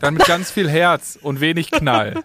Dann 0.00 0.14
mit 0.14 0.26
ganz 0.26 0.50
viel 0.50 0.68
Herz 0.68 1.18
und 1.20 1.40
wenig 1.40 1.70
Knall. 1.70 2.22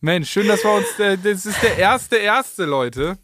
Mensch, 0.00 0.30
schön, 0.30 0.48
dass 0.48 0.64
wir 0.64 0.72
uns. 0.72 0.98
Äh, 0.98 1.18
das 1.18 1.46
ist 1.46 1.62
der 1.62 1.76
erste, 1.78 2.16
erste, 2.16 2.64
Leute. 2.64 3.18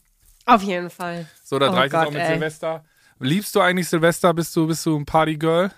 Auf 0.46 0.62
jeden 0.62 0.90
Fall. 0.90 1.26
So, 1.44 1.58
da 1.58 1.70
Oh 1.70 1.74
reicht 1.74 1.94
es 1.94 2.00
auch 2.00 2.10
mit 2.10 2.20
ey. 2.20 2.28
Silvester. 2.34 2.84
Liebst 3.18 3.54
du 3.54 3.60
eigentlich 3.60 3.88
Silvester? 3.88 4.34
Bist 4.34 4.54
du, 4.56 4.66
bist 4.66 4.84
du 4.84 4.96
ein 4.98 5.04
Partygirl? 5.06 5.70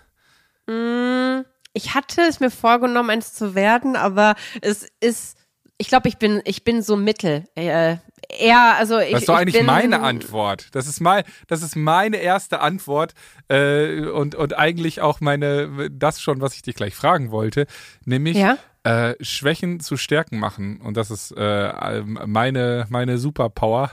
Mm, 0.66 1.42
Ich 1.72 1.94
hatte 1.94 2.22
es 2.22 2.40
mir 2.40 2.50
vorgenommen, 2.50 3.10
eins 3.10 3.34
zu 3.34 3.54
werden, 3.54 3.96
aber 3.96 4.34
es 4.62 4.88
ist, 5.00 5.36
ich 5.78 5.88
glaube, 5.88 6.08
ich 6.08 6.18
bin, 6.18 6.40
ich 6.44 6.64
bin 6.64 6.82
so 6.82 6.96
mittel. 6.96 7.44
Äh, 7.54 7.96
eher, 8.28 8.76
also 8.78 8.98
ich, 8.98 9.12
Das 9.12 9.22
ist 9.22 9.28
doch 9.28 9.34
ich 9.34 9.40
eigentlich 9.40 9.62
meine 9.62 10.00
Antwort. 10.00 10.68
Das 10.72 10.86
ist, 10.86 11.00
mein, 11.00 11.24
das 11.48 11.62
ist 11.62 11.76
meine 11.76 12.18
erste 12.18 12.60
Antwort 12.60 13.14
äh, 13.48 14.00
und, 14.06 14.34
und 14.34 14.56
eigentlich 14.56 15.00
auch 15.00 15.20
meine, 15.20 15.90
das 15.90 16.20
schon, 16.20 16.40
was 16.40 16.54
ich 16.54 16.62
dich 16.62 16.74
gleich 16.74 16.94
fragen 16.94 17.30
wollte, 17.30 17.66
nämlich 18.04 18.36
Ja? 18.36 18.56
äh, 18.84 19.14
Schwächen 19.20 19.80
zu 19.80 19.96
Stärken 19.96 20.38
machen. 20.38 20.80
Und 20.80 20.96
das 20.96 21.10
ist 21.10 21.32
äh, 21.36 22.02
meine, 22.02 22.86
meine 22.88 23.18
Superpower. 23.18 23.90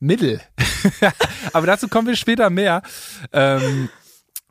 Mittel. 0.00 0.40
Aber 1.54 1.66
dazu 1.66 1.88
kommen 1.88 2.06
wir 2.06 2.16
später 2.16 2.50
mehr. 2.50 2.82
Ähm, 3.32 3.88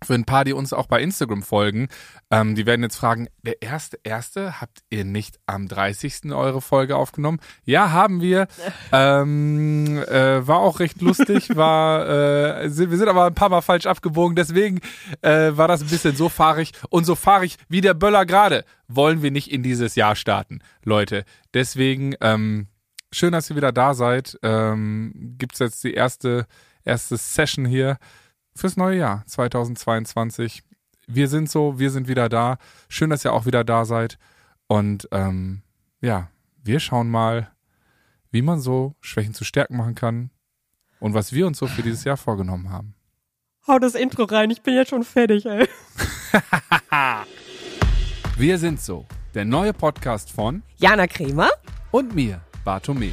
für 0.04 0.14
ein 0.14 0.26
paar, 0.26 0.46
die 0.46 0.54
uns 0.54 0.74
auch 0.74 0.88
bei 0.88 1.02
Instagram 1.02 1.44
folgen, 1.44 1.88
ähm, 2.32 2.56
die 2.56 2.66
werden 2.66 2.82
jetzt 2.84 2.96
fragen, 2.96 3.28
der 3.44 3.62
erste, 3.62 4.00
erste, 4.04 4.60
habt 4.62 4.84
ihr 4.90 5.06
nicht 5.06 5.40
am 5.46 5.68
30. 5.68 6.32
eure 6.34 6.62
Folge 6.62 6.96
aufgenommen? 6.96 7.40
Ja, 7.66 7.92
haben 7.92 8.22
wir. 8.22 8.48
Ähm, 8.92 9.98
äh, 10.08 10.46
war 10.48 10.58
auch 10.58 10.80
recht 10.80 11.02
lustig, 11.02 11.56
war, 11.56 12.08
äh, 12.08 12.70
sind, 12.70 12.92
wir 12.92 12.98
sind 12.98 13.08
aber 13.08 13.26
ein 13.26 13.34
paar 13.34 13.50
Mal 13.50 13.62
falsch 13.62 13.88
abgebogen, 13.88 14.36
deswegen 14.36 14.82
äh, 15.22 15.52
war 15.54 15.68
das 15.68 15.82
ein 15.82 15.88
bisschen 15.88 16.16
so 16.16 16.30
fahrig 16.30 16.74
und 16.90 17.06
so 17.06 17.16
fahrig 17.16 17.58
wie 17.70 17.82
der 17.82 17.96
Böller 17.96 18.26
gerade. 18.26 18.66
Wollen 18.88 19.24
wir 19.24 19.32
nicht 19.32 19.52
in 19.52 19.64
dieses 19.64 19.96
Jahr 19.96 20.16
starten, 20.16 20.60
Leute. 20.84 21.26
Deswegen, 21.56 22.16
ähm, 22.22 22.68
schön, 23.12 23.32
dass 23.32 23.50
ihr 23.50 23.56
wieder 23.56 23.72
da 23.72 23.96
seid. 23.96 24.38
Ähm, 24.44 25.36
gibt's 25.40 25.60
jetzt 25.60 25.84
die 25.84 25.94
erste, 25.94 26.46
erste 26.84 27.18
Session 27.18 27.66
hier 27.66 27.98
fürs 28.56 28.78
neue 28.78 29.00
Jahr 29.00 29.24
2022. 29.26 30.64
Wir 31.08 31.28
sind 31.28 31.50
so, 31.50 31.80
wir 31.80 31.92
sind 31.92 32.08
wieder 32.08 32.30
da. 32.30 32.58
Schön, 32.88 33.10
dass 33.10 33.26
ihr 33.26 33.34
auch 33.34 33.46
wieder 33.46 33.64
da 33.64 33.86
seid. 33.86 34.18
Und 34.68 35.08
ähm, 35.12 35.62
ja, 36.02 36.30
wir 36.64 36.80
schauen 36.80 37.10
mal, 37.10 37.50
wie 38.32 38.42
man 38.42 38.60
so 38.60 38.96
Schwächen 39.02 39.34
zu 39.34 39.44
Stärken 39.44 39.78
machen 39.78 39.96
kann 39.96 40.30
und 41.00 41.14
was 41.14 41.34
wir 41.34 41.46
uns 41.46 41.58
so 41.58 41.68
für 41.68 41.84
dieses 41.84 42.04
Jahr 42.04 42.18
vorgenommen 42.18 42.70
haben. 42.70 42.96
Hau 43.68 43.80
das 43.80 43.96
Intro 43.96 44.24
rein, 44.24 44.50
ich 44.50 44.62
bin 44.62 44.76
jetzt 44.76 44.90
schon 44.90 45.04
fertig, 45.04 45.46
ey. 45.46 45.68
Wir 48.38 48.58
sind 48.58 48.82
so, 48.82 49.06
der 49.36 49.46
neue 49.46 49.74
Podcast 49.74 50.32
von 50.32 50.64
Jana 50.78 51.08
Kremer? 51.08 51.50
und 51.92 52.16
mir, 52.16 52.42
Bartome. 52.66 53.12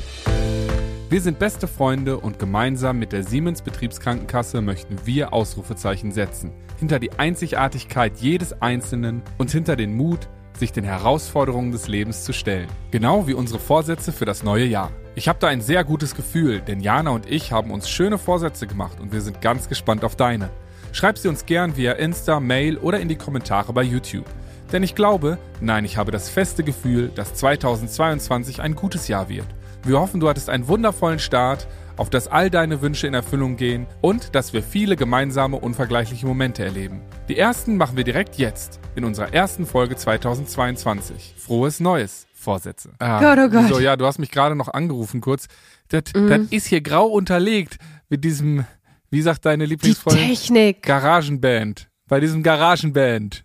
Wir 1.10 1.20
sind 1.20 1.40
beste 1.40 1.66
Freunde 1.66 2.18
und 2.18 2.38
gemeinsam 2.38 3.00
mit 3.00 3.10
der 3.10 3.24
Siemens 3.24 3.62
Betriebskrankenkasse 3.62 4.60
möchten 4.60 4.96
wir 5.06 5.32
Ausrufezeichen 5.32 6.12
setzen. 6.12 6.52
Hinter 6.78 7.00
die 7.00 7.10
Einzigartigkeit 7.10 8.12
jedes 8.18 8.62
Einzelnen 8.62 9.20
und 9.36 9.50
hinter 9.50 9.74
den 9.74 9.96
Mut, 9.96 10.28
sich 10.56 10.70
den 10.70 10.84
Herausforderungen 10.84 11.72
des 11.72 11.88
Lebens 11.88 12.22
zu 12.22 12.32
stellen. 12.32 12.68
Genau 12.92 13.26
wie 13.26 13.34
unsere 13.34 13.58
Vorsätze 13.58 14.12
für 14.12 14.24
das 14.24 14.44
neue 14.44 14.66
Jahr. 14.66 14.92
Ich 15.16 15.26
habe 15.26 15.40
da 15.40 15.48
ein 15.48 15.62
sehr 15.62 15.82
gutes 15.82 16.14
Gefühl, 16.14 16.60
denn 16.60 16.78
Jana 16.78 17.10
und 17.10 17.28
ich 17.28 17.50
haben 17.50 17.72
uns 17.72 17.90
schöne 17.90 18.16
Vorsätze 18.16 18.68
gemacht 18.68 19.00
und 19.00 19.12
wir 19.12 19.20
sind 19.20 19.40
ganz 19.40 19.68
gespannt 19.68 20.04
auf 20.04 20.14
deine. 20.14 20.48
Schreib 20.92 21.18
sie 21.18 21.26
uns 21.26 21.44
gern 21.44 21.76
via 21.76 21.94
Insta, 21.94 22.38
Mail 22.38 22.76
oder 22.76 23.00
in 23.00 23.08
die 23.08 23.18
Kommentare 23.18 23.72
bei 23.72 23.82
YouTube. 23.82 24.26
Denn 24.70 24.84
ich 24.84 24.94
glaube, 24.94 25.38
nein, 25.60 25.84
ich 25.84 25.96
habe 25.96 26.12
das 26.12 26.28
feste 26.28 26.62
Gefühl, 26.62 27.10
dass 27.16 27.34
2022 27.34 28.62
ein 28.62 28.76
gutes 28.76 29.08
Jahr 29.08 29.28
wird. 29.28 29.48
Wir 29.82 29.98
hoffen, 29.98 30.20
du 30.20 30.28
hattest 30.28 30.50
einen 30.50 30.68
wundervollen 30.68 31.18
Start, 31.18 31.66
auf 31.96 32.10
dass 32.10 32.28
all 32.28 32.50
deine 32.50 32.82
Wünsche 32.82 33.06
in 33.06 33.14
Erfüllung 33.14 33.56
gehen 33.56 33.86
und 34.02 34.34
dass 34.34 34.52
wir 34.52 34.62
viele 34.62 34.94
gemeinsame, 34.94 35.56
unvergleichliche 35.56 36.26
Momente 36.26 36.62
erleben. 36.62 37.00
Die 37.28 37.38
ersten 37.38 37.78
machen 37.78 37.96
wir 37.96 38.04
direkt 38.04 38.36
jetzt, 38.36 38.78
in 38.94 39.04
unserer 39.04 39.32
ersten 39.32 39.64
Folge 39.64 39.96
2022. 39.96 41.34
Frohes 41.38 41.80
Neues, 41.80 42.26
Vorsätze. 42.34 42.90
Ah, 42.98 43.20
Gott, 43.20 43.38
oh 43.38 43.48
Gott. 43.48 43.68
So, 43.68 43.80
ja, 43.80 43.96
du 43.96 44.04
hast 44.04 44.18
mich 44.18 44.30
gerade 44.30 44.54
noch 44.54 44.68
angerufen 44.68 45.22
kurz. 45.22 45.46
Das, 45.88 46.04
das 46.12 46.40
ist 46.50 46.66
hier 46.66 46.82
grau 46.82 47.06
unterlegt 47.06 47.76
mit 48.10 48.22
diesem, 48.22 48.66
wie 49.10 49.22
sagt 49.22 49.46
deine 49.46 49.64
Die 49.64 49.70
Lieblingsfreundin? 49.70 50.28
Technik. 50.28 50.82
Garagenband. 50.82 51.88
Bei 52.06 52.20
diesem 52.20 52.42
Garagenband. 52.42 53.44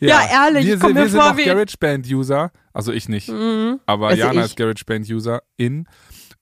Ja, 0.00 0.20
ehrlich, 0.30 0.66
wir 0.66 0.74
ich 0.74 0.80
komm 0.80 0.94
wir 0.94 1.08
sind 1.08 1.20
vor 1.20 1.36
wie- 1.36 1.44
GarageBand-User. 1.44 2.50
Also 2.72 2.92
ich 2.92 3.08
nicht. 3.08 3.28
Aber 3.86 4.08
Also 4.08 4.20
Jana 4.22 4.40
ich. 4.40 4.46
ist 4.46 4.56
GarageBand-User 4.56 5.42
in. 5.56 5.86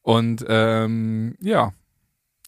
Und 0.02 0.44
ähm, 0.48 1.36
ja, 1.40 1.72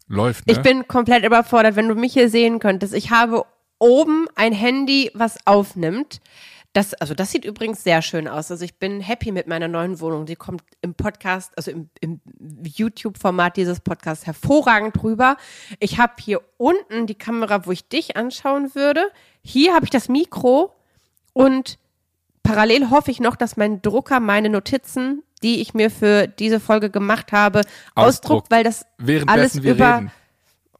läuft. 0.08 0.46
Ne? 0.46 0.52
Ich 0.52 0.60
bin 0.60 0.86
komplett 0.88 1.24
überfordert, 1.24 1.76
wenn 1.76 1.88
du 1.88 1.94
mich 1.94 2.12
hier 2.12 2.28
sehen 2.30 2.58
könntest. 2.58 2.94
Ich 2.94 3.10
habe 3.10 3.44
oben 3.78 4.26
ein 4.34 4.52
Handy, 4.52 5.10
was 5.14 5.36
aufnimmt. 5.46 6.20
Das, 6.72 6.92
also 6.92 7.14
das 7.14 7.30
sieht 7.30 7.46
übrigens 7.46 7.82
sehr 7.84 8.02
schön 8.02 8.28
aus. 8.28 8.50
Also 8.50 8.62
ich 8.62 8.78
bin 8.78 9.00
happy 9.00 9.32
mit 9.32 9.46
meiner 9.46 9.66
neuen 9.66 9.98
Wohnung. 10.00 10.26
Die 10.26 10.36
kommt 10.36 10.62
im 10.82 10.92
Podcast, 10.94 11.52
also 11.56 11.70
im, 11.70 11.88
im 12.00 12.20
YouTube-Format 12.62 13.56
dieses 13.56 13.80
Podcasts 13.80 14.26
hervorragend 14.26 15.02
rüber. 15.02 15.38
Ich 15.80 15.98
habe 15.98 16.12
hier 16.20 16.42
unten 16.58 17.06
die 17.06 17.14
Kamera, 17.14 17.64
wo 17.64 17.72
ich 17.72 17.88
dich 17.88 18.18
anschauen 18.18 18.74
würde. 18.74 19.06
Hier 19.42 19.74
habe 19.74 19.84
ich 19.86 19.90
das 19.90 20.10
Mikro 20.10 20.74
und 21.36 21.78
parallel 22.42 22.88
hoffe 22.88 23.10
ich 23.10 23.20
noch, 23.20 23.36
dass 23.36 23.58
mein 23.58 23.82
Drucker 23.82 24.20
meine 24.20 24.48
Notizen, 24.48 25.22
die 25.42 25.60
ich 25.60 25.74
mir 25.74 25.90
für 25.90 26.26
diese 26.26 26.60
Folge 26.60 26.88
gemacht 26.88 27.30
habe, 27.30 27.60
Ausdruckt. 27.94 28.50
weil 28.50 28.64
das 28.64 28.86
alles 29.26 29.62
wir 29.62 29.72
über 29.72 29.96
reden. 29.96 30.10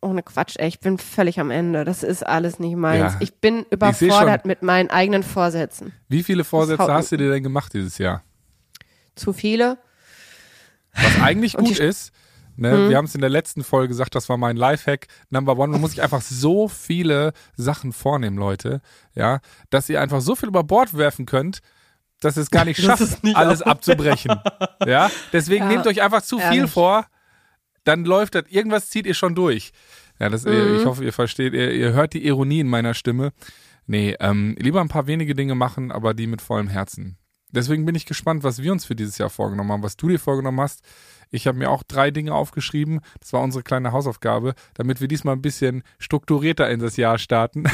ohne 0.01 0.23
Quatsch, 0.23 0.55
ey, 0.57 0.69
ich 0.69 0.81
bin 0.81 0.97
völlig 0.97 1.39
am 1.41 1.51
Ende. 1.51 1.85
Das 1.85 2.03
ist 2.03 2.27
alles 2.27 2.59
nicht 2.59 2.75
meins. 2.75 3.13
Ja. 3.13 3.19
Ich 3.21 3.35
bin 3.35 3.67
überfordert 3.69 4.43
schon. 4.43 4.49
mit 4.49 4.63
meinen 4.63 4.89
eigenen 4.89 5.25
Vorsätzen. 5.25 5.93
Wie 6.09 6.23
viele 6.23 6.43
Vorsätze 6.43 6.91
hast 6.91 7.13
du 7.13 7.19
dir 7.19 7.31
denn 7.31 7.43
gemacht 7.43 7.75
dieses 7.75 7.99
Jahr? 7.99 8.23
Zu 9.15 9.35
viele? 9.35 9.77
Was 10.95 11.21
eigentlich 11.21 11.53
gut 11.53 11.79
ist, 11.79 12.13
ne, 12.57 12.89
wir 12.89 12.97
haben 12.97 13.05
es 13.07 13.15
in 13.15 13.21
der 13.21 13.31
letzten 13.31 13.63
Folge 13.65 13.89
gesagt, 13.89 14.15
das 14.15 14.29
war 14.29 14.37
mein 14.37 14.57
Lifehack 14.57 15.07
Number 15.31 15.57
One. 15.59 15.73
Man 15.73 15.81
muss 15.81 15.91
sich 15.93 16.03
einfach 16.03 16.23
so 16.23 16.69
viele 16.69 17.33
Sachen 17.57 17.93
vornehmen, 17.93 18.37
Leute, 18.39 18.81
ja, 19.15 19.41
dass 19.71 19.89
ihr 19.89 20.01
einfach 20.01 20.21
so 20.21 20.35
viel 20.37 20.49
über 20.49 20.65
Bord 20.65 20.97
werfen 20.97 21.27
könnt, 21.27 21.61
dass 22.21 22.37
ihr 22.37 22.43
es 22.43 22.51
gar 22.51 22.65
nicht 22.65 22.81
schafft, 22.83 23.23
nicht 23.25 23.37
alles 23.37 23.63
auch- 23.63 23.67
abzubrechen. 23.67 24.35
ja, 24.87 25.11
deswegen 25.33 25.65
Ja, 25.65 25.71
nehmt 25.71 25.87
euch 25.87 26.03
einfach 26.03 26.23
zu 26.23 26.39
viel 26.39 26.57
ehrlich. 26.59 26.71
vor, 26.71 27.07
dann 27.85 28.05
läuft 28.05 28.35
das, 28.35 28.45
irgendwas 28.49 28.91
zieht 28.91 29.07
ihr 29.07 29.15
schon 29.15 29.35
durch. 29.35 29.73
Ja, 30.19 30.29
das, 30.31 30.45
Mhm. 30.45 30.77
ich 30.79 30.85
hoffe, 30.87 31.05
ihr 31.05 31.13
versteht, 31.13 31.53
ihr, 31.53 31.73
ihr 31.73 31.93
hört 31.93 32.15
die 32.15 32.27
Ironie 32.27 32.61
in 32.61 32.69
meiner 32.69 32.95
Stimme. 32.95 33.33
Nee, 33.87 34.17
ähm, 34.19 34.57
lieber 34.59 34.81
ein 34.81 34.89
paar 34.89 35.07
wenige 35.07 35.35
Dinge 35.35 35.55
machen, 35.55 35.93
aber 35.93 36.15
die 36.15 36.27
mit 36.27 36.41
vollem 36.43 36.69
Herzen. 36.69 37.19
Deswegen 37.57 37.87
bin 37.87 37.95
ich 37.95 38.07
gespannt, 38.07 38.45
was 38.45 38.63
wir 38.63 38.71
uns 38.71 38.85
für 38.85 38.95
dieses 38.95 39.19
Jahr 39.19 39.31
vorgenommen 39.31 39.73
haben, 39.73 39.83
was 39.83 39.97
du 39.97 40.09
dir 40.09 40.19
vorgenommen 40.19 40.61
hast. 40.61 40.85
Ich 41.31 41.47
habe 41.47 41.59
mir 41.59 41.71
auch 41.71 41.83
drei 41.83 42.11
Dinge 42.11 42.35
aufgeschrieben. 42.35 43.01
Das 43.19 43.33
war 43.33 43.41
unsere 43.41 43.65
kleine 43.65 43.93
Hausaufgabe, 43.93 44.55
damit 44.75 45.01
wir 45.01 45.09
diesmal 45.09 45.35
ein 45.35 45.43
bisschen 45.43 45.83
strukturierter 45.99 46.71
in 46.71 46.81
das 46.81 46.97
Jahr 46.97 47.19
starten. 47.19 47.65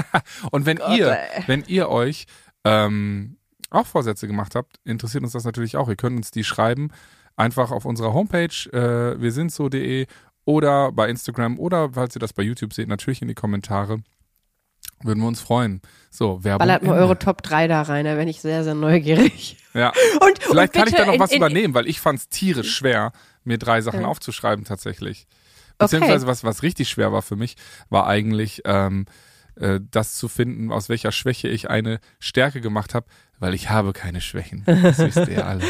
Und 0.50 0.66
wenn 0.66 0.78
Gott, 0.78 0.96
ihr, 0.96 1.10
ey. 1.10 1.44
wenn 1.46 1.64
ihr 1.66 1.88
euch 1.90 2.26
ähm, 2.64 3.36
auch 3.70 3.86
Vorsätze 3.86 4.26
gemacht 4.26 4.54
habt, 4.54 4.80
interessiert 4.84 5.22
uns 5.22 5.34
das 5.34 5.44
natürlich 5.44 5.76
auch. 5.76 5.88
Ihr 5.88 5.96
könnt 5.96 6.16
uns 6.16 6.30
die 6.30 6.42
schreiben, 6.42 6.90
einfach 7.36 7.70
auf 7.70 7.84
unserer 7.84 8.14
Homepage, 8.14 8.70
äh, 8.72 9.20
wir 9.20 9.32
sind 9.32 9.52
so.de 9.52 10.06
oder 10.46 10.92
bei 10.92 11.10
Instagram 11.10 11.58
oder 11.58 11.90
falls 11.92 12.16
ihr 12.16 12.20
das 12.20 12.32
bei 12.32 12.42
YouTube 12.42 12.72
seht, 12.72 12.88
natürlich 12.88 13.20
in 13.20 13.28
die 13.28 13.34
Kommentare. 13.34 14.00
Würden 15.02 15.20
wir 15.20 15.28
uns 15.28 15.40
freuen. 15.40 15.82
So, 16.10 16.42
Werbung. 16.42 16.66
Ballert 16.66 16.82
mal 16.82 16.92
Ende. 16.92 17.02
eure 17.02 17.18
Top 17.18 17.42
3 17.42 17.68
da 17.68 17.82
rein, 17.82 18.06
da 18.06 18.14
bin 18.14 18.28
ich 18.28 18.40
sehr, 18.40 18.64
sehr 18.64 18.74
neugierig. 18.74 19.58
Ja. 19.74 19.88
Und, 20.20 20.42
Vielleicht 20.42 20.74
und 20.74 20.80
kann 20.80 20.88
ich 20.88 20.94
da 20.94 21.04
noch 21.04 21.18
was 21.18 21.32
in, 21.32 21.36
übernehmen, 21.38 21.74
weil 21.74 21.86
ich 21.86 22.00
fand 22.00 22.18
es 22.18 22.28
tierisch 22.30 22.74
schwer, 22.74 23.12
mir 23.44 23.58
drei 23.58 23.82
Sachen 23.82 24.00
Ja. 24.00 24.06
aufzuschreiben 24.06 24.64
tatsächlich. 24.64 25.26
Okay. 25.28 25.74
Beziehungsweise 25.78 26.26
was, 26.26 26.42
was 26.44 26.62
richtig 26.62 26.88
schwer 26.88 27.12
war 27.12 27.20
für 27.20 27.36
mich, 27.36 27.56
war 27.90 28.06
eigentlich 28.06 28.62
ähm, 28.64 29.04
äh, 29.56 29.78
das 29.90 30.14
zu 30.14 30.28
finden, 30.28 30.72
aus 30.72 30.88
welcher 30.88 31.12
Schwäche 31.12 31.48
ich 31.48 31.68
eine 31.68 32.00
Stärke 32.18 32.62
gemacht 32.62 32.94
habe, 32.94 33.06
weil 33.38 33.52
ich 33.52 33.68
habe 33.68 33.92
keine 33.92 34.22
Schwächen. 34.22 34.62
Das 34.64 34.98
wisst 34.98 35.18
ihr 35.18 35.32
ja 35.32 35.42
alle. 35.44 35.62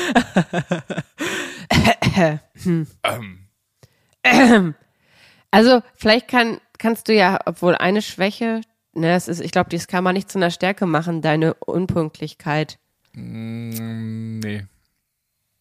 ähm, 4.22 4.74
Also, 5.50 5.82
vielleicht 5.94 6.28
kann, 6.28 6.60
kannst 6.78 7.08
du 7.08 7.14
ja, 7.14 7.38
obwohl 7.46 7.74
eine 7.74 8.02
Schwäche, 8.02 8.60
ne, 8.96 9.14
es 9.14 9.28
ist, 9.28 9.40
ich 9.40 9.50
glaube, 9.50 9.70
das 9.70 9.86
kann 9.86 10.04
man 10.04 10.14
nicht 10.14 10.30
zu 10.30 10.38
einer 10.38 10.50
Stärke 10.50 10.86
machen, 10.86 11.22
deine 11.22 11.54
Unpünktlichkeit. 11.54 12.78
mm, 13.12 14.38
nee. 14.40 14.66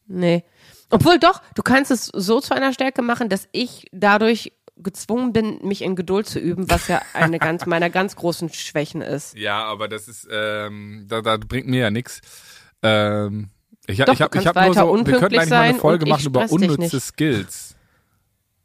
Nee. 0.08 0.44
Obwohl 0.92 1.18
doch, 1.18 1.42
du 1.56 1.64
kannst 1.64 1.90
es 1.90 2.06
so 2.06 2.40
zu 2.40 2.54
einer 2.54 2.74
Stärke 2.74 3.02
machen, 3.02 3.28
dass 3.28 3.48
ich 3.52 3.88
dadurch 3.92 4.54
gezwungen 4.78 5.34
bin, 5.34 5.60
mich 5.64 5.82
in 5.82 5.96
Geduld 5.96 6.28
zu 6.28 6.40
üben, 6.40 6.70
was 6.70 6.88
ja 6.88 7.02
eine 7.14 7.40
ganz 7.40 7.66
meiner 7.66 7.90
ganz 7.90 8.16
großen 8.16 8.50
Schwächen 8.50 9.02
ist. 9.02 9.36
Ja, 9.36 9.64
aber 9.64 9.88
das 9.88 10.08
ist, 10.08 10.28
ähm, 10.30 11.06
da, 11.08 11.22
da 11.22 11.38
bringt 11.38 11.68
mir 11.68 11.82
ja 11.82 11.92
nichts. 11.92 12.22
Ähm, 12.84 13.50
ich, 13.88 13.98
Doch, 14.00 14.14
ich 14.14 14.22
habe 14.22 14.38
ich 14.38 14.48
hab 14.48 14.56
nur 14.56 14.74
so, 14.74 15.06
wir 15.06 15.20
könnten 15.20 15.38
eigentlich 15.38 15.50
mal 15.50 15.62
eine 15.62 15.80
Folge 15.80 16.06
machen 16.06 16.26
über 16.26 16.52
unnütze. 16.52 17.00
Skills. 17.00 17.76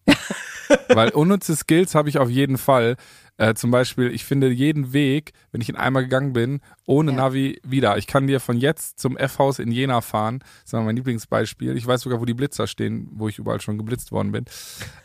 Weil 0.88 1.11
unnütze 1.11 1.56
Skills 1.56 1.94
habe 1.94 2.08
ich 2.08 2.19
auf 2.19 2.28
jeden 2.28 2.58
Fall. 2.58 2.96
Äh, 3.40 3.54
zum 3.54 3.70
Beispiel, 3.70 4.12
ich 4.12 4.26
finde 4.26 4.50
jeden 4.50 4.92
Weg, 4.92 5.32
wenn 5.50 5.62
ich 5.62 5.70
ihn 5.70 5.76
einmal 5.76 6.02
gegangen 6.02 6.34
bin, 6.34 6.60
ohne 6.84 7.12
Ja. 7.12 7.16
Navi 7.16 7.58
wieder. 7.64 7.96
Ich 7.96 8.06
kann 8.06 8.26
dir 8.26 8.38
von 8.38 8.58
jetzt 8.58 8.98
zum 9.00 9.16
F-Haus 9.16 9.58
in 9.58 9.72
Jena 9.72 10.02
fahren. 10.02 10.40
Das 10.40 10.66
ist 10.66 10.72
mal 10.75 10.82
mein 10.82 10.96
Lieblingsbeispiel. 10.96 11.75
Ich 11.75 11.87
weiß 11.87 12.02
sogar, 12.02 12.20
wo 12.20 12.26
die 12.26 12.34
Blitzer 12.34 12.66
stehen, 12.66 13.08
wo 13.12 13.28
ich 13.28 13.38
überall 13.38 13.62
schon 13.62 13.78
geblitzt 13.78 14.12
worden 14.12 14.31
bin. 14.32 14.44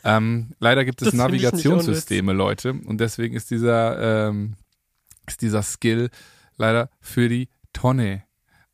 Ähm, 0.03 0.51
leider 0.59 0.83
gibt 0.83 1.01
es 1.01 1.05
Das 1.11 1.13
Navigationssysteme, 1.13 2.33
Leute. 2.33 2.73
Und 2.73 2.99
deswegen 2.99 3.35
ist 3.37 3.51
dieser, 3.51 4.27
ähm, 4.27 4.55
ist 5.27 5.41
dieser 5.41 5.63
Skill 5.63 6.09
leider 6.57 6.89
für 6.99 7.29
die 7.29 7.47
Tonne. 7.71 8.23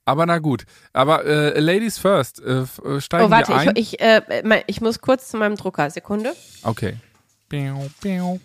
Aber 0.06 0.26
na 0.26 0.40
gut. 0.40 0.64
Aber 0.92 1.24
äh, 1.26 1.60
Ladies 1.60 2.00
first, 2.00 2.42
äh, 2.42 2.62
äh, 2.64 3.00
steigen 3.00 3.26
Oh, 3.28 3.30
warte, 3.30 3.50
wir 3.50 3.58
ein. 3.58 3.74
ich, 3.76 3.94
ich, 3.94 4.02
äh, 4.02 4.64
ich 4.66 4.82
muss 4.82 5.02
kurz 5.02 5.30
zu 5.30 5.38
meinem 5.38 5.56
Drucker. 5.56 5.92
Sekunde. 5.92 6.34
Okay. 6.64 6.96
Piu, 7.48 7.76
piu. 8.02 8.40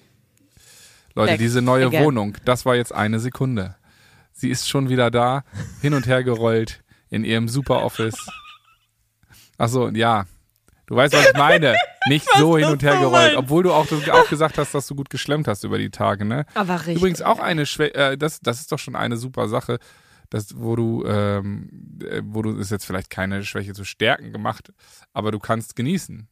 Leute, 1.16 1.32
Back 1.32 1.38
diese 1.38 1.62
neue 1.62 1.86
again. 1.86 2.04
Wohnung, 2.04 2.36
das 2.44 2.66
war 2.66 2.76
jetzt 2.76 2.94
eine 2.94 3.18
Sekunde. 3.20 3.74
Sie 4.32 4.50
ist 4.50 4.68
schon 4.68 4.90
wieder 4.90 5.10
da, 5.10 5.44
hin 5.80 5.94
und 5.94 6.06
her 6.06 6.22
gerollt 6.22 6.84
in 7.08 7.24
ihrem 7.24 7.48
super 7.48 7.82
Office. 7.82 8.28
Achso, 9.56 9.88
ja. 9.88 10.26
Du 10.84 10.94
weißt, 10.94 11.14
was 11.14 11.26
ich 11.30 11.36
meine. 11.36 11.74
Nicht 12.08 12.28
so 12.36 12.58
hin 12.58 12.68
und 12.68 12.82
her 12.82 12.92
so 12.92 12.98
gerollt. 12.98 13.12
meinst. 13.12 13.36
Obwohl 13.38 13.62
du 13.62 13.72
auch, 13.72 13.86
auch 14.12 14.28
gesagt 14.28 14.58
hast, 14.58 14.74
dass 14.74 14.86
du 14.86 14.94
gut 14.94 15.08
geschlemmt 15.08 15.48
hast 15.48 15.64
über 15.64 15.78
die 15.78 15.90
Tage, 15.90 16.26
ne? 16.26 16.44
Aber 16.54 16.80
richtig. 16.80 16.98
Übrigens 16.98 17.22
auch 17.22 17.40
eine 17.40 17.64
Schwä 17.64 17.86
äh, 17.88 18.18
das, 18.18 18.40
das 18.40 18.60
ist 18.60 18.70
doch 18.70 18.78
schon 18.78 18.94
eine 18.94 19.16
super 19.16 19.48
Sache, 19.48 19.78
das, 20.28 20.54
wo 20.58 20.76
du, 20.76 21.02
ähm, 21.06 21.98
äh, 22.04 22.20
wo 22.24 22.42
du 22.42 22.58
ist 22.58 22.70
jetzt 22.70 22.84
vielleicht 22.84 23.08
keine 23.08 23.42
Schwäche 23.42 23.72
zu 23.72 23.84
stärken 23.84 24.32
gemacht, 24.32 24.70
aber 25.14 25.32
du 25.32 25.38
kannst 25.38 25.76
genießen. 25.76 26.28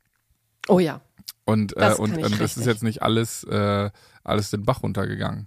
Oh 0.68 0.78
ja. 0.78 1.00
Und, 1.44 1.76
äh, 1.76 1.80
Das 1.80 1.98
und, 1.98 2.10
kann 2.10 2.18
ich 2.20 2.24
und 2.26 2.40
das 2.40 2.56
ist 2.56 2.66
jetzt 2.66 2.82
nicht 2.82 3.02
alles, 3.02 3.44
äh, 3.44 3.90
alles 4.22 4.50
den 4.50 4.64
Bach 4.64 4.82
runtergegangen. 4.82 5.46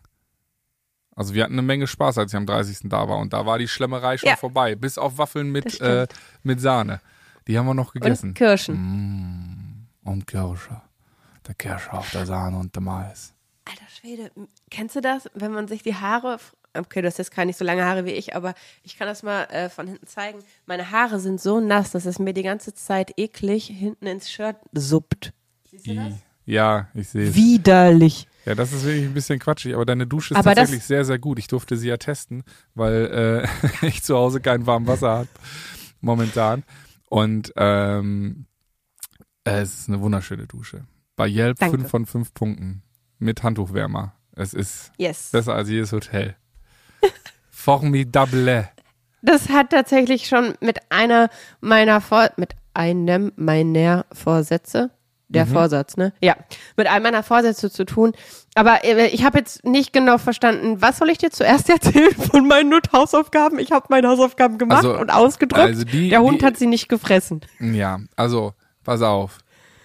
Also 1.16 1.34
wir 1.34 1.44
hatten 1.44 1.54
eine 1.54 1.64
Menge 1.64 1.88
Spaß, 1.88 2.20
als 2.20 2.32
ich 2.32 2.38
am 2.38 2.46
30. 2.46 2.90
da 2.90 3.10
war. 3.10 3.18
Und 3.18 3.34
da 3.34 3.46
war 3.48 3.58
die 3.58 3.68
Schlemmerei 3.68 4.18
schon 4.18 4.30
Ja. 4.30 4.36
vorbei. 4.36 4.76
Bis 4.76 5.00
auf 5.00 5.18
Waffeln 5.18 5.52
mit, 5.52 5.82
äh, 5.82 6.08
mit 6.44 6.62
Sahne. 6.62 7.02
Die 7.48 7.58
haben 7.58 7.66
wir 7.66 7.74
noch 7.74 7.94
gegessen. 7.94 8.30
Und 8.30 8.34
Kirschen. 8.36 8.76
Mm, 8.76 9.88
und 10.08 10.28
Kirsche. 10.28 10.82
Der 11.48 11.56
Kirsche 11.56 11.94
auf 11.94 12.12
der 12.12 12.26
Sahne 12.28 12.58
und 12.60 12.76
der 12.76 12.84
Mais. 12.84 13.34
Alter 13.66 13.90
Schwede, 13.90 14.32
kennst 14.70 14.96
du 14.96 15.02
das, 15.02 15.30
wenn 15.34 15.52
man 15.52 15.68
sich 15.68 15.82
die 15.82 15.96
Haare, 15.96 16.38
okay, 16.78 17.02
du 17.02 17.08
hast 17.08 17.18
jetzt 17.18 17.32
keine 17.32 17.52
so 17.54 17.66
lange 17.66 17.84
Haare 17.86 18.06
wie 18.06 18.12
ich, 18.12 18.36
aber 18.36 18.54
ich 18.84 18.98
kann 18.98 19.08
das 19.08 19.24
mal 19.24 19.44
äh, 19.46 19.70
von 19.70 19.88
hinten 19.88 20.06
zeigen. 20.08 20.40
Meine 20.68 20.92
Haare 20.92 21.20
sind 21.20 21.42
so 21.42 21.60
nass, 21.60 21.92
dass 21.92 22.06
es 22.06 22.20
mir 22.20 22.34
die 22.34 22.44
ganze 22.44 22.74
Zeit 22.76 23.14
eklig 23.18 23.66
hinten 23.68 24.06
ins 24.08 24.30
Shirt 24.30 24.58
suppt. 24.74 25.34
I. 25.86 26.14
Ja, 26.46 26.88
ich 26.94 27.10
sehe 27.10 27.28
es. 27.30 27.36
Widerlich. 27.36 28.28
Ja, 28.46 28.56
das 28.56 28.72
ist 28.72 28.86
wirklich 28.86 29.04
ein 29.06 29.14
bisschen 29.14 29.40
quatschig, 29.40 29.76
aber 29.76 29.86
deine 29.86 30.08
Dusche 30.08 30.34
ist 30.34 30.38
Aber 30.38 30.52
das- 30.52 30.64
tatsächlich 30.64 30.86
sehr, 30.86 31.04
sehr 31.04 31.20
gut. 31.20 31.38
Ich 31.40 31.48
durfte 31.48 31.76
sie 31.76 31.90
ja 31.90 31.98
testen, 31.98 32.44
weil 32.76 33.46
äh, 33.82 33.86
ich 33.88 34.02
zu 34.04 34.16
Hause 34.16 34.40
kein 34.40 34.66
warmes 34.66 34.88
Wasser 34.88 35.10
habe 35.10 35.28
momentan. 36.00 36.64
Und 37.10 37.52
ähm, 37.58 38.46
äh, 39.44 39.60
es 39.62 39.80
ist 39.82 39.90
eine 39.90 40.00
wunderschöne 40.00 40.48
Dusche. 40.48 40.86
Bei 41.18 41.28
Yelp 41.28 41.60
Danke. 41.60 41.78
5 41.80 41.90
von 41.90 42.06
5 42.06 42.34
Punkten 42.34 42.84
mit 43.20 43.44
Handtuchwärmer. 43.44 44.14
Es 44.34 44.54
ist 44.54 44.92
Yes. 44.98 45.32
besser 45.32 45.56
als 45.56 45.68
jedes 45.70 45.92
Hotel. 45.92 46.36
Formidable. 47.50 48.70
Das 49.22 49.50
hat 49.50 49.72
tatsächlich 49.72 50.28
schon 50.28 50.54
mit 50.62 50.80
einer 50.92 51.30
meiner 51.60 52.02
Vor 52.02 52.30
mit 52.38 52.56
einem 52.74 53.32
meiner 53.36 54.06
Vorsätze, 54.14 54.92
der 55.30 55.46
Mhm. 55.46 55.50
Vorsatz, 55.52 55.98
ne? 55.98 56.14
Ja, 56.22 56.36
mit 56.78 56.88
einem 56.88 57.04
meiner 57.04 57.24
Vorsätze 57.24 57.70
zu 57.70 57.86
tun. 57.86 58.14
Aber 58.56 58.84
äh, 58.86 59.08
ich 59.08 59.24
habe 59.26 59.38
jetzt 59.40 59.66
nicht 59.66 59.92
genau 59.94 60.18
verstanden, 60.18 60.82
was 60.82 60.98
soll 60.98 61.10
ich 61.10 61.18
dir 61.18 61.32
zuerst 61.32 61.70
erzählen 61.70 62.14
von 62.16 62.48
meinen 62.48 62.70
Not-Hausaufgaben? 62.70 63.60
Ich 63.60 63.72
habe 63.72 63.86
meine 63.90 64.08
Hausaufgaben 64.08 64.58
gemacht 64.58 64.86
Also- 64.86 64.98
und 64.98 65.10
ausgedruckt. 65.12 65.62
also 65.62 65.84
die- 65.84 66.10
der 66.10 66.22
Hund 66.22 66.42
die- 66.42 66.46
hat 66.46 66.58
sie 66.58 66.68
nicht 66.68 66.88
gefressen. 66.90 67.42
Ja, 67.60 68.00
also, 68.16 68.54
pass 68.84 69.02
auf. 69.02 69.38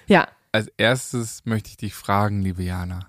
Ja, 0.07 0.29
Als 0.55 0.69
erstes 0.77 1.41
möchte 1.47 1.71
ich 1.71 1.77
dich 1.79 1.95
fragen, 1.95 2.43
liebe 2.43 2.63
Jana. 2.63 3.09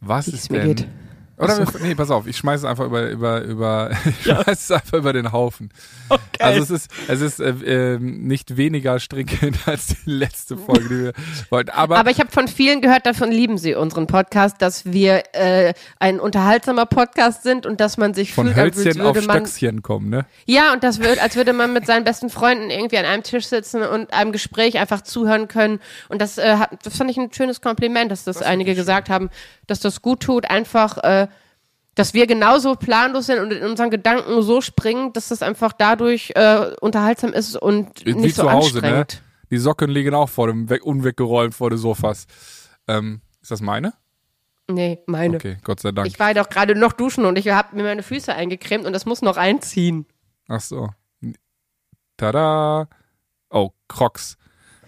Was 0.00 0.26
wie 0.26 0.36
ist 0.36 0.50
denn 0.52 0.66
geht. 0.66 0.86
Oder 1.36 1.58
wir, 1.58 1.80
nee, 1.80 1.94
pass 1.94 2.10
auf, 2.10 2.26
ich 2.26 2.36
schmeiß 2.36 2.60
es 2.60 2.64
einfach 2.64 2.86
über 2.86 3.08
über 3.10 3.42
über 3.42 3.90
ich 4.04 4.22
schmeiß 4.24 4.46
es 4.46 4.70
einfach 4.70 4.98
über 4.98 5.12
den 5.12 5.32
Haufen. 5.32 5.70
Okay. 6.08 6.22
Also 6.40 6.62
es 6.62 6.70
ist 6.70 6.90
es 7.08 7.20
ist 7.20 7.40
äh, 7.40 7.94
ähm, 7.94 8.26
nicht 8.26 8.56
weniger 8.56 9.00
stringent 9.00 9.58
als 9.66 9.88
die 9.88 10.10
letzte 10.10 10.56
Folge, 10.56 10.88
die 10.88 10.98
wir 11.04 11.12
wollten. 11.50 11.70
Aber, 11.70 11.96
Aber 11.96 12.10
ich 12.10 12.20
habe 12.20 12.30
von 12.30 12.46
vielen 12.46 12.80
gehört, 12.80 13.06
davon 13.06 13.30
lieben 13.30 13.58
sie 13.58 13.74
unseren 13.74 14.06
Podcast, 14.06 14.62
dass 14.62 14.84
wir 14.86 15.24
äh, 15.32 15.74
ein 15.98 16.20
unterhaltsamer 16.20 16.86
Podcast 16.86 17.42
sind 17.42 17.66
und 17.66 17.80
dass 17.80 17.96
man 17.96 18.14
sich 18.14 18.32
von 18.32 18.46
fühlt, 18.46 18.58
als 18.58 18.76
Hölzchen 18.76 19.00
auf 19.00 19.14
würde 19.14 19.26
man 19.26 19.46
Stöckchen 19.46 19.82
kommen, 19.82 20.10
ne? 20.10 20.26
Ja, 20.46 20.72
und 20.72 20.84
das 20.84 21.00
wird, 21.00 21.20
als 21.20 21.36
würde 21.36 21.52
man 21.52 21.72
mit 21.72 21.86
seinen 21.86 22.04
besten 22.04 22.30
Freunden 22.30 22.70
irgendwie 22.70 22.98
an 22.98 23.04
einem 23.04 23.22
Tisch 23.22 23.46
sitzen 23.46 23.82
und 23.82 24.12
einem 24.12 24.32
Gespräch 24.32 24.78
einfach 24.78 25.02
zuhören 25.02 25.48
können. 25.48 25.80
Und 26.08 26.20
das, 26.20 26.38
äh, 26.38 26.56
das 26.82 26.96
fand 26.96 27.10
ich 27.10 27.16
ein 27.16 27.32
schönes 27.32 27.60
Kompliment, 27.60 28.10
dass 28.10 28.24
das, 28.24 28.42
einige 28.42 28.74
gesagt 28.74 29.10
haben, 29.10 29.30
dass 29.66 29.80
das 29.80 30.02
gut 30.02 30.20
tut, 30.20 30.48
einfach, 30.50 30.98
äh, 30.98 31.28
dass 31.94 32.14
wir 32.14 32.26
genauso 32.26 32.74
planlos 32.74 33.26
sind 33.26 33.38
und 33.40 33.52
in 33.52 33.64
unseren 33.64 33.90
Gedanken 33.90 34.42
so 34.42 34.60
springen, 34.60 35.12
dass 35.12 35.28
das 35.28 35.42
einfach 35.42 35.72
dadurch 35.72 36.32
äh, 36.34 36.72
unterhaltsam 36.80 37.32
ist 37.32 37.56
und 37.56 38.04
Wie 38.04 38.14
nicht 38.14 38.36
so 38.36 38.42
zu 38.42 38.52
Hause, 38.52 38.80
ne? 38.80 38.86
anstrengend. 38.88 39.22
Die 39.50 39.58
Socken 39.58 39.90
liegen 39.90 40.14
auch 40.14 40.28
vor 40.28 40.48
dem 40.48 40.68
weg, 40.70 40.84
unweggeräumt 40.84 41.54
vor 41.54 41.70
den 41.70 41.78
Sofas. 41.78 42.26
Ähm, 42.88 43.20
ist 43.40 43.50
das 43.50 43.60
meine? 43.60 43.92
Nee, 44.68 45.00
meine. 45.06 45.36
Okay, 45.36 45.58
Gott 45.62 45.80
sei 45.80 45.92
Dank. 45.92 46.08
Ich 46.08 46.18
war 46.18 46.32
doch 46.34 46.48
gerade 46.48 46.74
noch 46.74 46.92
duschen 46.94 47.26
und 47.26 47.38
ich 47.38 47.48
habe 47.48 47.76
mir 47.76 47.82
meine 47.82 48.02
Füße 48.02 48.34
eingecremt 48.34 48.86
und 48.86 48.92
das 48.94 49.04
muss 49.04 49.20
noch 49.22 49.36
einziehen. 49.36 50.06
Ach 50.48 50.60
so. 50.60 50.88
Tada. 52.16 52.88
Oh, 53.50 53.70
Crocs. 53.88 54.36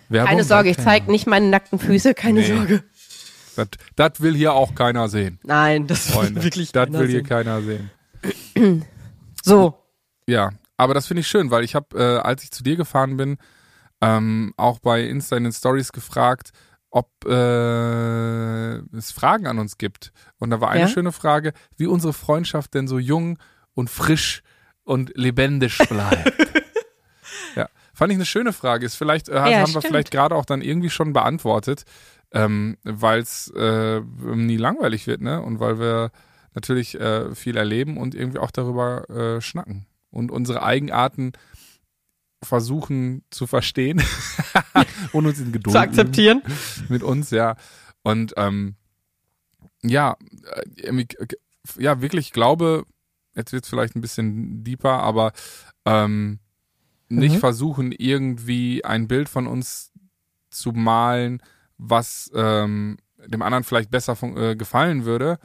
Werbung 0.09 0.29
Keine 0.29 0.45
Sorge, 0.45 0.71
ich 0.71 0.79
zeige 0.79 1.11
nicht 1.11 1.27
meine 1.27 1.47
nackten 1.49 1.79
Füße, 1.79 2.15
keine 2.15 2.41
Nee. 2.41 2.47
Sorge. 2.47 2.85
Das, 3.97 4.21
will 4.21 4.35
hier 4.35 4.53
auch 4.55 4.75
keiner 4.75 5.09
sehen, 5.09 5.39
Nein, 5.45 5.87
das 5.87 6.11
Freunde. 6.11 6.37
will 6.37 6.45
wirklich 6.45 6.73
das 6.73 6.91
will 6.93 7.07
hier 7.09 7.19
sehen. 7.19 7.27
keiner 7.27 7.63
sehen. 7.63 7.91
So, 9.43 9.75
Ja, 10.29 10.51
aber 10.77 10.93
das 10.95 11.07
finde 11.07 11.21
ich 11.21 11.29
schön, 11.29 11.51
weil 11.51 11.63
ich 11.65 11.75
habe, 11.77 11.97
äh, 11.99 12.19
als 12.19 12.43
ich 12.43 12.51
zu 12.51 12.63
dir 12.65 12.75
gefahren 12.77 13.17
bin, 13.17 13.39
ähm, 14.01 14.53
auch 14.57 14.79
bei 14.81 15.03
Insta 15.03 15.37
in 15.37 15.45
den 15.45 15.53
Stories 15.53 15.93
gefragt, 15.93 16.51
ob 16.91 17.09
äh, 17.25 18.77
es 18.97 19.13
Fragen 19.13 19.47
an 19.47 19.59
uns 19.59 19.79
gibt. 19.79 20.13
Und 20.39 20.51
da 20.51 20.61
war 20.61 20.71
eine 20.71 20.83
Ja? 20.83 20.89
schöne 20.89 21.13
Frage, 21.13 21.53
wie 21.77 21.87
unsere 21.87 22.13
Freundschaft 22.13 22.75
denn 22.75 22.89
so 22.89 22.99
jung 22.99 23.39
und 23.75 23.89
frisch 23.91 24.43
und 24.85 25.13
lebendig 25.17 25.79
bleibt. 25.89 26.33
ja, 27.57 27.69
fand 27.95 28.13
ich 28.13 28.17
eine 28.17 28.27
schöne 28.27 28.53
Frage. 28.53 28.87
Ist 28.87 28.97
vielleicht, 28.97 29.29
äh, 29.29 29.35
Ja, 29.35 29.43
haben 29.45 29.53
wir 29.61 29.67
stimmt. 29.69 29.87
vielleicht 29.87 30.11
gerade 30.11 30.35
auch 30.35 30.45
dann 30.45 30.63
irgendwie 30.63 30.91
schon 30.91 31.13
beantwortet, 31.13 31.85
ähm, 32.33 32.77
weil 32.85 33.21
es 33.21 33.49
äh, 33.57 34.01
nie 34.01 34.57
langweilig 34.57 35.07
wird, 35.07 35.21
ne? 35.21 35.41
Und 35.43 35.61
weil 35.61 35.79
wir 35.79 36.11
natürlich 36.55 36.99
äh, 36.99 37.35
viel 37.35 37.57
erleben 37.57 37.97
und 37.99 38.15
irgendwie 38.15 38.39
auch 38.39 38.51
darüber 38.51 39.09
äh, 39.11 39.41
schnacken 39.41 39.87
und 40.11 40.31
unsere 40.31 40.63
Eigenarten 40.63 41.33
versuchen 42.43 43.25
zu 43.31 43.47
verstehen 43.47 44.03
und 45.13 45.27
uns 45.27 45.39
in 45.41 45.53
Geduld 45.53 45.73
zu 45.73 45.81
akzeptieren. 45.81 46.43
mit 46.89 47.03
uns, 47.03 47.31
ja. 47.31 47.57
Und 48.03 48.35
ähm, 48.37 48.77
ja, 49.83 50.17
äh, 50.77 50.89
äh, 51.01 51.07
ja, 51.79 52.01
wirklich 52.01 52.33
glaube, 52.33 52.85
jetzt 53.35 53.53
wird 53.53 53.65
es 53.65 53.71
vielleicht 53.71 53.97
ein 53.97 54.01
bisschen 54.01 54.65
deeper, 54.65 55.03
aber 55.03 55.33
ähm, 55.85 56.39
nicht 57.09 57.37
Mhm. 57.37 57.41
versuchen, 57.41 57.93
irgendwie 57.93 58.85
ein 58.85 59.09
Bild 59.09 59.29
von 59.29 59.47
uns 59.47 59.93
zu 60.51 60.73
malen, 60.73 61.43
was 61.79 62.31
ähm, 62.35 62.99
dem 63.27 63.43
anderen 63.43 63.65
vielleicht 63.65 63.91
besser 63.91 64.17
fun- 64.17 64.37
äh, 64.37 64.57
gefallen 64.57 65.05
würde, 65.05 65.39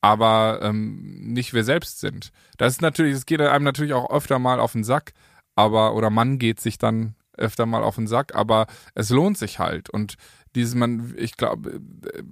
aber 0.00 0.60
ähm, 0.62 1.32
nicht 1.32 1.54
wir 1.54 1.64
selbst 1.64 2.00
sind. 2.00 2.30
Das 2.58 2.72
ist 2.74 2.82
natürlich, 2.82 3.14
es 3.14 3.26
geht 3.26 3.40
einem 3.40 3.64
natürlich 3.64 3.94
auch 3.94 4.10
öfter 4.10 4.38
mal 4.38 4.60
auf 4.60 4.72
den 4.72 4.84
Sack, 4.84 5.12
aber, 5.56 5.94
oder 5.94 6.10
man 6.10 6.38
geht 6.38 6.60
sich 6.60 6.78
dann 6.78 7.14
öfter 7.36 7.66
mal 7.66 7.82
auf 7.82 7.96
den 7.96 8.06
Sack, 8.06 8.34
aber 8.34 8.66
es 8.94 9.10
lohnt 9.10 9.38
sich 9.38 9.58
halt. 9.58 9.90
Und 9.90 10.14
dieses, 10.54 10.74
man, 10.74 11.14
ich 11.16 11.36
glaube, 11.36 11.80
äh, 12.12 12.22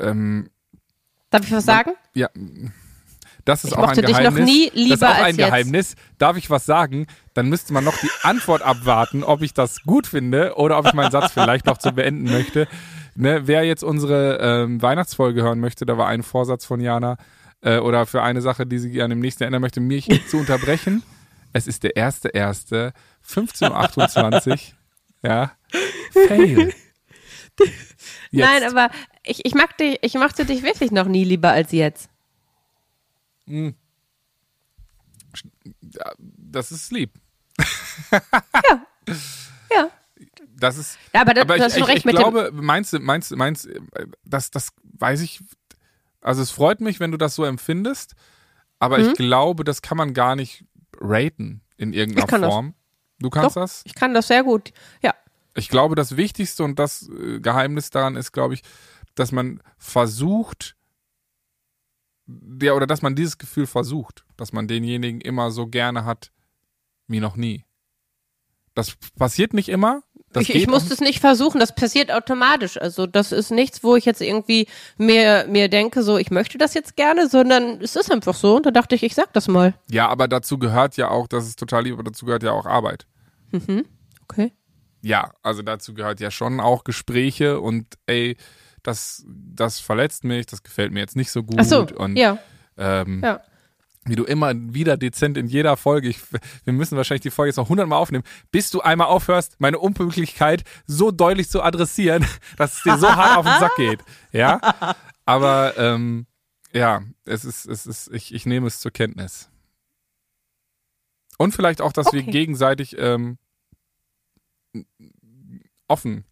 ähm, 0.00 0.50
Darf 1.30 1.44
ich 1.44 1.52
was 1.52 1.64
sagen? 1.64 1.92
ja, 2.14 2.28
das 3.44 3.64
ist 3.64 3.70
Ich 3.72 3.76
auch 3.78 3.88
ein 3.88 3.96
Geheimnis. 3.96 4.70
das 4.74 4.84
ist 4.92 5.04
auch 5.04 5.08
ein 5.08 5.24
als 5.24 5.36
jetzt. 5.36 5.46
Geheimnis. 5.46 5.94
Darf 6.18 6.36
ich 6.36 6.50
was 6.50 6.66
sagen? 6.66 7.06
Dann 7.34 7.48
müsste 7.48 7.72
man 7.72 7.84
noch 7.84 7.96
die 7.98 8.10
Antwort 8.22 8.62
abwarten, 8.62 9.22
ob 9.22 9.40
ich 9.42 9.54
das 9.54 9.82
gut 9.82 10.06
finde 10.06 10.54
oder 10.56 10.78
ob 10.78 10.86
ich 10.86 10.92
meinen 10.92 11.10
Satz 11.10 11.32
vielleicht 11.32 11.66
noch 11.66 11.78
zu 11.78 11.92
beenden 11.92 12.24
möchte. 12.30 12.68
Ne, 13.18 13.46
wer 13.46 13.64
jetzt 13.64 13.82
unsere 13.82 14.38
ähm, 14.40 14.80
Weihnachtsfolge 14.80 15.42
hören 15.42 15.60
möchte, 15.60 15.84
da 15.84 15.98
war 15.98 16.08
ein 16.08 16.22
Vorsatz 16.22 16.64
von 16.64 16.80
Jana 16.80 17.16
äh, 17.60 17.78
oder 17.78 18.06
für 18.06 18.22
eine 18.22 18.40
Sache, 18.40 18.66
die 18.66 18.78
sie 18.78 18.90
gerne 18.90 19.14
im 19.14 19.20
nächsten 19.20 19.42
erinnern 19.42 19.60
möchte, 19.60 19.80
mich 19.80 20.08
zu 20.28 20.38
unterbrechen. 20.38 21.02
Es 21.52 21.66
ist 21.66 21.82
der 21.82 21.96
erste 21.96 22.28
erste 22.28 22.92
15.28 23.26 24.50
Uhr. 24.50 24.58
Ja. 25.20 25.50
Fail. 26.12 26.72
Jetzt. 27.58 27.74
Nein, 28.30 28.62
aber 28.62 28.88
ich, 29.24 29.44
ich 29.44 29.52
mag 29.56 29.76
dich, 29.76 29.98
ich 30.00 30.14
mochte 30.14 30.44
dich 30.44 30.62
wirklich 30.62 30.92
noch 30.92 31.06
nie 31.06 31.24
lieber 31.24 31.50
als 31.50 31.72
jetzt. 31.72 32.08
Hm. 33.48 33.74
Das 36.12 36.70
ist 36.70 36.92
lieb. 36.92 37.10
ja. 38.70 38.86
Ja. 39.74 39.90
Das 40.58 40.76
ist. 40.76 40.98
Ja, 41.14 41.22
aber, 41.22 41.34
das, 41.34 41.42
aber 41.42 41.56
du 41.56 41.64
hast 41.64 41.72
ich, 41.72 41.78
schon 41.78 41.86
recht 41.86 41.98
ich 41.98 42.04
mit 42.04 42.16
glaube, 42.16 42.50
meinst 42.52 42.92
du, 42.92 42.98
meinst 42.98 43.30
du, 43.30 43.36
meinst, 43.36 43.64
du, 43.66 43.80
das, 44.24 44.50
das 44.50 44.70
weiß 44.82 45.20
ich. 45.20 45.40
Also 46.20 46.42
es 46.42 46.50
freut 46.50 46.80
mich, 46.80 47.00
wenn 47.00 47.12
du 47.12 47.16
das 47.16 47.34
so 47.34 47.44
empfindest, 47.44 48.14
aber 48.78 48.98
mhm. 48.98 49.06
ich 49.06 49.14
glaube, 49.14 49.64
das 49.64 49.82
kann 49.82 49.96
man 49.96 50.14
gar 50.14 50.34
nicht 50.36 50.64
raten 51.00 51.62
in 51.76 51.92
irgendeiner 51.92 52.50
Form. 52.50 52.66
Das. 52.68 52.74
Du 53.20 53.30
kannst 53.30 53.56
Doch, 53.56 53.62
das? 53.62 53.82
Ich 53.84 53.94
kann 53.94 54.14
das 54.14 54.28
sehr 54.28 54.44
gut. 54.44 54.72
Ja. 55.02 55.14
Ich 55.54 55.68
glaube, 55.68 55.94
das 55.94 56.16
Wichtigste 56.16 56.62
und 56.62 56.78
das 56.78 57.08
äh, 57.08 57.40
Geheimnis 57.40 57.90
daran 57.90 58.16
ist, 58.16 58.32
glaube 58.32 58.54
ich, 58.54 58.62
dass 59.14 59.32
man 59.32 59.60
versucht, 59.76 60.76
ja, 62.62 62.74
oder 62.74 62.86
dass 62.86 63.02
man 63.02 63.16
dieses 63.16 63.38
Gefühl 63.38 63.66
versucht, 63.66 64.24
dass 64.36 64.52
man 64.52 64.68
denjenigen 64.68 65.20
immer 65.20 65.50
so 65.50 65.66
gerne 65.66 66.04
hat 66.04 66.32
wie 67.08 67.20
noch 67.20 67.36
nie. 67.36 67.64
Das 68.74 68.94
passiert 69.18 69.54
nicht 69.54 69.68
immer. 69.68 70.02
Ich, 70.36 70.54
ich 70.54 70.66
muss 70.66 70.90
es 70.90 71.00
nicht 71.00 71.20
versuchen, 71.20 71.58
das 71.58 71.74
passiert 71.74 72.12
automatisch. 72.12 72.80
Also 72.80 73.06
das 73.06 73.32
ist 73.32 73.50
nichts, 73.50 73.82
wo 73.82 73.96
ich 73.96 74.04
jetzt 74.04 74.20
irgendwie 74.20 74.66
mir, 74.96 75.46
mir 75.48 75.68
denke, 75.68 76.02
so 76.02 76.18
ich 76.18 76.30
möchte 76.30 76.58
das 76.58 76.74
jetzt 76.74 76.96
gerne, 76.96 77.28
sondern 77.28 77.80
es 77.80 77.96
ist 77.96 78.12
einfach 78.12 78.34
so. 78.34 78.56
Und 78.56 78.66
da 78.66 78.70
dachte 78.70 78.94
ich, 78.94 79.02
ich 79.02 79.14
sag 79.14 79.32
das 79.32 79.48
mal. 79.48 79.74
Ja, 79.90 80.08
aber 80.08 80.28
dazu 80.28 80.58
gehört 80.58 80.96
ja 80.96 81.10
auch, 81.10 81.26
das 81.26 81.46
ist 81.46 81.58
total 81.58 81.84
lieb, 81.84 81.94
aber 81.94 82.04
dazu 82.04 82.26
gehört 82.26 82.42
ja 82.42 82.52
auch 82.52 82.66
Arbeit. 82.66 83.06
Mhm. 83.52 83.86
Okay. 84.24 84.52
Ja, 85.00 85.32
also 85.42 85.62
dazu 85.62 85.94
gehört 85.94 86.20
ja 86.20 86.30
schon 86.30 86.60
auch 86.60 86.84
Gespräche 86.84 87.60
und 87.60 87.86
ey, 88.06 88.36
das, 88.82 89.24
das 89.26 89.80
verletzt 89.80 90.24
mich, 90.24 90.46
das 90.46 90.62
gefällt 90.62 90.92
mir 90.92 91.00
jetzt 91.00 91.16
nicht 91.16 91.30
so 91.30 91.42
gut. 91.42 91.56
Ach 91.58 91.64
so, 91.64 91.86
und, 91.96 92.16
ja. 92.16 92.38
Ähm, 92.76 93.22
ja. 93.22 93.40
Wie 94.08 94.16
du 94.16 94.24
immer 94.24 94.52
wieder 94.54 94.96
dezent 94.96 95.36
in 95.36 95.46
jeder 95.46 95.76
Folge, 95.76 96.08
ich, 96.08 96.18
wir 96.64 96.72
müssen 96.72 96.96
wahrscheinlich 96.96 97.22
die 97.22 97.30
Folge 97.30 97.50
jetzt 97.50 97.56
noch 97.56 97.68
hundertmal 97.68 97.98
aufnehmen, 97.98 98.24
bis 98.50 98.70
du 98.70 98.80
einmal 98.80 99.08
aufhörst, 99.08 99.56
meine 99.58 99.78
Unpünktlichkeit 99.78 100.64
so 100.86 101.10
deutlich 101.10 101.48
zu 101.50 101.62
adressieren, 101.62 102.26
dass 102.56 102.78
es 102.78 102.82
dir 102.82 102.98
so 102.98 103.08
hart 103.08 103.36
auf 103.36 103.46
den 103.46 103.60
Sack 103.60 103.76
geht. 103.76 104.00
Ja. 104.32 104.96
Aber 105.24 105.76
ähm, 105.76 106.26
ja, 106.72 107.02
es 107.24 107.44
ist, 107.44 107.66
es 107.66 107.86
ist, 107.86 108.08
ich, 108.12 108.34
ich 108.34 108.46
nehme 108.46 108.66
es 108.66 108.80
zur 108.80 108.90
Kenntnis. 108.90 109.50
Und 111.36 111.54
vielleicht 111.54 111.80
auch, 111.80 111.92
dass 111.92 112.08
okay. 112.08 112.16
wir 112.16 112.22
gegenseitig 112.24 112.96
ähm, 112.98 113.38
offen 115.86 116.24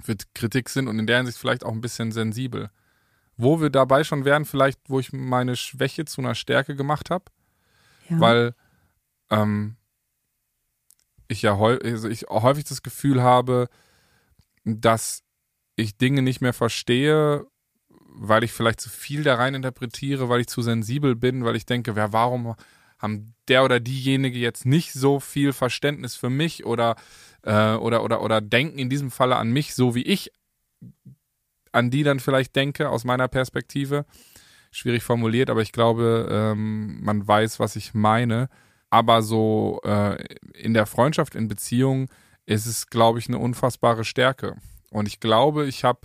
für 0.00 0.16
Kritik 0.34 0.68
sind 0.68 0.88
und 0.88 0.98
in 0.98 1.06
der 1.06 1.18
Hinsicht 1.18 1.38
vielleicht 1.38 1.64
auch 1.64 1.72
ein 1.72 1.80
bisschen 1.80 2.12
sensibel. 2.12 2.70
Wo 3.36 3.60
wir 3.60 3.70
dabei 3.70 4.04
schon 4.04 4.24
wären, 4.24 4.44
vielleicht, 4.44 4.78
wo 4.88 5.00
ich 5.00 5.12
meine 5.12 5.56
Schwäche 5.56 6.04
zu 6.04 6.20
einer 6.20 6.34
Stärke 6.34 6.76
gemacht 6.76 7.10
habe, 7.10 7.24
ja. 8.08 8.20
weil 8.20 8.54
ähm, 9.30 9.76
ich 11.28 11.42
ja 11.42 11.56
häufig, 11.56 11.84
also 11.84 12.08
ich 12.08 12.26
häufig 12.28 12.64
das 12.64 12.82
Gefühl 12.82 13.22
habe, 13.22 13.68
dass 14.64 15.22
ich 15.76 15.96
Dinge 15.96 16.22
nicht 16.22 16.40
mehr 16.40 16.52
verstehe, 16.52 17.46
weil 17.88 18.44
ich 18.44 18.52
vielleicht 18.52 18.80
zu 18.80 18.90
viel 18.90 19.24
da 19.24 19.36
rein 19.36 19.54
interpretiere, 19.54 20.28
weil 20.28 20.40
ich 20.40 20.48
zu 20.48 20.60
sensibel 20.60 21.16
bin, 21.16 21.44
weil 21.44 21.56
ich 21.56 21.64
denke, 21.64 21.96
wer, 21.96 22.12
warum 22.12 22.54
haben 22.98 23.34
der 23.48 23.64
oder 23.64 23.80
diejenige 23.80 24.38
jetzt 24.38 24.66
nicht 24.66 24.92
so 24.92 25.18
viel 25.18 25.52
Verständnis 25.52 26.14
für 26.14 26.30
mich 26.30 26.64
oder 26.64 26.96
äh, 27.42 27.74
oder, 27.74 28.04
oder, 28.04 28.22
oder 28.22 28.40
denken 28.40 28.78
in 28.78 28.90
diesem 28.90 29.10
Falle 29.10 29.36
an 29.36 29.50
mich, 29.50 29.74
so 29.74 29.94
wie 29.94 30.02
ich 30.02 30.30
an 31.72 31.90
die 31.90 32.02
dann 32.02 32.20
vielleicht 32.20 32.54
denke, 32.54 32.88
aus 32.88 33.04
meiner 33.04 33.28
Perspektive. 33.28 34.04
Schwierig 34.70 35.02
formuliert, 35.02 35.50
aber 35.50 35.62
ich 35.62 35.72
glaube, 35.72 36.28
ähm, 36.30 37.02
man 37.02 37.26
weiß, 37.26 37.60
was 37.60 37.76
ich 37.76 37.94
meine. 37.94 38.48
Aber 38.90 39.22
so 39.22 39.80
äh, 39.84 40.22
in 40.54 40.74
der 40.74 40.86
Freundschaft, 40.86 41.34
in 41.34 41.48
Beziehungen 41.48 42.08
ist 42.46 42.66
es, 42.66 42.86
glaube 42.86 43.18
ich, 43.18 43.28
eine 43.28 43.38
unfassbare 43.38 44.04
Stärke. 44.04 44.56
Und 44.90 45.08
ich 45.08 45.20
glaube, 45.20 45.66
ich 45.66 45.84
habe 45.84 46.00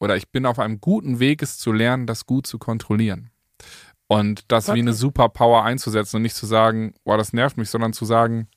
oder 0.00 0.16
ich 0.16 0.30
bin 0.30 0.46
auf 0.46 0.58
einem 0.58 0.80
guten 0.80 1.18
Weg, 1.18 1.42
es 1.42 1.58
zu 1.58 1.72
lernen, 1.72 2.06
das 2.06 2.26
gut 2.26 2.46
zu 2.46 2.58
kontrollieren. 2.58 3.30
Und 4.06 4.50
das 4.50 4.68
okay. 4.68 4.76
wie 4.76 4.82
eine 4.82 4.94
Superpower 4.94 5.64
einzusetzen 5.64 6.16
und 6.16 6.22
nicht 6.22 6.36
zu 6.36 6.46
sagen, 6.46 6.94
boah, 7.04 7.18
das 7.18 7.32
nervt 7.32 7.56
mich, 7.56 7.68
sondern 7.68 7.92
zu 7.92 8.04
sagen, 8.04 8.48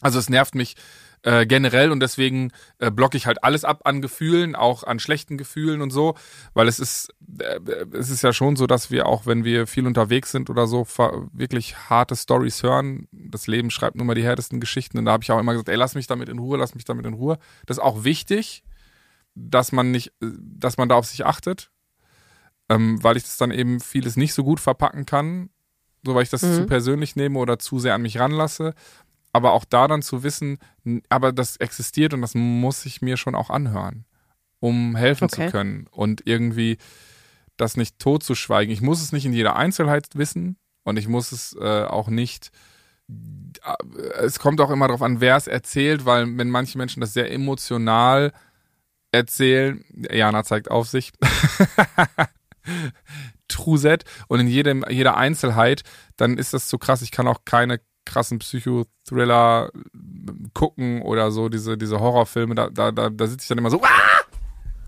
also 0.00 0.18
es 0.18 0.28
nervt 0.28 0.54
mich, 0.54 0.76
äh, 1.26 1.44
generell 1.44 1.90
und 1.90 1.98
deswegen 1.98 2.52
äh, 2.78 2.88
blocke 2.92 3.16
ich 3.16 3.26
halt 3.26 3.42
alles 3.42 3.64
ab 3.64 3.80
an 3.82 4.00
Gefühlen, 4.00 4.54
auch 4.54 4.84
an 4.84 5.00
schlechten 5.00 5.36
Gefühlen 5.36 5.82
und 5.82 5.90
so, 5.90 6.14
weil 6.54 6.68
es 6.68 6.78
ist, 6.78 7.12
äh, 7.40 7.58
es 7.92 8.10
ist 8.10 8.22
ja 8.22 8.32
schon 8.32 8.54
so, 8.54 8.68
dass 8.68 8.92
wir 8.92 9.06
auch, 9.06 9.26
wenn 9.26 9.42
wir 9.42 9.66
viel 9.66 9.88
unterwegs 9.88 10.30
sind 10.30 10.50
oder 10.50 10.68
so, 10.68 10.86
wirklich 11.32 11.90
harte 11.90 12.14
Stories 12.14 12.62
hören. 12.62 13.08
Das 13.10 13.48
Leben 13.48 13.70
schreibt 13.70 13.96
nun 13.96 14.06
mal 14.06 14.14
die 14.14 14.22
härtesten 14.22 14.60
Geschichten 14.60 14.98
und 14.98 15.04
da 15.04 15.12
habe 15.12 15.24
ich 15.24 15.32
auch 15.32 15.40
immer 15.40 15.50
gesagt, 15.50 15.68
ey, 15.68 15.74
lass 15.74 15.96
mich 15.96 16.06
damit 16.06 16.28
in 16.28 16.38
Ruhe, 16.38 16.58
lass 16.58 16.76
mich 16.76 16.84
damit 16.84 17.04
in 17.06 17.14
Ruhe. 17.14 17.38
Das 17.66 17.78
ist 17.78 17.82
auch 17.82 18.04
wichtig, 18.04 18.62
dass 19.34 19.72
man 19.72 19.90
nicht, 19.90 20.12
dass 20.20 20.76
man 20.76 20.88
da 20.88 20.94
auf 20.94 21.06
sich 21.06 21.26
achtet, 21.26 21.72
ähm, 22.68 23.02
weil 23.02 23.16
ich 23.16 23.24
das 23.24 23.36
dann 23.36 23.50
eben 23.50 23.80
vieles 23.80 24.16
nicht 24.16 24.32
so 24.32 24.44
gut 24.44 24.60
verpacken 24.60 25.06
kann, 25.06 25.50
so 26.04 26.14
weil 26.14 26.22
ich 26.22 26.30
das 26.30 26.42
mhm. 26.42 26.54
zu 26.54 26.66
persönlich 26.66 27.16
nehme 27.16 27.40
oder 27.40 27.58
zu 27.58 27.80
sehr 27.80 27.94
an 27.94 28.02
mich 28.02 28.20
ranlasse 28.20 28.74
aber 29.36 29.52
auch 29.52 29.64
da 29.64 29.86
dann 29.86 30.02
zu 30.02 30.22
wissen, 30.22 30.58
aber 31.08 31.32
das 31.32 31.56
existiert 31.58 32.14
und 32.14 32.22
das 32.22 32.34
muss 32.34 32.86
ich 32.86 33.02
mir 33.02 33.16
schon 33.16 33.34
auch 33.34 33.50
anhören, 33.50 34.04
um 34.60 34.96
helfen 34.96 35.24
okay. 35.24 35.46
zu 35.46 35.52
können 35.52 35.86
und 35.90 36.26
irgendwie 36.26 36.78
das 37.56 37.76
nicht 37.76 37.98
totzuschweigen. 37.98 38.72
Ich 38.72 38.82
muss 38.82 39.02
es 39.02 39.12
nicht 39.12 39.26
in 39.26 39.32
jeder 39.32 39.56
Einzelheit 39.56 40.06
wissen 40.14 40.56
und 40.84 40.98
ich 40.98 41.08
muss 41.08 41.32
es 41.32 41.56
äh, 41.60 41.84
auch 41.84 42.08
nicht 42.08 42.50
äh, 43.08 43.12
es 44.20 44.38
kommt 44.38 44.60
auch 44.60 44.70
immer 44.70 44.88
darauf 44.88 45.02
an, 45.02 45.20
wer 45.20 45.36
es 45.36 45.46
erzählt, 45.46 46.04
weil 46.04 46.36
wenn 46.36 46.50
manche 46.50 46.78
Menschen 46.78 47.00
das 47.00 47.12
sehr 47.12 47.30
emotional 47.30 48.32
erzählen, 49.12 49.84
Jana 50.10 50.44
zeigt 50.44 50.70
auf 50.70 50.88
sich, 50.88 51.12
Truset 53.48 54.04
und 54.28 54.40
in 54.40 54.48
jedem, 54.48 54.84
jeder 54.88 55.16
Einzelheit, 55.16 55.82
dann 56.16 56.36
ist 56.36 56.52
das 56.52 56.68
zu 56.68 56.78
krass. 56.78 57.02
Ich 57.02 57.12
kann 57.12 57.28
auch 57.28 57.44
keine 57.44 57.80
krassen 58.06 58.38
Psychothriller 58.38 59.70
gucken 60.54 61.02
oder 61.02 61.30
so, 61.30 61.48
diese, 61.50 61.76
diese 61.76 62.00
Horrorfilme, 62.00 62.54
da, 62.54 62.70
da, 62.70 62.90
da, 62.92 63.10
da 63.10 63.26
sitze 63.26 63.44
ich 63.44 63.48
dann 63.48 63.58
immer 63.58 63.70
so, 63.70 63.82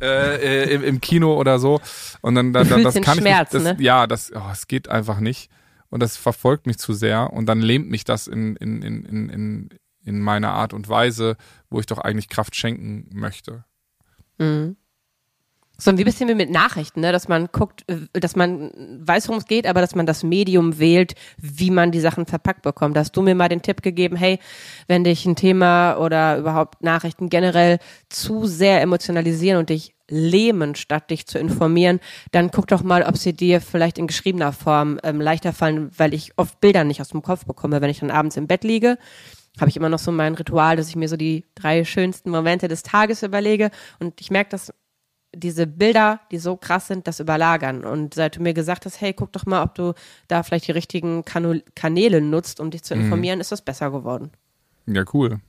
äh, 0.01 0.65
äh, 0.65 0.75
im, 0.75 0.85
im, 0.85 1.01
Kino 1.01 1.35
oder 1.37 1.59
so. 1.59 1.81
Und 2.23 2.35
dann, 2.35 2.53
dann, 2.53 2.69
dann 2.69 2.83
das 2.85 2.95
kann 2.95 3.19
Schmerz, 3.19 3.53
ich 3.53 3.61
nicht, 3.61 3.67
das, 3.67 3.79
ne? 3.79 3.85
ja, 3.85 4.07
das, 4.07 4.33
oh, 4.35 4.51
es 4.53 4.67
geht 4.67 4.89
einfach 4.89 5.21
nicht. 5.21 5.51
Und 5.91 6.01
das 6.01 6.17
verfolgt 6.17 6.67
mich 6.67 6.79
zu 6.79 6.93
sehr 6.93 7.33
und 7.33 7.47
dann 7.47 7.61
lähmt 7.61 7.91
mich 7.91 8.05
das 8.05 8.27
in, 8.27 8.57
in, 8.57 8.83
in, 8.83 9.05
in, 9.05 9.29
in, 9.31 9.69
in 10.05 10.21
meiner 10.21 10.53
Art 10.53 10.73
und 10.73 10.89
Weise, 10.89 11.37
wo 11.71 11.81
ich 11.81 11.87
doch 11.87 11.99
eigentlich 11.99 12.29
Kraft 12.29 12.55
schenken 12.57 13.09
möchte. 13.11 13.65
Mhm. 14.39 14.77
So 15.81 15.97
wie 15.97 16.03
ein 16.03 16.05
bisschen 16.05 16.29
wie 16.29 16.35
mit 16.35 16.51
Nachrichten, 16.51 17.01
ne? 17.01 17.13
dass 17.13 17.29
man 17.29 17.49
guckt, 17.53 17.85
äh, 17.89 17.99
dass 18.13 18.35
man 18.35 18.73
weiß, 19.01 19.29
worum 19.29 19.39
es 19.39 19.47
geht, 19.47 19.65
aber 19.65 19.81
dass 19.81 19.95
man 19.95 20.07
das 20.07 20.25
Medium 20.25 20.81
wählt, 20.81 21.15
wie 21.37 21.71
man 21.71 21.93
die 21.93 22.01
Sachen 22.01 22.27
verpackt 22.27 22.63
bekommt. 22.63 22.97
Da 22.97 23.01
hast 23.01 23.17
du 23.17 23.23
mir 23.23 23.37
mal 23.37 23.49
den 23.49 23.63
Tipp 23.63 23.83
gegeben, 23.83 24.17
hey, 24.17 24.41
wenn 24.89 25.05
dich 25.05 25.25
ein 25.25 25.37
Thema 25.37 25.97
oder 25.99 26.37
überhaupt 26.37 26.83
Nachrichten 26.83 27.29
generell 27.29 27.79
zu 28.09 28.47
sehr 28.47 28.83
emotionalisieren 28.83 29.61
und 29.61 29.71
dich 29.71 29.95
lähmen, 30.11 30.75
statt 30.75 31.11
dich 31.11 31.27
zu 31.29 31.39
informieren, 31.39 32.01
dann 32.33 32.51
guck 32.51 32.67
doch 32.67 32.83
mal, 32.83 33.05
ob 33.05 33.17
sie 33.17 33.33
dir 33.33 33.61
vielleicht 33.61 33.99
in 33.99 34.09
geschriebener 34.09 34.53
Form 34.53 34.99
ähm, 35.05 35.21
leichter 35.21 35.53
fallen, 35.53 35.93
weil 35.97 36.13
ich 36.13 36.33
oft 36.37 36.61
Bilder 36.61 36.83
nicht 36.83 37.01
aus 37.01 37.11
dem 37.11 37.23
Kopf 37.23 37.45
bekomme, 37.45 37.81
wenn 37.81 37.91
ich 37.91 38.01
dann 38.01 38.11
abends 38.11 38.37
im 38.37 38.49
Bett 38.49 38.65
liege 38.65 38.99
habe 39.61 39.71
ich 39.71 39.77
immer 39.77 39.89
noch 39.89 39.99
so 39.99 40.13
mein 40.13 40.35
Ritual, 40.35 40.77
dass 40.77 40.89
ich 40.89 40.95
mir 40.95 41.09
so 41.09 41.17
die 41.17 41.45
drei 41.57 41.85
schönsten 41.85 42.31
Momente 42.31 42.69
des 42.69 42.85
Tages 42.85 43.25
überlege. 43.25 43.73
Und 43.99 44.21
ich 44.21 44.31
merke, 44.31 44.51
dass 44.51 44.73
diese 45.35 45.67
Bilder, 45.67 46.21
die 46.31 46.39
so 46.39 46.57
krass 46.57 46.87
sind, 46.87 47.07
das 47.07 47.21
überlagern. 47.21 47.85
Und 47.85 48.15
seit 48.15 48.37
du 48.37 48.43
mir 48.43 48.55
gesagt 48.55 48.87
hast, 48.87 49.01
hey, 49.01 49.13
guck 49.13 49.33
doch 49.33 49.47
mal, 49.47 49.63
ob 49.63 49.75
du 49.75 49.95
da 50.27 50.43
vielleicht 50.43 50.69
die 50.69 50.73
richtigen 50.73 51.25
Kanu 51.25 51.61
Kanäle 51.75 52.21
nutzt, 52.21 52.61
um 52.61 52.71
dich 52.71 52.83
zu 52.83 52.95
mhm. 52.95 53.03
informieren, 53.03 53.39
mhm. 53.39 53.43
ist 53.43 53.53
das 53.53 53.63
besser 53.63 53.91
geworden. 53.91 54.31
Ja, 54.87 55.05
cool. 55.13 55.41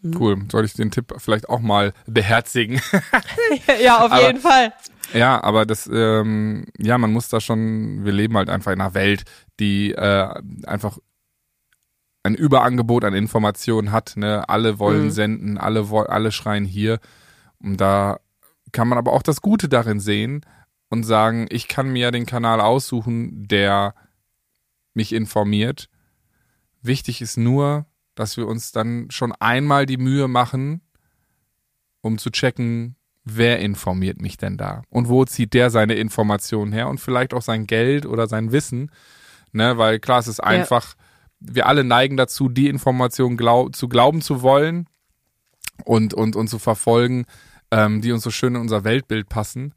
Mhm. 0.00 0.16
Cool. 0.20 0.44
Soll 0.50 0.64
ich 0.64 0.74
den 0.74 0.90
Tipp 0.90 1.14
vielleicht 1.18 1.48
auch 1.48 1.60
mal 1.60 1.92
beherzigen? 2.06 2.80
ja, 3.82 3.98
auf 4.04 4.12
aber, 4.12 4.26
jeden 4.26 4.40
Fall. 4.40 4.72
Ja, 5.12 5.42
aber 5.42 5.66
das, 5.66 5.88
ähm, 5.92 6.66
ja, 6.78 6.96
man 6.98 7.12
muss 7.12 7.28
da 7.28 7.40
schon, 7.40 8.04
wir 8.04 8.12
leben 8.12 8.36
halt 8.36 8.48
einfach 8.48 8.72
in 8.72 8.80
einer 8.80 8.94
Welt, 8.94 9.24
die 9.60 9.92
äh, 9.92 10.28
einfach 10.66 10.98
ein 12.22 12.34
Überangebot 12.34 13.04
an 13.04 13.14
Informationen 13.14 13.92
hat. 13.92 14.14
Ne? 14.16 14.48
Alle 14.48 14.78
wollen 14.78 15.04
mhm. 15.04 15.10
senden, 15.10 15.58
alle, 15.58 15.86
alle 16.08 16.32
schreien 16.32 16.64
hier. 16.64 17.00
Und 17.58 17.80
da 17.80 18.18
kann 18.74 18.88
man 18.88 18.98
aber 18.98 19.12
auch 19.12 19.22
das 19.22 19.40
Gute 19.40 19.70
darin 19.70 20.00
sehen 20.00 20.44
und 20.90 21.04
sagen, 21.04 21.46
ich 21.48 21.68
kann 21.68 21.90
mir 21.90 22.10
den 22.10 22.26
Kanal 22.26 22.60
aussuchen, 22.60 23.48
der 23.48 23.94
mich 24.92 25.14
informiert. 25.14 25.88
Wichtig 26.82 27.22
ist 27.22 27.38
nur, 27.38 27.86
dass 28.14 28.36
wir 28.36 28.46
uns 28.46 28.72
dann 28.72 29.10
schon 29.10 29.32
einmal 29.32 29.86
die 29.86 29.96
Mühe 29.96 30.28
machen, 30.28 30.82
um 32.02 32.18
zu 32.18 32.30
checken, 32.30 32.96
wer 33.24 33.60
informiert 33.60 34.20
mich 34.20 34.36
denn 34.36 34.58
da 34.58 34.82
und 34.90 35.08
wo 35.08 35.24
zieht 35.24 35.54
der 35.54 35.70
seine 35.70 35.94
Informationen 35.94 36.72
her 36.72 36.88
und 36.88 37.00
vielleicht 37.00 37.32
auch 37.32 37.42
sein 37.42 37.66
Geld 37.66 38.04
oder 38.04 38.26
sein 38.26 38.52
Wissen, 38.52 38.90
ne, 39.52 39.78
weil 39.78 39.98
klar, 39.98 40.18
es 40.18 40.26
ist 40.26 40.40
einfach, 40.40 40.94
ja. 41.40 41.54
wir 41.54 41.66
alle 41.66 41.84
neigen 41.84 42.18
dazu, 42.18 42.50
die 42.50 42.68
Informationen 42.68 43.38
glaub, 43.38 43.74
zu 43.74 43.88
glauben 43.88 44.20
zu 44.20 44.42
wollen 44.42 44.86
und, 45.84 46.12
und, 46.12 46.36
und 46.36 46.48
zu 46.48 46.58
verfolgen, 46.58 47.24
ähm, 47.70 48.00
die 48.00 48.12
uns 48.12 48.22
so 48.22 48.30
schön 48.30 48.54
in 48.54 48.60
unser 48.60 48.84
Weltbild 48.84 49.28
passen. 49.28 49.74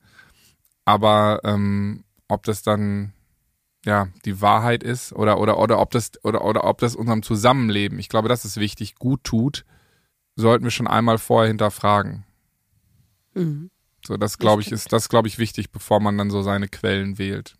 Aber 0.86 1.42
ähm, 1.44 2.04
ob 2.28 2.44
das 2.44 2.62
dann 2.62 3.14
ja 3.86 4.08
die 4.26 4.42
Wahrheit 4.42 4.84
ist 4.84 5.14
oder 5.14 5.40
oder 5.40 5.58
oder 5.58 5.80
ob 5.80 5.92
das 5.92 6.12
oder 6.24 6.44
oder 6.44 6.64
ob 6.64 6.80
das 6.80 6.96
unserem 6.96 7.24
Zusammenleben, 7.24 8.00
ich 8.00 8.10
glaube, 8.10 8.30
das 8.30 8.46
ist 8.46 8.58
wichtig, 8.58 8.96
gut 8.96 9.24
tut, 9.24 9.66
sollten 10.36 10.64
wir 10.64 10.72
schon 10.72 10.88
einmal 10.88 11.18
vorher 11.18 11.48
hinterfragen. 11.48 12.26
Mhm. 13.34 13.70
So, 14.06 14.18
das 14.18 14.38
glaube 14.38 14.62
ich 14.62 14.72
ist 14.72 14.94
das 14.94 15.10
glaube 15.10 15.28
ich 15.28 15.38
wichtig, 15.38 15.72
bevor 15.72 16.00
man 16.00 16.18
dann 16.18 16.30
so 16.30 16.42
seine 16.42 16.68
Quellen 16.68 17.18
wählt. 17.18 17.58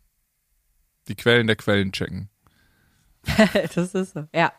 Die 1.08 1.16
Quellen 1.16 1.48
der 1.48 1.56
Quellen 1.56 1.92
checken. 1.92 2.30
das 3.76 3.94
ist 3.94 4.14
so. 4.14 4.28
Ja. 4.34 4.54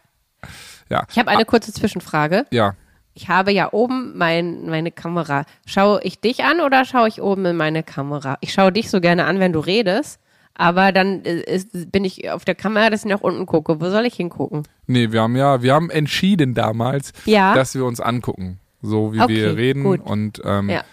Ja. 0.88 1.06
Ich 1.10 1.18
habe 1.18 1.30
eine 1.30 1.42
ah. 1.42 1.44
kurze 1.44 1.72
Zwischenfrage. 1.72 2.46
Ja 2.50 2.74
ich 3.18 3.28
habe 3.28 3.50
ja 3.50 3.72
oben 3.72 4.16
mein, 4.16 4.66
meine 4.66 4.92
Kamera. 4.92 5.44
Schaue 5.66 6.00
ich 6.04 6.20
dich 6.20 6.44
an 6.44 6.60
oder 6.60 6.84
schaue 6.84 7.08
ich 7.08 7.20
oben 7.20 7.46
in 7.46 7.56
meine 7.56 7.82
Kamera? 7.82 8.38
Ich 8.40 8.52
schaue 8.52 8.70
dich 8.70 8.90
so 8.90 9.00
gerne 9.00 9.24
an, 9.24 9.40
wenn 9.40 9.52
du 9.52 9.58
redest. 9.58 10.20
Aber 10.54 10.92
dann 10.92 11.24
äh, 11.24 11.40
ist, 11.40 11.90
bin 11.90 12.04
ich 12.04 12.30
auf 12.30 12.44
der 12.44 12.54
Kamera, 12.54 12.90
dass 12.90 13.04
ich 13.04 13.10
nach 13.10 13.20
unten 13.20 13.44
gucke. 13.44 13.80
Wo 13.80 13.90
soll 13.90 14.06
ich 14.06 14.14
hingucken? 14.14 14.62
Nee, 14.86 15.10
wir 15.10 15.22
haben 15.22 15.34
ja, 15.34 15.62
wir 15.62 15.74
haben 15.74 15.90
entschieden 15.90 16.54
damals, 16.54 17.12
ja. 17.24 17.54
dass 17.54 17.74
wir 17.74 17.84
uns 17.84 18.00
angucken. 18.00 18.60
So 18.82 19.12
wie 19.12 19.20
okay, 19.20 19.34
wir 19.34 19.56
reden. 19.56 19.82
Gut. 19.82 20.00
Und 20.04 20.40
ähm, 20.44 20.70
ja. 20.70 20.84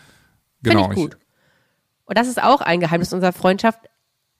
genau. 0.64 0.90
Ich 0.90 0.96
gut. 0.96 1.18
Und 2.06 2.18
das 2.18 2.28
ist 2.28 2.42
auch 2.42 2.62
ein 2.62 2.80
Geheimnis 2.80 3.14
unserer 3.14 3.34
Freundschaft. 3.34 3.82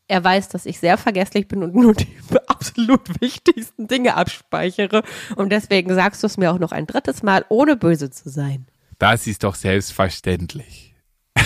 Er 0.08 0.24
weiß, 0.24 0.50
dass 0.50 0.66
ich 0.68 0.80
sehr 0.80 0.98
vergesslich 0.98 1.48
bin 1.48 1.64
und 1.64 1.74
nur 1.74 1.94
die 1.94 2.08
absolut 2.48 3.22
wichtigsten 3.22 3.88
Dinge 3.88 4.16
abspeichere. 4.16 5.04
Und 5.36 5.50
deswegen 5.50 5.94
sagst 5.94 6.22
du 6.22 6.28
es 6.28 6.38
mir 6.38 6.52
auch 6.52 6.60
noch 6.60 6.72
ein 6.72 6.86
drittes 6.86 7.24
Mal, 7.24 7.46
ohne 7.50 7.76
böse 7.76 8.12
zu 8.12 8.30
sein. 8.30 8.68
Das 9.00 9.28
ist 9.28 9.44
doch 9.44 9.56
selbstverständlich. 9.56 10.96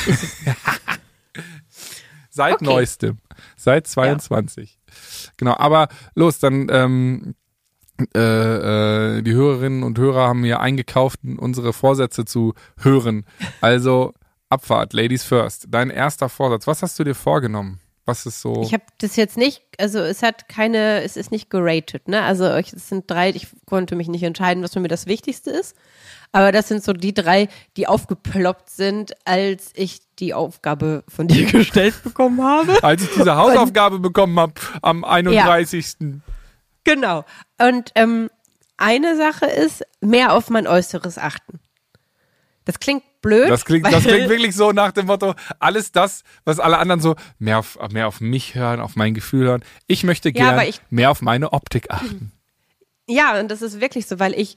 Seit 2.30 2.56
okay. 2.56 2.66
neuestem. 2.66 3.18
Seit 3.56 3.88
22. 3.88 4.72
Ja. 4.72 4.94
Genau, 5.38 5.56
aber 5.58 5.88
los, 6.16 6.40
dann 6.40 6.68
ähm, 6.70 7.36
äh, 8.16 9.18
äh, 9.18 9.22
die 9.22 9.34
Hörerinnen 9.34 9.84
und 9.84 9.98
Hörer 9.98 10.28
haben 10.28 10.42
mir 10.42 10.60
eingekauft, 10.60 11.20
unsere 11.24 11.74
Vorsätze 11.74 12.26
zu 12.26 12.54
hören. 12.78 13.26
Also 13.62 14.14
Abfahrt, 14.50 14.94
Ladies 14.94 15.24
first. 15.24 15.68
Dein 15.70 15.90
erster 15.90 16.30
Vorsatz. 16.30 16.68
Was 16.68 16.82
hast 16.82 16.98
du 17.00 17.04
dir 17.04 17.16
vorgenommen? 17.16 17.80
Was 18.06 18.26
ist 18.26 18.42
so? 18.42 18.62
Ich 18.64 18.74
habe 18.74 18.84
das 19.00 19.16
jetzt 19.16 19.38
nicht, 19.38 19.62
also 19.78 20.00
es 20.00 20.24
hat 20.24 20.50
keine, 20.50 21.04
es 21.04 21.16
ist 21.16 21.32
nicht 21.32 21.50
geratet, 21.50 22.08
ne? 22.08 22.24
Also 22.24 22.46
es 22.46 22.90
sind 22.90 23.10
drei, 23.10 23.30
ich 23.30 23.48
konnte 23.66 23.96
mich 23.96 24.08
nicht 24.08 24.24
entscheiden, 24.24 24.64
was 24.64 24.74
für 24.74 24.80
mir 24.80 24.88
das 24.88 25.06
Wichtigste 25.06 25.52
ist. 25.52 25.76
Aber 26.32 26.52
das 26.52 26.68
sind 26.68 26.84
so 26.84 26.94
die 26.94 27.14
drei, 27.14 27.50
die 27.76 27.88
aufgeploppt 27.88 28.70
sind, 28.70 29.14
als 29.26 29.72
ich 29.74 30.00
die 30.20 30.34
Aufgabe 30.34 31.04
von 31.08 31.28
dir 31.28 31.46
gestellt 31.52 32.04
bekommen 32.04 32.44
habe. 32.44 32.84
Als 32.84 33.04
ich 33.04 33.10
diese 33.10 33.36
Hausaufgabe 33.36 33.96
Und, 33.96 34.02
bekommen 34.02 34.40
habe 34.40 34.54
am 34.82 35.04
31. 35.04 35.96
Ja, 36.00 36.08
genau. 36.84 37.26
Und 37.60 37.92
ähm, 37.96 38.30
eine 38.78 39.18
Sache 39.18 39.46
ist, 39.46 39.84
mehr 40.02 40.34
auf 40.34 40.50
mein 40.50 40.68
Äußeres 40.68 41.18
achten. 41.18 41.60
Das 42.66 42.80
klingt 42.80 43.04
blöd. 43.22 43.50
Das 43.50 43.66
klingt, 43.66 43.86
das 43.86 44.04
klingt 44.04 44.30
wirklich 44.30 44.56
so 44.56 44.72
nach 44.72 44.92
dem 44.92 45.08
Motto, 45.08 45.36
alles 45.60 45.92
das, 45.92 46.24
was 46.46 46.60
alle 46.60 46.78
anderen 46.78 47.02
so 47.02 47.16
mehr 47.38 47.60
auf, 47.60 47.78
mehr 47.92 48.08
auf 48.08 48.22
mich 48.22 48.56
hören, 48.56 48.80
auf 48.80 48.96
mein 48.96 49.14
Gefühl 49.14 49.48
hören. 49.48 49.64
Ich 49.88 50.04
möchte 50.04 50.32
gerne 50.32 50.68
ja, 50.68 50.74
mehr 50.90 51.12
auf 51.12 51.22
meine 51.22 51.54
Optik 51.54 51.90
achten. 51.90 52.32
Ja, 53.12 53.40
und 53.40 53.50
das 53.50 53.64
ist 53.64 53.82
wirklich 53.82 54.06
so, 54.06 54.20
weil 54.20 54.40
ich, 54.40 54.56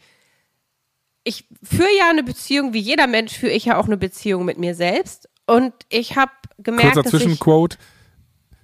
ich 1.25 1.49
führe 1.63 1.89
ja 1.99 2.11
eine 2.11 2.23
Beziehung, 2.23 2.75
wie 2.75 2.81
jeder 2.81 3.07
Mensch 3.07 3.33
führe 3.33 3.53
ich 3.53 3.65
ja 3.65 3.79
auch 3.79 3.87
eine 3.87 3.97
Beziehung 3.97 4.45
mit 4.45 4.59
mir 4.59 4.75
selbst. 4.75 5.27
Und 5.47 5.73
ich 5.89 6.17
habe 6.17 6.33
gemerkt, 6.59 6.93
Kurzer 6.93 7.09
Zwischenquote. 7.09 7.79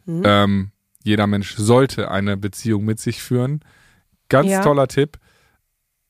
Hm? 0.04 0.22
Ähm, 0.26 0.70
jeder 1.04 1.26
Mensch 1.26 1.56
sollte 1.56 2.11
eine 2.11 2.37
Beziehung 2.37 2.84
mit 2.84 3.00
sich 3.00 3.22
führen. 3.22 3.64
Ganz 4.28 4.50
ja. 4.50 4.62
toller 4.62 4.88
Tipp 4.88 5.18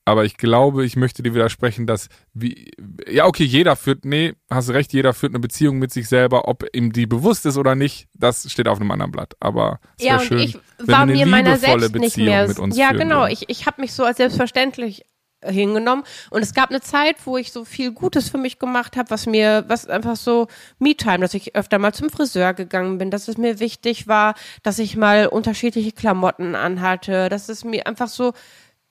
aber 0.09 0.25
ich 0.25 0.37
glaube, 0.37 0.85
ich 0.85 0.95
möchte 0.95 1.21
dir 1.21 1.33
widersprechen, 1.35 1.85
dass 1.85 2.09
wie 2.33 2.71
ja 3.07 3.25
okay, 3.25 3.43
jeder 3.43 3.75
führt 3.75 4.05
nee, 4.05 4.33
hast 4.49 4.71
recht, 4.71 4.91
jeder 4.91 5.13
führt 5.13 5.31
eine 5.31 5.39
Beziehung 5.39 5.77
mit 5.77 5.93
sich 5.93 6.09
selber, 6.09 6.47
ob 6.47 6.65
ihm 6.73 6.91
die 6.91 7.05
bewusst 7.05 7.45
ist 7.45 7.57
oder 7.57 7.75
nicht, 7.75 8.07
das 8.15 8.51
steht 8.51 8.67
auf 8.67 8.81
einem 8.81 8.91
anderen 8.91 9.11
Blatt, 9.11 9.35
aber 9.39 9.79
es 9.97 10.05
ja, 10.05 10.19
schön, 10.19 10.39
ich 10.39 10.55
war 10.79 11.07
wenn 11.07 11.15
wir 11.15 11.25
eine 11.25 11.43
mir 11.43 11.55
liebevolle 11.55 11.89
Beziehung 11.89 12.27
mehr, 12.27 12.47
mit 12.47 12.59
uns 12.59 12.75
Ja, 12.75 12.91
genau, 12.91 13.21
würden. 13.21 13.33
ich 13.33 13.49
ich 13.49 13.65
habe 13.67 13.81
mich 13.81 13.93
so 13.93 14.03
als 14.03 14.17
selbstverständlich 14.17 15.03
hingenommen 15.45 16.03
und 16.31 16.41
es 16.41 16.53
gab 16.53 16.69
eine 16.69 16.81
Zeit, 16.81 17.15
wo 17.25 17.37
ich 17.37 17.51
so 17.51 17.63
viel 17.63 17.91
Gutes 17.91 18.29
für 18.29 18.37
mich 18.37 18.59
gemacht 18.59 18.97
habe, 18.97 19.09
was 19.09 19.25
mir 19.25 19.63
was 19.67 19.87
einfach 19.87 20.15
so 20.15 20.47
Me-Time, 20.79 21.19
dass 21.19 21.33
ich 21.33 21.55
öfter 21.55 21.79
mal 21.79 21.93
zum 21.93 22.09
Friseur 22.09 22.53
gegangen 22.53 22.97
bin, 22.97 23.11
dass 23.11 23.27
es 23.27 23.37
mir 23.37 23.59
wichtig 23.59 24.07
war, 24.07 24.33
dass 24.63 24.79
ich 24.79 24.97
mal 24.97 25.27
unterschiedliche 25.27 25.91
Klamotten 25.91 26.55
anhatte, 26.55 27.29
dass 27.29 27.47
es 27.47 27.63
mir 27.63 27.87
einfach 27.87 28.09
so 28.09 28.33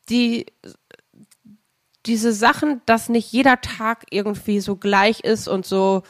die 0.09 0.47
diese 2.09 2.33
Sachen, 2.33 2.81
dass 2.87 3.09
nicht 3.09 3.31
jeder 3.33 3.61
Tag 3.61 4.07
irgendwie 4.11 4.61
so 4.61 4.77
gleich 4.77 5.21
ist 5.21 5.47
und 5.47 5.67
so 5.67 6.03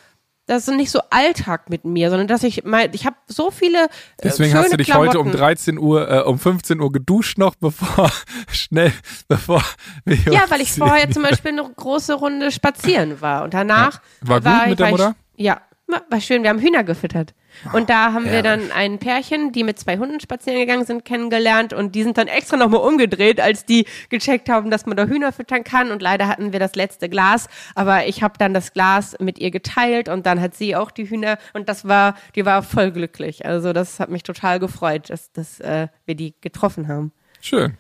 das 0.49 0.67
ist 0.67 0.75
nicht 0.75 0.91
so 0.91 1.01
Alltag 1.11 1.69
mit 1.69 1.85
mir, 1.85 2.09
sondern 2.09 2.27
dass 2.27 2.43
ich 2.43 2.65
mein, 2.65 2.89
ich 2.95 3.05
habe 3.05 3.17
so 3.27 3.51
viele 3.51 3.85
äh, 3.85 3.89
Deswegen 4.25 4.55
hast 4.55 4.73
du 4.73 4.79
dich 4.79 4.87
Klamotten. 4.87 5.11
heute 5.11 5.21
um 5.21 5.31
13 5.31 5.79
Uhr, 5.79 6.11
äh, 6.11 6.23
um 6.23 6.39
15 6.39 6.81
Uhr 6.81 6.91
geduscht 6.91 7.37
noch, 7.37 7.55
bevor 7.61 8.11
schnell, 8.51 8.93
bevor 9.29 9.63
wir 10.07 10.17
Ja, 10.33 10.45
weil 10.49 10.63
ich 10.63 10.73
vorher 10.73 11.11
zum 11.11 11.23
Beispiel 11.23 11.53
eine 11.53 11.63
große 11.63 12.15
Runde 12.15 12.51
spazieren 12.51 13.21
war 13.21 13.45
und 13.45 13.53
danach 13.53 14.01
ja. 14.23 14.29
war, 14.29 14.45
war 14.45 14.61
gut 14.61 14.71
mit 14.71 14.79
der 14.81 14.89
Mutter. 14.89 15.15
Ich, 15.37 15.45
ja, 15.45 15.61
war 16.09 16.21
schön. 16.21 16.43
Wir 16.43 16.51
haben 16.51 16.61
Hühner 16.61 16.83
gefüttert. 16.83 17.35
Und 17.73 17.91
da 17.91 18.13
haben 18.13 18.31
wir 18.31 18.43
dann 18.43 18.71
ein 18.73 18.99
Pärchen, 18.99 19.53
die 19.53 19.65
mit 19.65 19.79
zwei 19.79 19.99
Hunden 19.99 20.21
spazieren 20.21 20.59
gegangen 20.59 20.85
sind, 20.85 21.05
kennengelernt 21.05 21.73
und 21.73 21.95
die 21.95 22.03
sind 22.03 22.19
dann 22.19 22.29
extra 22.29 22.57
nochmal 22.57 22.81
umgedreht, 22.81 23.41
als 23.41 23.65
die 23.65 23.87
gecheckt 24.09 24.49
haben, 24.49 24.71
dass 24.71 24.87
man 24.87 24.97
da 24.97 25.07
Hühner 25.07 25.33
füttern 25.33 25.65
kann. 25.65 25.91
Und 25.91 26.03
leider 26.03 26.29
hatten 26.29 26.53
wir 26.53 26.61
das 26.61 26.75
letzte 26.75 27.09
Glas, 27.09 27.49
aber 27.75 28.07
ich 28.07 28.23
habe 28.23 28.35
dann 28.39 28.55
das 28.55 28.73
Glas 28.73 29.17
mit 29.21 29.39
ihr 29.39 29.51
geteilt 29.51 30.09
und 30.09 30.27
dann 30.27 30.41
hat 30.41 30.55
sie 30.55 30.77
auch 30.77 30.91
die 30.91 31.09
Hühner 31.09 31.39
und 31.53 31.69
das 31.69 31.87
war, 31.87 32.15
die 32.35 32.45
war 32.45 32.63
voll 32.63 32.91
glücklich. 32.91 33.45
Also 33.47 33.73
das 33.73 34.01
hat 34.01 34.11
mich 34.11 34.23
total 34.23 34.59
gefreut, 34.59 35.11
dass, 35.11 35.33
dass 35.33 35.61
äh, 35.61 35.89
wir 36.05 36.15
die 36.15 36.35
getroffen 36.41 36.89
haben. 36.89 37.13
Schön. 37.41 37.77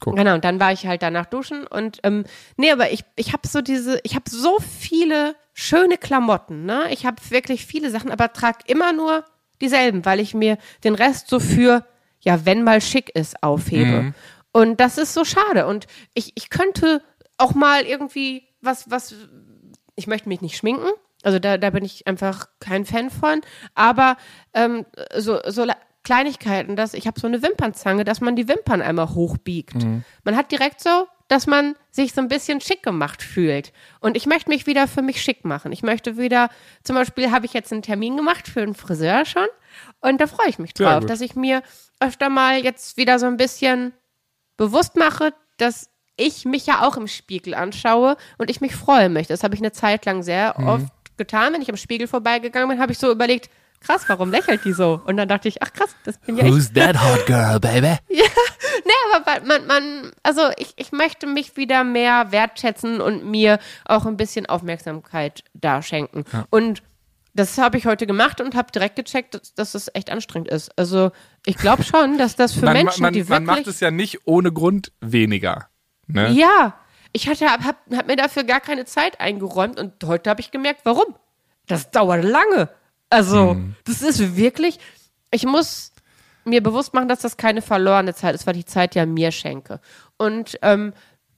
Guck. 0.00 0.16
Genau, 0.16 0.34
und 0.34 0.44
dann 0.44 0.58
war 0.58 0.72
ich 0.72 0.86
halt 0.86 1.02
danach 1.02 1.26
duschen 1.26 1.66
und 1.66 1.98
ähm, 2.04 2.24
nee, 2.56 2.70
aber 2.72 2.90
ich, 2.90 3.04
ich 3.16 3.34
habe 3.34 3.46
so 3.46 3.60
diese, 3.60 4.00
ich 4.02 4.14
habe 4.14 4.30
so 4.30 4.56
viele 4.58 5.36
schöne 5.60 5.98
Klamotten, 5.98 6.64
ne? 6.64 6.90
Ich 6.90 7.04
habe 7.04 7.16
wirklich 7.28 7.66
viele 7.66 7.90
Sachen, 7.90 8.10
aber 8.10 8.32
trage 8.32 8.60
immer 8.66 8.92
nur 8.92 9.24
dieselben, 9.60 10.04
weil 10.06 10.18
ich 10.18 10.32
mir 10.32 10.56
den 10.84 10.94
Rest 10.94 11.28
so 11.28 11.38
für, 11.38 11.84
ja, 12.20 12.46
wenn 12.46 12.64
mal 12.64 12.80
schick 12.80 13.10
ist, 13.14 13.42
aufhebe. 13.42 14.02
Mhm. 14.02 14.14
Und 14.52 14.80
das 14.80 14.96
ist 14.96 15.12
so 15.12 15.24
schade. 15.24 15.66
Und 15.66 15.86
ich, 16.14 16.32
ich 16.34 16.48
könnte 16.48 17.02
auch 17.36 17.54
mal 17.54 17.82
irgendwie 17.82 18.48
was, 18.62 18.90
was, 18.90 19.14
ich 19.96 20.06
möchte 20.06 20.28
mich 20.28 20.40
nicht 20.40 20.56
schminken. 20.56 20.88
Also 21.22 21.38
da, 21.38 21.58
da 21.58 21.68
bin 21.70 21.84
ich 21.84 22.06
einfach 22.06 22.46
kein 22.58 22.86
Fan 22.86 23.10
von. 23.10 23.42
Aber 23.74 24.16
ähm, 24.54 24.86
so, 25.14 25.40
so 25.46 25.66
Kleinigkeiten, 26.04 26.74
dass 26.74 26.94
ich 26.94 27.06
habe 27.06 27.20
so 27.20 27.26
eine 27.26 27.42
Wimpernzange, 27.42 28.04
dass 28.04 28.22
man 28.22 28.34
die 28.34 28.48
Wimpern 28.48 28.80
einmal 28.80 29.10
hochbiegt. 29.10 29.74
Mhm. 29.74 30.04
Man 30.24 30.36
hat 30.36 30.50
direkt 30.50 30.80
so, 30.80 31.06
dass 31.30 31.46
man 31.46 31.76
sich 31.92 32.12
so 32.12 32.20
ein 32.20 32.26
bisschen 32.26 32.60
schick 32.60 32.82
gemacht 32.82 33.22
fühlt. 33.22 33.72
Und 34.00 34.16
ich 34.16 34.26
möchte 34.26 34.50
mich 34.50 34.66
wieder 34.66 34.88
für 34.88 35.00
mich 35.00 35.22
schick 35.22 35.44
machen. 35.44 35.70
Ich 35.70 35.84
möchte 35.84 36.18
wieder, 36.18 36.50
zum 36.82 36.96
Beispiel 36.96 37.30
habe 37.30 37.46
ich 37.46 37.52
jetzt 37.52 37.72
einen 37.72 37.82
Termin 37.82 38.16
gemacht 38.16 38.48
für 38.48 38.62
einen 38.62 38.74
Friseur 38.74 39.24
schon. 39.24 39.46
Und 40.00 40.20
da 40.20 40.26
freue 40.26 40.48
ich 40.48 40.58
mich 40.58 40.74
drauf, 40.74 41.06
dass 41.06 41.20
ich 41.20 41.36
mir 41.36 41.62
öfter 42.00 42.30
mal 42.30 42.58
jetzt 42.58 42.96
wieder 42.96 43.20
so 43.20 43.26
ein 43.26 43.36
bisschen 43.36 43.92
bewusst 44.56 44.96
mache, 44.96 45.32
dass 45.56 45.88
ich 46.16 46.46
mich 46.46 46.66
ja 46.66 46.84
auch 46.84 46.96
im 46.96 47.06
Spiegel 47.06 47.54
anschaue 47.54 48.16
und 48.36 48.50
ich 48.50 48.60
mich 48.60 48.74
freuen 48.74 49.12
möchte. 49.12 49.32
Das 49.32 49.44
habe 49.44 49.54
ich 49.54 49.60
eine 49.60 49.70
Zeit 49.70 50.06
lang 50.06 50.24
sehr 50.24 50.56
mhm. 50.58 50.66
oft 50.66 50.92
getan. 51.16 51.52
Wenn 51.52 51.62
ich 51.62 51.70
am 51.70 51.76
Spiegel 51.76 52.08
vorbeigegangen 52.08 52.68
bin, 52.68 52.80
habe 52.80 52.90
ich 52.90 52.98
so 52.98 53.08
überlegt, 53.08 53.50
krass, 53.80 54.04
warum 54.08 54.30
lächelt 54.30 54.64
die 54.64 54.72
so? 54.72 55.00
Und 55.04 55.16
dann 55.16 55.28
dachte 55.28 55.48
ich, 55.48 55.62
ach 55.62 55.72
krass, 55.72 55.94
das 56.04 56.18
bin 56.18 56.36
ja 56.36 56.44
Who's 56.44 56.66
ich. 56.68 56.72
that 56.74 57.02
hot 57.02 57.26
girl, 57.26 57.58
baby? 57.58 57.96
ja, 58.08 58.24
nee, 58.84 59.14
aber 59.14 59.46
man, 59.46 59.66
man, 59.66 60.12
also 60.22 60.42
ich, 60.56 60.74
ich 60.76 60.92
möchte 60.92 61.26
mich 61.26 61.56
wieder 61.56 61.84
mehr 61.84 62.32
wertschätzen 62.32 63.00
und 63.00 63.24
mir 63.24 63.58
auch 63.84 64.06
ein 64.06 64.16
bisschen 64.16 64.46
Aufmerksamkeit 64.46 65.42
da 65.54 65.82
schenken. 65.82 66.24
Ja. 66.32 66.46
Und 66.50 66.82
Das 67.32 67.58
habe 67.58 67.78
ich 67.78 67.86
heute 67.86 68.06
gemacht 68.06 68.40
und 68.40 68.56
habe 68.56 68.72
direkt 68.72 68.96
gecheckt, 68.96 69.34
dass, 69.34 69.54
dass 69.54 69.72
das 69.72 69.88
echt 69.94 70.10
anstrengend 70.10 70.48
ist. 70.48 70.76
Also 70.76 71.12
ich 71.46 71.56
glaube 71.56 71.84
schon, 71.84 72.18
dass 72.18 72.34
das 72.34 72.52
für 72.52 72.64
man, 72.64 72.72
Menschen, 72.74 73.02
man, 73.02 73.12
die 73.12 73.20
man 73.22 73.46
wirklich... 73.46 73.46
macht 73.46 73.66
es 73.68 73.78
ja 73.80 73.90
nicht 73.92 74.20
ohne 74.24 74.52
Grund 74.52 74.90
weniger. 75.00 75.68
Ne? 76.08 76.30
Ja, 76.32 76.74
ich 77.12 77.28
hatte, 77.28 77.46
hab, 77.46 77.62
hab, 77.62 77.76
hab 77.96 78.06
mir 78.08 78.16
dafür 78.16 78.42
gar 78.42 78.60
keine 78.60 78.84
Zeit 78.84 79.20
eingeräumt 79.20 79.78
und 79.78 79.92
heute 80.04 80.28
habe 80.28 80.40
ich 80.40 80.50
gemerkt, 80.50 80.80
warum. 80.84 81.14
Das 81.68 81.92
dauert 81.92 82.24
lange. 82.24 82.68
Also, 83.10 83.54
Mhm. 83.54 83.74
das 83.84 84.02
ist 84.02 84.36
wirklich, 84.36 84.78
ich 85.30 85.44
muss 85.44 85.92
mir 86.44 86.62
bewusst 86.62 86.94
machen, 86.94 87.08
dass 87.08 87.20
das 87.20 87.36
keine 87.36 87.60
verlorene 87.62 88.14
Zeit 88.14 88.34
ist, 88.34 88.46
weil 88.46 88.56
ich 88.56 88.64
die 88.64 88.70
Zeit 88.72 88.94
ja 88.94 89.04
mir 89.04 89.30
schenke. 89.32 89.80
Und 90.16 90.58
ähm, 90.62 90.92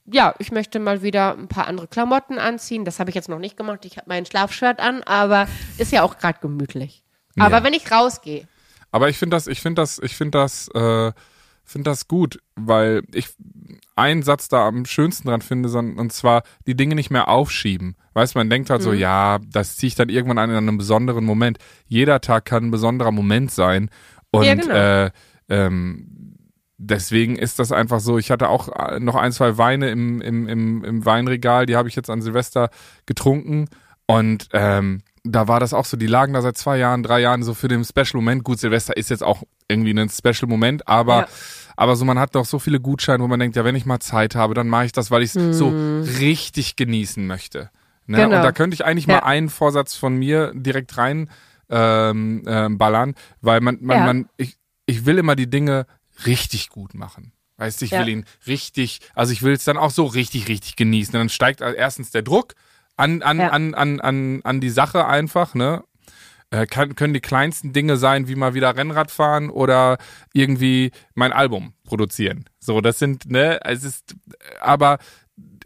ja, 0.05 0.33
ich 0.39 0.51
möchte 0.51 0.79
mal 0.79 1.01
wieder 1.01 1.33
ein 1.35 1.47
paar 1.47 1.67
andere 1.67 1.87
Klamotten 1.87 2.37
anziehen. 2.39 2.85
Das 2.85 2.99
habe 2.99 3.09
ich 3.09 3.15
jetzt 3.15 3.29
noch 3.29 3.39
nicht 3.39 3.57
gemacht. 3.57 3.85
Ich 3.85 3.97
habe 3.97 4.05
mein 4.07 4.25
Schlafshirt 4.25 4.79
an, 4.79 5.01
aber 5.03 5.47
ist 5.77 5.91
ja 5.91 6.03
auch 6.03 6.17
gerade 6.17 6.39
gemütlich. 6.41 7.03
Aber 7.39 7.57
Ja. 7.57 7.63
wenn 7.63 7.73
ich 7.73 7.91
rausgehe, 7.91 8.47
Aber 8.91 9.09
ich 9.09 9.17
finde 9.17 9.35
das, 9.35 9.47
ich 9.47 9.59
finde 9.59 9.81
das, 9.81 9.97
ich 9.99 10.15
finde 10.15 10.37
das, 10.37 10.67
äh, 10.75 11.11
finde 11.63 11.89
das 11.89 12.07
gut, 12.07 12.39
weil 12.55 13.03
ich 13.13 13.29
einen 13.95 14.23
Satz 14.23 14.47
da 14.47 14.67
am 14.67 14.85
schönsten 14.85 15.27
dran 15.27 15.41
finde, 15.41 15.69
und 15.69 16.11
zwar 16.11 16.43
die 16.67 16.75
Dinge 16.75 16.95
nicht 16.95 17.11
mehr 17.11 17.27
aufschieben. 17.27 17.95
Weißt, 18.13 18.35
man 18.35 18.49
denkt 18.49 18.69
halt 18.69 18.81
Mhm. 18.81 18.85
so, 18.85 18.93
ja, 18.93 19.39
das 19.51 19.75
ziehe 19.75 19.87
ich 19.87 19.95
dann 19.95 20.09
irgendwann 20.09 20.37
an 20.37 20.49
in 20.49 20.55
einem 20.55 20.77
besonderen 20.77 21.25
Moment. 21.25 21.57
Jeder 21.85 22.21
Tag 22.21 22.45
kann 22.45 22.65
ein 22.65 22.71
besonderer 22.71 23.11
Moment 23.11 23.51
sein 23.51 23.89
und 24.31 24.45
Ja, 24.45 24.55
genau. 24.55 24.73
äh, 24.73 25.11
ähm, 25.49 26.37
deswegen 26.77 27.35
ist 27.37 27.59
das 27.59 27.71
einfach 27.71 27.99
so. 27.99 28.17
Ich 28.17 28.31
hatte 28.31 28.49
auch 28.49 28.69
äh, 28.69 28.99
noch 28.99 29.15
ein, 29.15 29.31
zwei 29.31 29.57
Weine 29.57 29.89
im, 29.89 30.21
im, 30.21 30.47
im, 30.47 30.83
im 30.83 31.05
Weinregal, 31.05 31.65
die 31.65 31.75
habe 31.75 31.87
ich 31.89 31.95
jetzt 31.95 32.09
an 32.09 32.21
Silvester 32.21 32.69
getrunken 33.05 33.67
und 34.05 34.47
ähm, 34.53 35.01
da 35.23 35.47
war 35.47 35.59
das 35.59 35.73
auch 35.73 35.85
so, 35.85 35.95
die 35.97 36.07
lagen 36.07 36.33
da 36.33 36.41
seit 36.41 36.57
zwei 36.57 36.77
Jahren, 36.77 37.01
drei 37.03 37.19
Jahren 37.21 37.43
so 37.43 37.53
für 37.53 37.67
den 37.69 37.83
Special-Moment. 37.85 38.43
Gut, 38.43 38.59
Silvester 38.59 38.97
ist 38.97 39.09
jetzt 39.09 39.23
auch 39.23 39.43
irgendwie 39.69 39.91
ein 39.97 40.09
Special-Moment, 40.09 40.87
aber, 40.87 41.19
Ja. 41.21 41.27
aber 41.77 41.95
so 41.95 42.03
man 42.05 42.19
hat 42.19 42.35
doch 42.35 42.45
so 42.45 42.59
viele 42.59 42.79
Gutscheine, 42.81 43.23
wo 43.23 43.27
man 43.27 43.39
denkt, 43.39 43.55
ja, 43.55 43.63
wenn 43.63 43.75
ich 43.75 43.85
mal 43.85 43.99
Zeit 44.01 44.35
habe, 44.35 44.53
dann 44.53 44.67
mache 44.67 44.85
ich 44.85 44.91
das, 44.91 45.11
weil 45.11 45.23
ich 45.23 45.33
es 45.35 45.57
so 45.57 45.69
richtig 46.19 46.75
genießen 46.75 47.25
möchte. 47.25 47.69
Ne? 48.05 48.17
Genau. 48.17 48.35
Und 48.35 48.41
da 48.43 48.51
könnte 48.51 48.75
ich 48.75 48.83
eigentlich 48.83 49.05
Ja. 49.07 49.15
mal 49.15 49.23
einen 49.23 49.49
Vorsatz 49.49 49.95
von 49.95 50.15
mir 50.17 50.51
direkt 50.55 50.97
rein 50.97 51.29
ähm, 51.69 52.43
ähm, 52.45 52.77
ballern, 52.77 53.15
weil 53.41 53.61
man, 53.61 53.77
man, 53.81 53.97
Ja. 53.97 54.05
man, 54.05 54.29
ich, 54.37 54.57
ich 54.85 55.05
will 55.05 55.17
immer 55.17 55.35
die 55.37 55.49
Dinge 55.49 55.85
richtig 56.25 56.69
gut 56.69 56.93
machen. 56.93 57.31
Weißt 57.57 57.79
du, 57.81 57.85
ich 57.85 57.91
will 57.93 58.09
ihn 58.09 58.25
richtig, 58.45 58.99
also 59.15 59.31
ich 59.31 59.41
will 59.41 59.53
es 59.53 59.63
dann 59.63 59.77
auch 59.77 59.91
so 59.91 60.05
richtig, 60.05 60.49
richtig 60.49 60.75
genießen. 60.75 61.13
Und 61.15 61.19
dann 61.21 61.29
steigt 61.29 61.61
erstens 61.61 62.11
der 62.11 62.23
Druck 62.23 62.55
an, 62.97 63.21
an, 63.21 63.39
Ja. 63.39 63.49
an, 63.49 63.73
an, 63.73 63.99
an, 63.99 64.41
an 64.43 64.59
die 64.61 64.69
Sache 64.69 65.05
einfach, 65.07 65.53
ne? 65.55 65.83
Äh, 66.51 66.67
kann, 66.67 66.93
können 66.95 67.15
die 67.15 67.19
kleinsten 67.19 67.73
Dinge 67.73 67.97
sein, 67.97 68.27
wie 68.27 68.35
mal 68.35 68.53
wieder 68.53 68.75
Rennrad 68.75 69.09
fahren 69.09 69.49
oder 69.49 69.97
irgendwie 70.33 70.91
mein 71.15 71.33
Album 71.33 71.73
produzieren. 71.83 72.45
So, 72.59 72.79
das 72.79 72.99
sind, 72.99 73.25
ne, 73.31 73.59
es 73.65 73.83
ist, 73.83 74.15
aber 74.61 74.99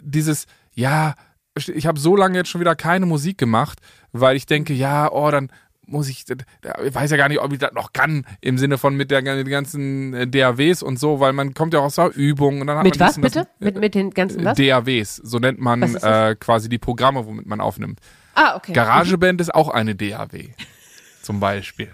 dieses, 0.01 0.45
ja, 0.73 1.15
ich 1.57 1.87
habe 1.87 1.99
so 1.99 2.15
lange 2.15 2.37
jetzt 2.37 2.49
schon 2.49 2.61
wieder 2.61 2.75
keine 2.75 3.05
Musik 3.05 3.37
gemacht, 3.37 3.79
weil 4.13 4.37
ich 4.37 4.45
denke, 4.45 4.73
ja, 4.73 5.11
oh, 5.11 5.29
dann 5.29 5.51
muss 5.88 6.10
ich, 6.10 6.26
ich 6.30 6.95
weiß 6.95 7.10
ja 7.12 7.17
gar 7.17 7.30
nicht, 7.30 7.39
ob 7.39 7.52
ich 7.54 7.60
das 7.60 7.71
noch 7.73 7.93
kann, 7.93 8.26
im 8.41 8.58
Sinne 8.58 8.78
von 8.78 8.95
mit 8.95 9.10
der 9.10 9.21
mit 9.21 9.47
den 9.47 9.50
ganzen 9.50 10.13
äh, 10.13 10.28
DAWs 10.28 10.84
und 10.84 11.00
so, 11.00 11.19
weil 11.19 11.34
man 11.34 11.54
kommt 11.54 11.73
ja 11.73 11.80
auch 11.80 11.86
aus 11.86 11.95
der 11.95 12.13
Übung 12.15 12.62
und 12.62 12.67
dann 12.67 12.78
hat 12.78 12.84
mit 12.84 13.00
man 13.00 13.08
was 13.08 13.15
dies 13.15 13.17
und 13.17 13.23
das- 13.23 13.34
bitte? 13.34 13.50
Mit, 13.60 13.80
mit 13.80 13.95
den 13.95 14.12
ganzen 14.12 14.43
was? 14.45 14.58
DAWs, 14.58 15.15
so 15.15 15.39
nennt 15.39 15.60
man 15.60 15.82
Was 15.82 16.04
äh, 16.04 16.36
quasi 16.36 16.69
die 16.69 16.78
Programme, 16.78 17.26
womit 17.26 17.45
man 17.47 17.62
aufnimmt. 17.62 18.00
ah, 18.36 18.56
okay. 18.56 18.73
GarageBand 18.73 19.41
ist 19.41 19.56
auch 19.56 19.69
eine 19.69 19.95
DAW, 19.95 20.50
zum 21.23 21.39
Beispiel. 21.39 21.89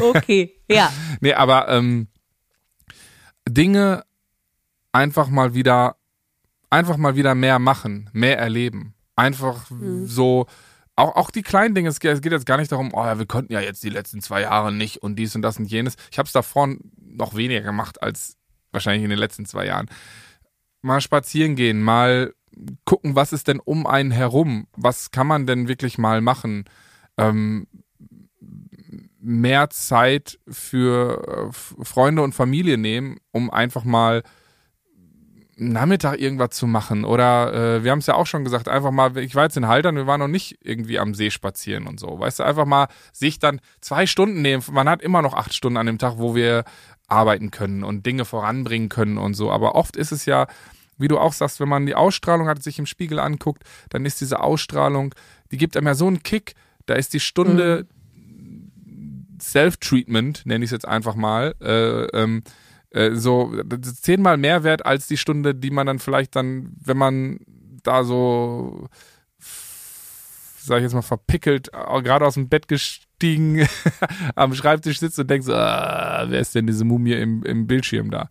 Okay, 0.00 0.56
ja. 0.68 0.92
Nee, 1.20 1.34
aber 1.34 1.68
ähm, 1.68 2.08
Dinge 3.48 4.04
einfach 4.92 5.28
mal 5.28 5.54
wieder, 5.54 5.96
einfach 6.68 6.96
mal 6.96 7.16
wieder 7.16 7.34
mehr 7.34 7.58
machen, 7.58 8.10
mehr 8.12 8.38
erleben. 8.38 8.94
Einfach 9.16 9.70
so, 10.04 10.46
auch, 11.00 11.16
auch 11.16 11.30
die 11.30 11.42
kleinen 11.42 11.74
Dinge, 11.74 11.88
es 11.88 12.00
geht, 12.00 12.24
jetzt 12.24 12.46
gar 12.46 12.58
nicht 12.58 12.70
darum, 12.70 12.92
oh 12.92 13.04
ja, 13.04 13.18
wir 13.18 13.26
konnten 13.26 13.52
ja 13.52 13.60
jetzt 13.60 13.82
die 13.82 13.88
letzten 13.88 14.20
zwei 14.20 14.42
Jahre 14.42 14.72
nicht 14.72 14.98
und 14.98 15.16
dies 15.16 15.34
und 15.34 15.42
das 15.42 15.58
und 15.58 15.64
jenes. 15.64 15.96
Ich 16.10 16.18
habe 16.18 16.26
es 16.26 16.32
davor 16.32 16.68
noch 16.98 17.34
weniger 17.34 17.62
gemacht 17.62 18.02
als 18.02 18.36
wahrscheinlich 18.70 19.04
in 19.04 19.10
den 19.10 19.18
letzten 19.18 19.46
zwei 19.46 19.66
Jahren. 19.66 19.88
Mal 20.82 21.00
spazieren 21.00 21.56
gehen, 21.56 21.82
mal 21.82 22.34
gucken, 22.84 23.16
was 23.16 23.32
ist 23.32 23.48
denn 23.48 23.60
um 23.60 23.86
einen 23.86 24.10
herum? 24.10 24.66
Was 24.76 25.10
kann 25.10 25.26
man 25.26 25.46
denn 25.46 25.68
wirklich 25.68 25.98
mal 25.98 26.20
machen? 26.20 26.64
Ähm, 27.16 27.66
mehr 29.20 29.70
Zeit 29.70 30.38
für 30.48 31.50
äh, 31.50 31.84
Freunde 31.84 32.22
und 32.22 32.34
Familie 32.34 32.78
nehmen, 32.78 33.18
um 33.32 33.50
einfach 33.50 33.84
mal 33.84 34.22
Nachmittag 35.60 36.18
irgendwas 36.18 36.50
zu 36.50 36.66
machen. 36.66 37.04
Oder 37.04 37.52
äh, 37.52 37.84
wir 37.84 37.90
haben 37.90 37.98
es 37.98 38.06
ja 38.06 38.14
auch 38.14 38.26
schon 38.26 38.44
gesagt, 38.44 38.68
einfach 38.68 38.90
mal, 38.90 39.16
ich 39.18 39.34
war 39.34 39.44
jetzt 39.44 39.56
in 39.56 39.68
Haltern, 39.68 39.96
wir 39.96 40.06
waren 40.06 40.20
noch 40.20 40.28
nicht 40.28 40.58
irgendwie 40.62 40.98
am 40.98 41.14
See 41.14 41.30
spazieren 41.30 41.86
und 41.86 42.00
so. 42.00 42.18
Weißt 42.18 42.38
du, 42.38 42.44
einfach 42.44 42.64
mal 42.64 42.88
sich 43.12 43.38
dann 43.38 43.60
zwei 43.80 44.06
Stunden 44.06 44.42
nehmen. 44.42 44.62
Man 44.72 44.88
hat 44.88 45.02
immer 45.02 45.22
noch 45.22 45.34
acht 45.34 45.54
Stunden 45.54 45.76
an 45.76 45.86
dem 45.86 45.98
Tag, 45.98 46.14
wo 46.16 46.34
wir 46.34 46.64
arbeiten 47.08 47.50
können 47.50 47.84
und 47.84 48.06
Dinge 48.06 48.24
voranbringen 48.24 48.88
können 48.88 49.18
und 49.18 49.34
so. 49.34 49.50
Aber 49.50 49.74
oft 49.74 49.96
ist 49.96 50.12
es 50.12 50.24
ja, 50.24 50.46
wie 50.96 51.08
du 51.08 51.18
auch 51.18 51.32
sagst, 51.32 51.60
wenn 51.60 51.68
man 51.68 51.86
die 51.86 51.94
Ausstrahlung 51.94 52.48
hat, 52.48 52.62
sich 52.62 52.78
im 52.78 52.86
Spiegel 52.86 53.18
anguckt, 53.18 53.62
dann 53.90 54.06
ist 54.06 54.20
diese 54.20 54.40
Ausstrahlung, 54.40 55.14
die 55.50 55.56
gibt 55.58 55.76
einem 55.76 55.88
ja 55.88 55.94
so 55.94 56.06
einen 56.06 56.22
Kick. 56.22 56.54
Da 56.86 56.94
ist 56.94 57.12
die 57.12 57.20
Stunde 57.20 57.86
Self-Treatment, 59.40 60.46
nenne 60.46 60.64
ich 60.64 60.68
es 60.68 60.72
jetzt 60.72 60.88
einfach 60.88 61.14
mal, 61.14 61.54
äh, 61.60 62.04
ähm, 62.16 62.42
äh, 62.90 63.12
so 63.14 63.52
zehnmal 64.00 64.36
mehr 64.36 64.64
wert 64.64 64.84
als 64.84 65.06
die 65.06 65.16
Stunde, 65.16 65.54
die 65.54 65.70
man 65.70 65.86
dann 65.86 65.98
vielleicht 65.98 66.34
dann, 66.36 66.72
wenn 66.82 66.96
man 66.96 67.40
da 67.82 68.04
so, 68.04 68.88
sag 70.58 70.78
ich 70.78 70.82
jetzt 70.84 70.94
mal, 70.94 71.02
verpickelt, 71.02 71.68
äh, 71.72 72.02
gerade 72.02 72.26
aus 72.26 72.34
dem 72.34 72.48
Bett 72.48 72.68
gestiegen, 72.68 73.66
am 74.34 74.54
Schreibtisch 74.54 74.98
sitzt 75.00 75.18
und 75.18 75.30
denkt 75.30 75.46
so, 75.46 75.54
ah, 75.54 76.26
wer 76.28 76.40
ist 76.40 76.54
denn 76.54 76.66
diese 76.66 76.84
Mumie 76.84 77.12
im, 77.12 77.42
im 77.44 77.66
Bildschirm 77.66 78.10
da? 78.10 78.28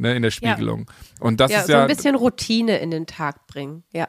Ne, 0.00 0.14
in 0.14 0.22
der 0.22 0.30
Spiegelung. 0.30 0.88
Und 1.18 1.40
das 1.40 1.50
ja, 1.50 1.58
ist 1.58 1.66
so 1.66 1.72
ja, 1.72 1.82
ein 1.82 1.88
bisschen 1.88 2.14
Routine 2.14 2.78
in 2.78 2.92
den 2.92 3.06
Tag 3.06 3.48
bringen. 3.48 3.82
Ja. 3.92 4.06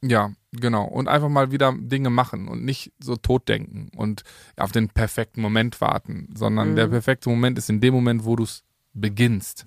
ja, 0.00 0.30
genau. 0.52 0.84
Und 0.84 1.08
einfach 1.08 1.28
mal 1.28 1.50
wieder 1.50 1.74
Dinge 1.76 2.10
machen 2.10 2.46
und 2.46 2.64
nicht 2.64 2.92
so 3.00 3.16
tot 3.16 3.48
denken 3.48 3.90
und 3.96 4.22
auf 4.56 4.70
den 4.70 4.88
perfekten 4.88 5.42
Moment 5.42 5.80
warten, 5.80 6.28
sondern 6.36 6.70
Mhm. 6.70 6.76
der 6.76 6.86
perfekte 6.86 7.28
Moment 7.28 7.58
ist 7.58 7.68
in 7.70 7.80
dem 7.80 7.92
Moment, 7.92 8.24
wo 8.24 8.36
du 8.36 8.44
es 8.44 8.62
beginnst. 8.94 9.64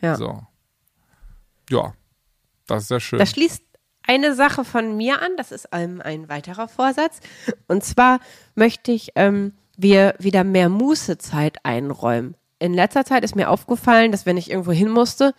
Ja. 0.00 0.16
So. 0.16 0.42
Ja, 1.70 1.94
das 2.66 2.82
ist 2.82 2.88
sehr 2.88 3.00
schön. 3.00 3.18
Das 3.18 3.30
schließt 3.30 3.62
eine 4.06 4.34
Sache 4.34 4.64
von 4.64 4.96
mir 4.96 5.20
an, 5.20 5.36
das 5.36 5.52
ist 5.52 5.68
ähm, 5.72 6.00
ein 6.04 6.28
weiterer 6.28 6.68
Vorsatz. 6.68 7.20
Und 7.66 7.84
zwar 7.84 8.20
möchte 8.54 8.92
ich 8.92 9.12
ähm, 9.16 9.52
wir 9.76 10.14
wieder 10.18 10.44
mehr 10.44 10.68
Mußezeit 10.68 11.64
einräumen. 11.64 12.36
In 12.58 12.72
letzter 12.72 13.04
Zeit 13.04 13.24
ist 13.24 13.36
mir 13.36 13.50
aufgefallen, 13.50 14.12
dass 14.12 14.24
wenn 14.24 14.36
ich 14.36 14.50
irgendwo 14.50 14.72
hin 14.72 14.88
musste, 14.88 15.34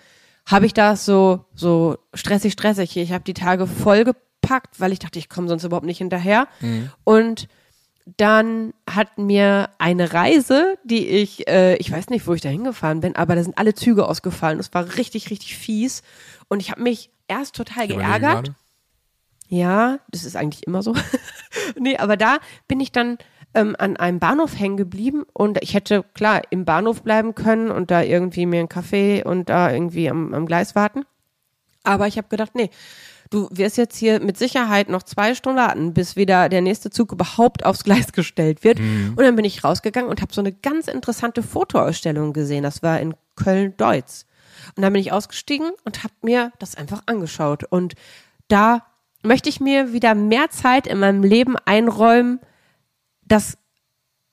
habe 0.46 0.66
ich 0.66 0.74
das 0.74 1.06
so, 1.06 1.46
so 1.54 1.98
stressig, 2.14 2.54
stressig. 2.54 2.96
Ich 2.98 3.12
habe 3.12 3.24
die 3.24 3.34
Tage 3.34 3.68
vollgepackt, 3.68 4.80
weil 4.80 4.92
ich 4.92 5.00
dachte, 5.00 5.18
ich 5.18 5.30
komme 5.30 5.48
sonst 5.48 5.64
überhaupt 5.64 5.86
nicht 5.86 5.98
hinterher. 5.98 6.48
Und 7.04 7.48
dann 8.16 8.74
hat 8.90 9.18
mir 9.18 9.70
eine 9.80 10.14
Reise, 10.14 10.78
die 10.86 11.06
ich, 11.08 11.48
äh, 11.50 11.76
ich 11.76 11.92
weiß 11.92 12.10
nicht, 12.10 12.26
wo 12.26 12.34
ich 12.34 12.42
da 12.42 12.48
hingefahren 12.48 13.02
bin, 13.02 13.16
aber 13.18 13.36
da 13.36 13.44
sind 13.44 13.58
alle 13.58 13.74
Züge 13.74 14.08
ausgefallen. 14.08 14.60
Es 14.60 14.74
war 14.74 14.96
richtig, 14.96 15.30
richtig 15.30 15.58
fies. 15.58 16.04
Und 16.48 16.62
ich 16.62 16.72
habe 16.72 16.82
mich 16.82 17.12
erst 17.28 17.56
total 17.56 17.88
geärgert. 17.88 18.52
Ja, 19.50 20.00
das 20.10 20.24
ist 20.24 20.38
eigentlich 20.38 20.66
immer 20.66 20.84
so. 20.84 20.96
nee, 21.80 21.98
aber 21.98 22.16
da 22.16 22.38
bin 22.68 22.80
ich 22.80 22.94
dann 22.94 23.18
ähm, 23.54 23.76
an 23.78 23.98
einem 23.98 24.20
Bahnhof 24.20 24.58
hängen 24.58 24.78
geblieben 24.78 25.26
und 25.34 25.62
ich 25.62 25.74
hätte 25.74 26.04
klar 26.14 26.42
im 26.50 26.64
Bahnhof 26.64 27.02
bleiben 27.02 27.36
können 27.36 27.72
und 27.72 27.92
da 27.92 28.02
irgendwie 28.02 28.46
mir 28.46 28.60
einen 28.60 28.70
Kaffee 28.70 29.24
und 29.24 29.50
da 29.50 29.72
irgendwie 29.72 30.10
am, 30.10 30.34
am 30.34 30.46
Gleis 30.46 30.76
warten. 30.76 31.06
Aber 31.84 32.08
ich 32.08 32.18
habe 32.18 32.28
gedacht, 32.30 32.56
nee, 32.56 32.70
du 33.30 33.50
wirst 33.52 33.78
jetzt 33.78 33.98
hier 33.98 34.20
mit 34.20 34.38
Sicherheit 34.38 34.90
noch 34.90 35.04
zwei 35.04 35.34
Stunden 35.34 35.60
warten, 35.60 35.94
bis 35.94 36.16
wieder 36.16 36.50
der 36.50 36.62
nächste 36.62 36.90
Zug 36.90 37.12
überhaupt 37.12 37.66
aufs 37.66 37.84
Gleis 37.84 38.12
gestellt 38.14 38.64
wird. 38.64 38.80
Und 38.80 39.22
dann 39.22 39.36
bin 39.36 39.46
ich 39.46 39.64
rausgegangen 39.64 40.10
und 40.10 40.22
habe 40.22 40.34
so 40.34 40.42
eine 40.42 40.52
ganz 40.52 40.88
interessante 40.88 41.44
Fotoausstellung 41.44 42.34
gesehen. 42.34 42.64
Das 42.64 42.84
war 42.84 43.00
in 43.00 43.16
Köln-Deutz. 43.36 44.26
Und 44.76 44.84
dann 44.84 44.94
bin 44.94 45.02
ich 45.02 45.12
ausgestiegen 45.12 45.72
und 45.86 46.04
habe 46.04 46.14
mir 46.22 46.52
das 46.60 46.76
einfach 46.76 47.04
angeschaut. 47.06 47.64
Und 47.64 47.94
da 48.48 48.86
möchte 49.24 49.50
ich 49.50 49.60
mir 49.60 49.94
wieder 49.94 50.16
mehr 50.16 50.50
Zeit 50.50 50.88
in 50.88 51.00
meinem 51.00 51.24
Leben 51.24 51.56
einräumen, 51.66 52.40
dass 53.24 53.58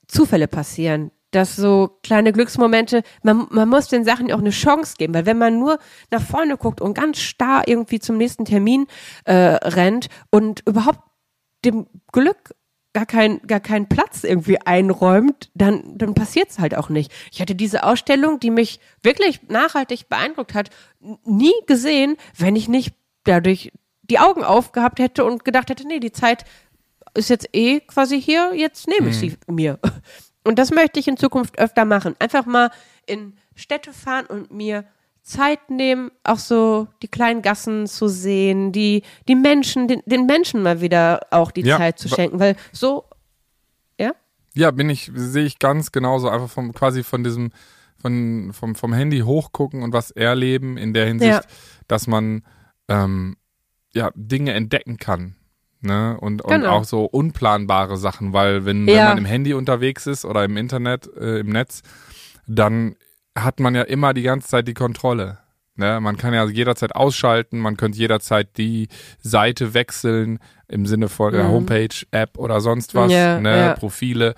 Zufälle 0.06 0.48
passieren, 0.48 1.10
dass 1.34 1.56
so 1.56 1.98
kleine 2.02 2.32
Glücksmomente, 2.32 3.02
man, 3.22 3.46
man 3.50 3.68
muss 3.68 3.88
den 3.88 4.04
Sachen 4.04 4.30
auch 4.32 4.38
eine 4.38 4.50
Chance 4.50 4.94
geben, 4.98 5.14
weil 5.14 5.26
wenn 5.26 5.38
man 5.38 5.58
nur 5.58 5.78
nach 6.10 6.22
vorne 6.22 6.56
guckt 6.56 6.80
und 6.80 6.94
ganz 6.94 7.18
starr 7.18 7.66
irgendwie 7.66 7.98
zum 7.98 8.16
nächsten 8.16 8.44
Termin 8.44 8.86
äh, 9.24 9.34
rennt 9.34 10.08
und 10.30 10.62
überhaupt 10.66 11.00
dem 11.64 11.86
Glück 12.12 12.54
gar 12.92 13.06
keinen 13.06 13.44
gar 13.46 13.58
keinen 13.58 13.88
Platz 13.88 14.22
irgendwie 14.22 14.60
einräumt, 14.60 15.50
dann 15.54 15.98
dann 15.98 16.14
passiert's 16.14 16.60
halt 16.60 16.76
auch 16.76 16.88
nicht. 16.88 17.12
Ich 17.32 17.40
hatte 17.40 17.56
diese 17.56 17.82
Ausstellung, 17.82 18.38
die 18.38 18.50
mich 18.50 18.78
wirklich 19.02 19.40
nachhaltig 19.48 20.08
beeindruckt 20.08 20.54
hat, 20.54 20.70
nie 21.24 21.54
gesehen, 21.66 22.16
wenn 22.38 22.54
ich 22.54 22.68
nicht 22.68 22.94
dadurch 23.24 23.72
die 24.02 24.20
Augen 24.20 24.44
aufgehabt 24.44 25.00
hätte 25.00 25.24
und 25.24 25.44
gedacht 25.44 25.70
hätte, 25.70 25.86
nee, 25.88 25.98
die 25.98 26.12
Zeit 26.12 26.44
ist 27.14 27.30
jetzt 27.30 27.48
eh 27.52 27.80
quasi 27.80 28.20
hier, 28.20 28.52
jetzt 28.54 28.86
nehme 28.86 29.10
ich 29.10 29.18
sie 29.18 29.36
mir. 29.48 29.78
Und 30.44 30.58
das 30.58 30.70
möchte 30.70 31.00
ich 31.00 31.08
in 31.08 31.16
Zukunft 31.16 31.58
öfter 31.58 31.84
machen. 31.84 32.14
Einfach 32.18 32.46
mal 32.46 32.70
in 33.06 33.34
Städte 33.54 33.92
fahren 33.92 34.26
und 34.26 34.50
mir 34.50 34.84
Zeit 35.22 35.70
nehmen, 35.70 36.10
auch 36.22 36.38
so 36.38 36.86
die 37.02 37.08
kleinen 37.08 37.40
Gassen 37.40 37.86
zu 37.86 38.08
sehen, 38.08 38.72
die, 38.72 39.02
die 39.26 39.34
Menschen, 39.34 39.88
den, 39.88 40.02
den 40.04 40.26
Menschen 40.26 40.62
mal 40.62 40.82
wieder 40.82 41.20
auch 41.30 41.50
die 41.50 41.62
Ja, 41.62 41.78
Zeit 41.78 41.98
zu 41.98 42.08
schenken, 42.10 42.38
weil 42.40 42.56
so, 42.72 43.04
ja? 43.98 44.12
Ja, 44.54 44.70
bin 44.70 44.90
ich, 44.90 45.10
sehe 45.14 45.46
ich 45.46 45.58
ganz 45.58 45.92
genauso, 45.92 46.28
einfach 46.28 46.50
vom, 46.50 46.74
quasi 46.74 47.02
von 47.02 47.24
diesem, 47.24 47.52
von, 47.96 48.52
vom, 48.52 48.74
vom 48.74 48.92
Handy 48.92 49.20
hochgucken 49.20 49.82
und 49.82 49.94
was 49.94 50.10
erleben 50.10 50.76
in 50.76 50.92
der 50.92 51.06
Hinsicht, 51.06 51.32
Ja. 51.32 51.40
dass 51.88 52.06
man, 52.06 52.42
ähm, 52.88 53.36
ja, 53.94 54.10
Dinge 54.14 54.52
entdecken 54.52 54.98
kann. 54.98 55.36
Ne? 55.84 56.16
Und, 56.20 56.42
und 56.42 56.50
Genau. 56.50 56.70
auch 56.70 56.84
so 56.84 57.04
unplanbare 57.04 57.96
Sachen, 57.96 58.32
weil 58.32 58.64
wenn, 58.64 58.86
wenn 58.86 58.94
Ja. 58.94 59.04
man 59.08 59.18
im 59.18 59.24
Handy 59.26 59.54
unterwegs 59.54 60.06
ist 60.06 60.24
oder 60.24 60.44
im 60.44 60.56
Internet, 60.56 61.08
äh, 61.16 61.40
im 61.40 61.50
Netz, 61.50 61.82
dann 62.46 62.96
hat 63.36 63.60
man 63.60 63.74
ja 63.74 63.82
immer 63.82 64.14
die 64.14 64.22
ganze 64.22 64.48
Zeit 64.48 64.66
die 64.68 64.74
Kontrolle. 64.74 65.38
Ne? 65.76 66.00
Man 66.00 66.16
kann 66.16 66.32
ja 66.32 66.44
jederzeit 66.46 66.94
ausschalten, 66.94 67.58
man 67.58 67.76
könnte 67.76 67.98
jederzeit 67.98 68.56
die 68.56 68.88
Seite 69.20 69.74
wechseln 69.74 70.38
im 70.68 70.86
Sinne 70.86 71.08
von 71.08 71.32
der 71.32 71.44
Mhm. 71.44 71.48
Homepage, 71.50 72.06
App 72.12 72.38
oder 72.38 72.60
sonst 72.60 72.94
was, 72.94 73.12
Ja, 73.12 73.38
ne? 73.40 73.56
ja. 73.58 73.74
Profile. 73.74 74.34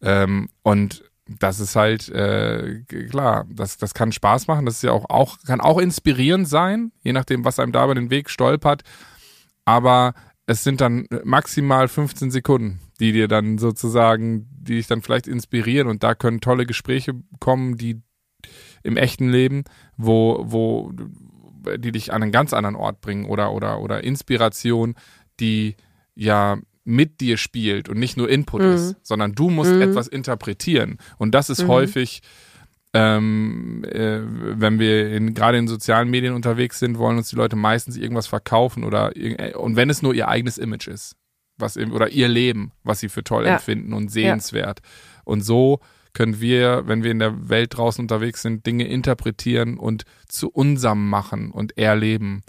Ähm, 0.00 0.48
und 0.62 1.02
das 1.28 1.58
ist 1.58 1.74
halt 1.74 2.08
äh, 2.10 2.82
klar, 3.10 3.46
das, 3.50 3.78
das 3.78 3.94
kann 3.94 4.12
Spaß 4.12 4.46
machen, 4.46 4.64
das 4.64 4.76
ist 4.76 4.82
ja 4.84 4.92
auch, 4.92 5.10
auch, 5.10 5.38
kann 5.44 5.60
auch 5.60 5.78
inspirierend 5.78 6.48
sein, 6.48 6.92
je 7.02 7.12
nachdem, 7.12 7.44
was 7.44 7.58
einem 7.58 7.72
da 7.72 7.84
über 7.84 7.96
den 7.96 8.10
Weg 8.10 8.30
stolpert. 8.30 8.82
Aber 9.64 10.14
es 10.46 10.62
sind 10.64 10.80
dann 10.80 11.06
maximal 11.24 11.88
15 11.88 12.30
Sekunden, 12.30 12.80
die 13.00 13.12
dir 13.12 13.28
dann 13.28 13.58
sozusagen, 13.58 14.46
die 14.60 14.76
dich 14.76 14.86
dann 14.86 15.02
vielleicht 15.02 15.26
inspirieren 15.26 15.88
und 15.88 16.02
da 16.02 16.14
können 16.14 16.40
tolle 16.40 16.66
Gespräche 16.66 17.14
kommen, 17.40 17.76
die 17.76 18.00
im 18.82 18.96
echten 18.96 19.28
Leben, 19.28 19.64
wo, 19.96 20.44
wo, 20.46 20.92
die 21.78 21.90
dich 21.90 22.12
an 22.12 22.22
einen 22.22 22.32
ganz 22.32 22.52
anderen 22.52 22.76
Ort 22.76 23.00
bringen 23.00 23.24
oder, 23.24 23.52
oder, 23.52 23.80
oder 23.80 24.04
Inspiration, 24.04 24.94
die 25.40 25.74
ja 26.14 26.58
mit 26.84 27.20
dir 27.20 27.36
spielt 27.36 27.88
und 27.88 27.98
nicht 27.98 28.16
nur 28.16 28.28
Input 28.30 28.62
Mhm. 28.62 28.68
ist, 28.72 28.96
sondern 29.02 29.32
du 29.32 29.50
musst 29.50 29.74
Mhm. 29.74 29.82
etwas 29.82 30.06
interpretieren. 30.06 30.98
Und 31.18 31.34
das 31.34 31.50
ist 31.50 31.64
Mhm. 31.64 31.68
häufig, 31.68 32.22
ähm, 32.94 33.84
äh, 33.84 34.20
wenn 34.24 34.78
wir 34.78 35.12
in, 35.12 35.34
gerade 35.34 35.58
in 35.58 35.68
sozialen 35.68 36.08
Medien 36.08 36.34
unterwegs 36.34 36.78
sind, 36.78 36.98
wollen 36.98 37.18
uns 37.18 37.28
die 37.28 37.36
Leute 37.36 37.56
meistens 37.56 37.96
irgendwas 37.96 38.26
verkaufen 38.26 38.84
oder 38.84 39.14
äh, 39.16 39.54
und 39.54 39.76
wenn 39.76 39.90
es 39.90 40.02
nur 40.02 40.14
ihr 40.14 40.28
eigenes 40.28 40.56
Image 40.58 40.88
ist, 40.88 41.14
was 41.58 41.76
oder 41.76 42.08
ihr 42.10 42.28
Leben, 42.28 42.72
was 42.84 43.00
sie 43.00 43.08
für 43.08 43.24
toll 43.24 43.44
Ja. 43.46 43.54
empfinden 43.54 43.92
und 43.92 44.10
sehenswert. 44.10 44.80
Und 45.24 45.42
so 45.42 45.80
können 46.12 46.40
wir, 46.40 46.84
wenn 46.86 47.02
wir 47.02 47.10
in 47.10 47.18
der 47.18 47.48
Welt 47.50 47.76
draußen 47.76 48.02
unterwegs 48.02 48.40
sind, 48.42 48.64
Dinge 48.66 48.86
interpretieren 48.88 49.76
und 49.78 50.04
zu 50.28 50.48
unserem 50.50 51.08
machen 51.10 51.50
und 51.50 51.76
erleben. 51.76 52.42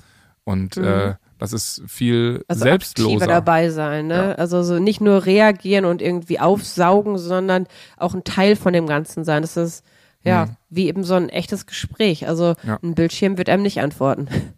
Und 0.45 0.77
Mhm. 0.77 0.83
äh, 0.85 1.13
das 1.39 1.51
ist 1.51 1.83
viel 1.87 2.43
Also 2.47 2.63
selbstloser. 2.63 3.27
dabei 3.27 3.69
sein, 3.69 4.07
ne? 4.07 4.15
Ja. 4.29 4.31
Also 4.35 4.63
so 4.63 4.79
nicht 4.79 5.01
nur 5.01 5.25
reagieren 5.25 5.83
und 5.85 6.01
irgendwie 6.01 6.39
aufsaugen, 6.39 7.17
sondern 7.17 7.67
auch 7.97 8.13
ein 8.13 8.23
Teil 8.23 8.55
von 8.55 8.71
dem 8.73 8.87
Ganzen 8.87 9.25
sein. 9.25 9.41
Das 9.41 9.57
ist 9.57 9.83
ja 10.23 10.45
Mhm. 10.47 10.55
wie 10.69 10.87
eben 10.87 11.03
so 11.03 11.13
ein 11.15 11.29
echtes 11.29 11.65
Gespräch. 11.65 12.27
Also 12.27 12.55
Ja. 12.63 12.79
ein 12.83 12.95
Bildschirm 12.95 13.37
wird 13.37 13.49
einem 13.49 13.63
nicht 13.63 13.79
antworten. 13.81 14.27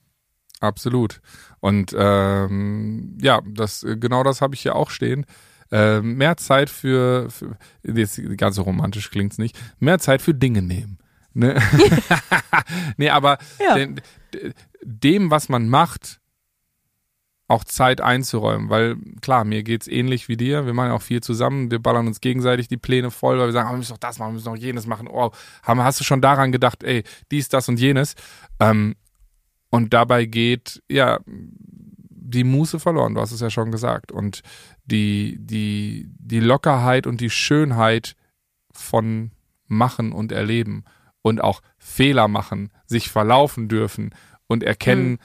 Absolut. 0.59 1.21
Und 1.61 1.95
ähm, 1.97 3.17
ja, 3.21 3.41
das 3.45 3.85
genau 3.99 4.23
das 4.23 4.41
habe 4.41 4.55
ich 4.55 4.61
hier 4.61 4.75
auch 4.75 4.89
stehen. 4.89 5.25
Ähm, 5.71 6.15
mehr 6.15 6.35
Zeit 6.37 6.69
für, 6.69 7.29
für 7.29 7.57
jetzt 7.83 8.19
ganz 8.37 8.55
so 8.55 8.63
romantisch 8.63 9.11
klingt's 9.11 9.37
nicht. 9.37 9.57
Mehr 9.79 9.99
Zeit 9.99 10.21
für 10.21 10.33
Dinge 10.33 10.61
nehmen. 10.61 10.97
Ne? 11.33 11.61
nee, 12.97 13.09
aber 13.09 13.37
Ja. 13.65 13.75
den, 13.75 14.01
dem, 14.83 15.31
was 15.31 15.47
man 15.49 15.69
macht, 15.69 16.18
auch 17.49 17.63
Zeit 17.63 17.99
einzuräumen, 17.99 18.69
weil 18.69 18.95
klar, 19.21 19.43
mir 19.43 19.63
geht's 19.63 19.87
ähnlich 19.87 20.29
wie 20.29 20.37
dir. 20.37 20.67
Wir 20.67 20.73
machen 20.73 20.91
auch 20.91 21.01
viel 21.01 21.21
zusammen. 21.21 21.71
Wir 21.71 21.79
ballern 21.79 22.05
uns 22.05 22.21
gegenseitig 22.21 22.67
die 22.67 22.77
Pläne 22.77 23.09
voll, 23.09 23.39
weil 23.39 23.47
wir 23.47 23.51
sagen, 23.51 23.69
oh, 23.69 23.73
wir 23.73 23.79
müssen 23.79 23.93
doch 23.93 23.97
das 23.97 24.19
machen, 24.19 24.29
wir 24.29 24.33
müssen 24.35 24.53
doch 24.53 24.55
jenes 24.55 24.85
machen. 24.85 25.07
Oh, 25.11 25.31
hast 25.63 25.99
du 25.99 26.03
schon 26.03 26.21
daran 26.21 26.51
gedacht, 26.51 26.83
ey, 26.83 27.03
dies, 27.31 27.49
das 27.49 27.67
und 27.67 27.79
jenes? 27.79 28.13
Ähm, 28.59 28.95
und 29.71 29.95
dabei 29.95 30.25
geht, 30.25 30.83
ja, 30.89 31.19
die 31.25 32.43
Muße 32.43 32.79
verloren, 32.79 33.15
du 33.15 33.21
hast 33.21 33.31
es 33.31 33.41
ja 33.41 33.49
schon 33.49 33.71
gesagt. 33.71 34.11
Und 34.11 34.41
die, 34.85 35.37
die, 35.39 36.07
die 36.19 36.39
Lockerheit 36.39 37.07
und 37.07 37.19
die 37.19 37.31
Schönheit 37.31 38.15
von 38.71 39.31
Machen 39.65 40.11
und 40.11 40.31
Erleben 40.31 40.83
und 41.23 41.41
auch 41.41 41.61
Fehler 41.79 42.27
machen, 42.27 42.71
sich 42.85 43.09
verlaufen 43.09 43.69
dürfen 43.69 44.11
und 44.45 44.63
erkennen, 44.63 45.17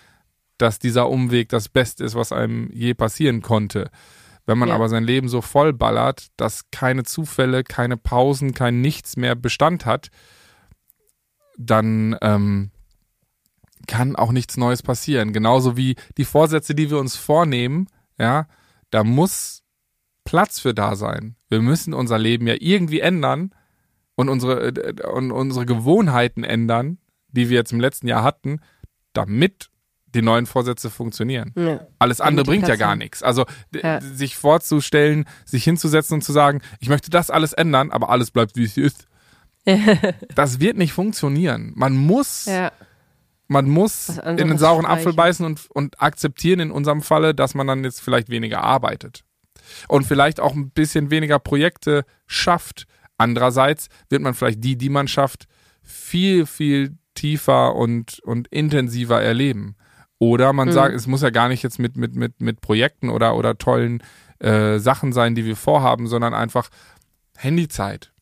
dass 0.59 0.79
dieser 0.79 1.09
Umweg 1.09 1.49
das 1.49 1.69
Beste 1.69 2.05
ist, 2.05 2.15
was 2.15 2.33
einem 2.33 2.71
je 2.73 2.95
passieren 2.95 3.43
konnte. 3.43 3.91
Wenn 4.47 4.59
man 4.59 4.69
Ja. 4.69 4.75
aber 4.75 4.89
sein 4.89 5.05
Leben 5.05 5.29
so 5.29 5.41
vollballert, 5.41 6.29
dass 6.37 6.71
keine 6.71 7.05
Zufälle, 7.05 7.65
keine 7.65 7.97
Pausen, 7.97 8.53
kein 8.53 8.81
Nichts 8.81 9.17
mehr 9.17 9.35
Bestand 9.35 9.87
hat, 9.87 10.11
dann 11.57 12.17
ähm, 12.21 12.71
kann 13.87 14.17
auch 14.17 14.33
nichts 14.33 14.57
Neues 14.57 14.83
passieren. 14.83 15.33
Genauso 15.33 15.77
wie 15.77 15.97
die 16.17 16.25
Vorsätze, 16.25 16.75
die 16.75 16.91
wir 16.91 16.99
uns 16.99 17.17
vornehmen, 17.17 17.89
ja, 18.19 18.47
da 18.91 19.05
muss 19.05 19.63
Platz 20.25 20.59
für 20.61 20.75
da 20.75 20.97
sein. 20.97 21.37
Wir 21.49 21.61
müssen 21.61 21.95
unser 21.95 22.19
Leben 22.19 22.47
ja 22.47 22.55
irgendwie 22.59 23.01
ändern 23.01 23.55
und 24.15 24.29
unsere, 24.29 24.69
äh, 24.69 25.07
und 25.07 25.33
unsere 25.33 25.67
Gewohnheiten 25.67 26.45
ändern, 26.45 26.99
die 27.29 27.49
wir 27.49 27.57
jetzt 27.59 27.73
im 27.73 27.81
letzten 27.81 28.09
Jahr 28.09 28.23
hatten, 28.23 28.61
damit 29.13 29.71
die 30.15 30.23
neuen 30.23 30.47
Vorsätze 30.47 30.91
funktionieren. 30.91 31.53
Ja. 31.57 31.81
Alles 31.99 32.21
andere 32.21 32.47
bringt 32.47 32.69
ja 32.69 32.77
gar 32.77 32.97
nichts. 32.97 33.23
Also 33.23 33.45
Ja. 33.75 34.01
sich 34.01 34.37
vorzustellen, 34.37 35.27
sich 35.45 35.65
hinzusetzen 35.65 36.15
und 36.15 36.23
zu 36.23 36.33
sagen, 36.33 36.61
ich 36.81 36.89
möchte 36.89 37.11
das 37.11 37.31
alles 37.31 37.53
ändern, 37.53 37.91
aber 37.91 38.09
alles 38.11 38.31
bleibt 38.31 38.57
wie 38.57 38.65
es 38.65 38.77
ist. 38.77 39.07
das 40.35 40.61
wird 40.61 40.77
nicht 40.77 40.93
funktionieren. 40.93 41.73
Man 41.75 41.97
muss, 41.97 42.47
ja. 42.47 42.71
man 43.49 43.69
muss 43.69 44.19
in 44.19 44.37
den 44.37 44.59
sauren 44.59 44.85
Apfel 44.87 45.13
streichen. 45.13 45.17
beißen 45.17 45.47
und, 45.47 45.71
und 45.71 46.01
akzeptieren 46.01 46.61
in 46.61 46.71
unserem 46.71 47.03
Falle, 47.03 47.35
dass 47.35 47.55
man 47.55 47.67
dann 47.67 47.83
jetzt 47.85 48.01
vielleicht 48.01 48.29
weniger 48.29 48.63
arbeitet. 48.63 49.25
Und 49.89 50.05
vielleicht 50.05 50.41
auch 50.41 50.55
ein 50.55 50.71
bisschen 50.71 51.11
weniger 51.11 51.39
Projekte 51.39 52.05
schafft. 52.27 52.87
Andererseits 53.17 53.89
wird 54.11 54.21
man 54.23 54.35
vielleicht 54.35 54.63
die, 54.63 54.77
die 54.77 54.91
man 54.91 55.09
schafft, 55.09 55.47
viel, 55.83 56.47
viel 56.47 56.97
tiefer 57.15 57.75
und, 57.75 58.21
und 58.21 58.49
intensiver 58.49 59.23
erleben. 59.23 59.77
Oder 60.19 60.53
man 60.53 60.69
Mhm. 60.69 60.73
sagt, 60.73 60.95
es 60.95 61.07
muss 61.07 61.23
ja 61.23 61.31
gar 61.31 61.49
nicht 61.49 61.63
jetzt 61.63 61.79
mit, 61.79 61.97
mit, 61.97 62.15
mit, 62.15 62.41
mit 62.41 62.61
Projekten 62.61 63.09
oder, 63.11 63.37
oder 63.37 63.59
tollen 63.59 64.03
äh, 64.41 64.79
Sachen 64.79 65.13
sein, 65.13 65.35
die 65.35 65.45
wir 65.45 65.57
vorhaben, 65.57 66.07
sondern 66.07 66.35
einfach 66.35 66.69
Handyzeit. 67.37 68.13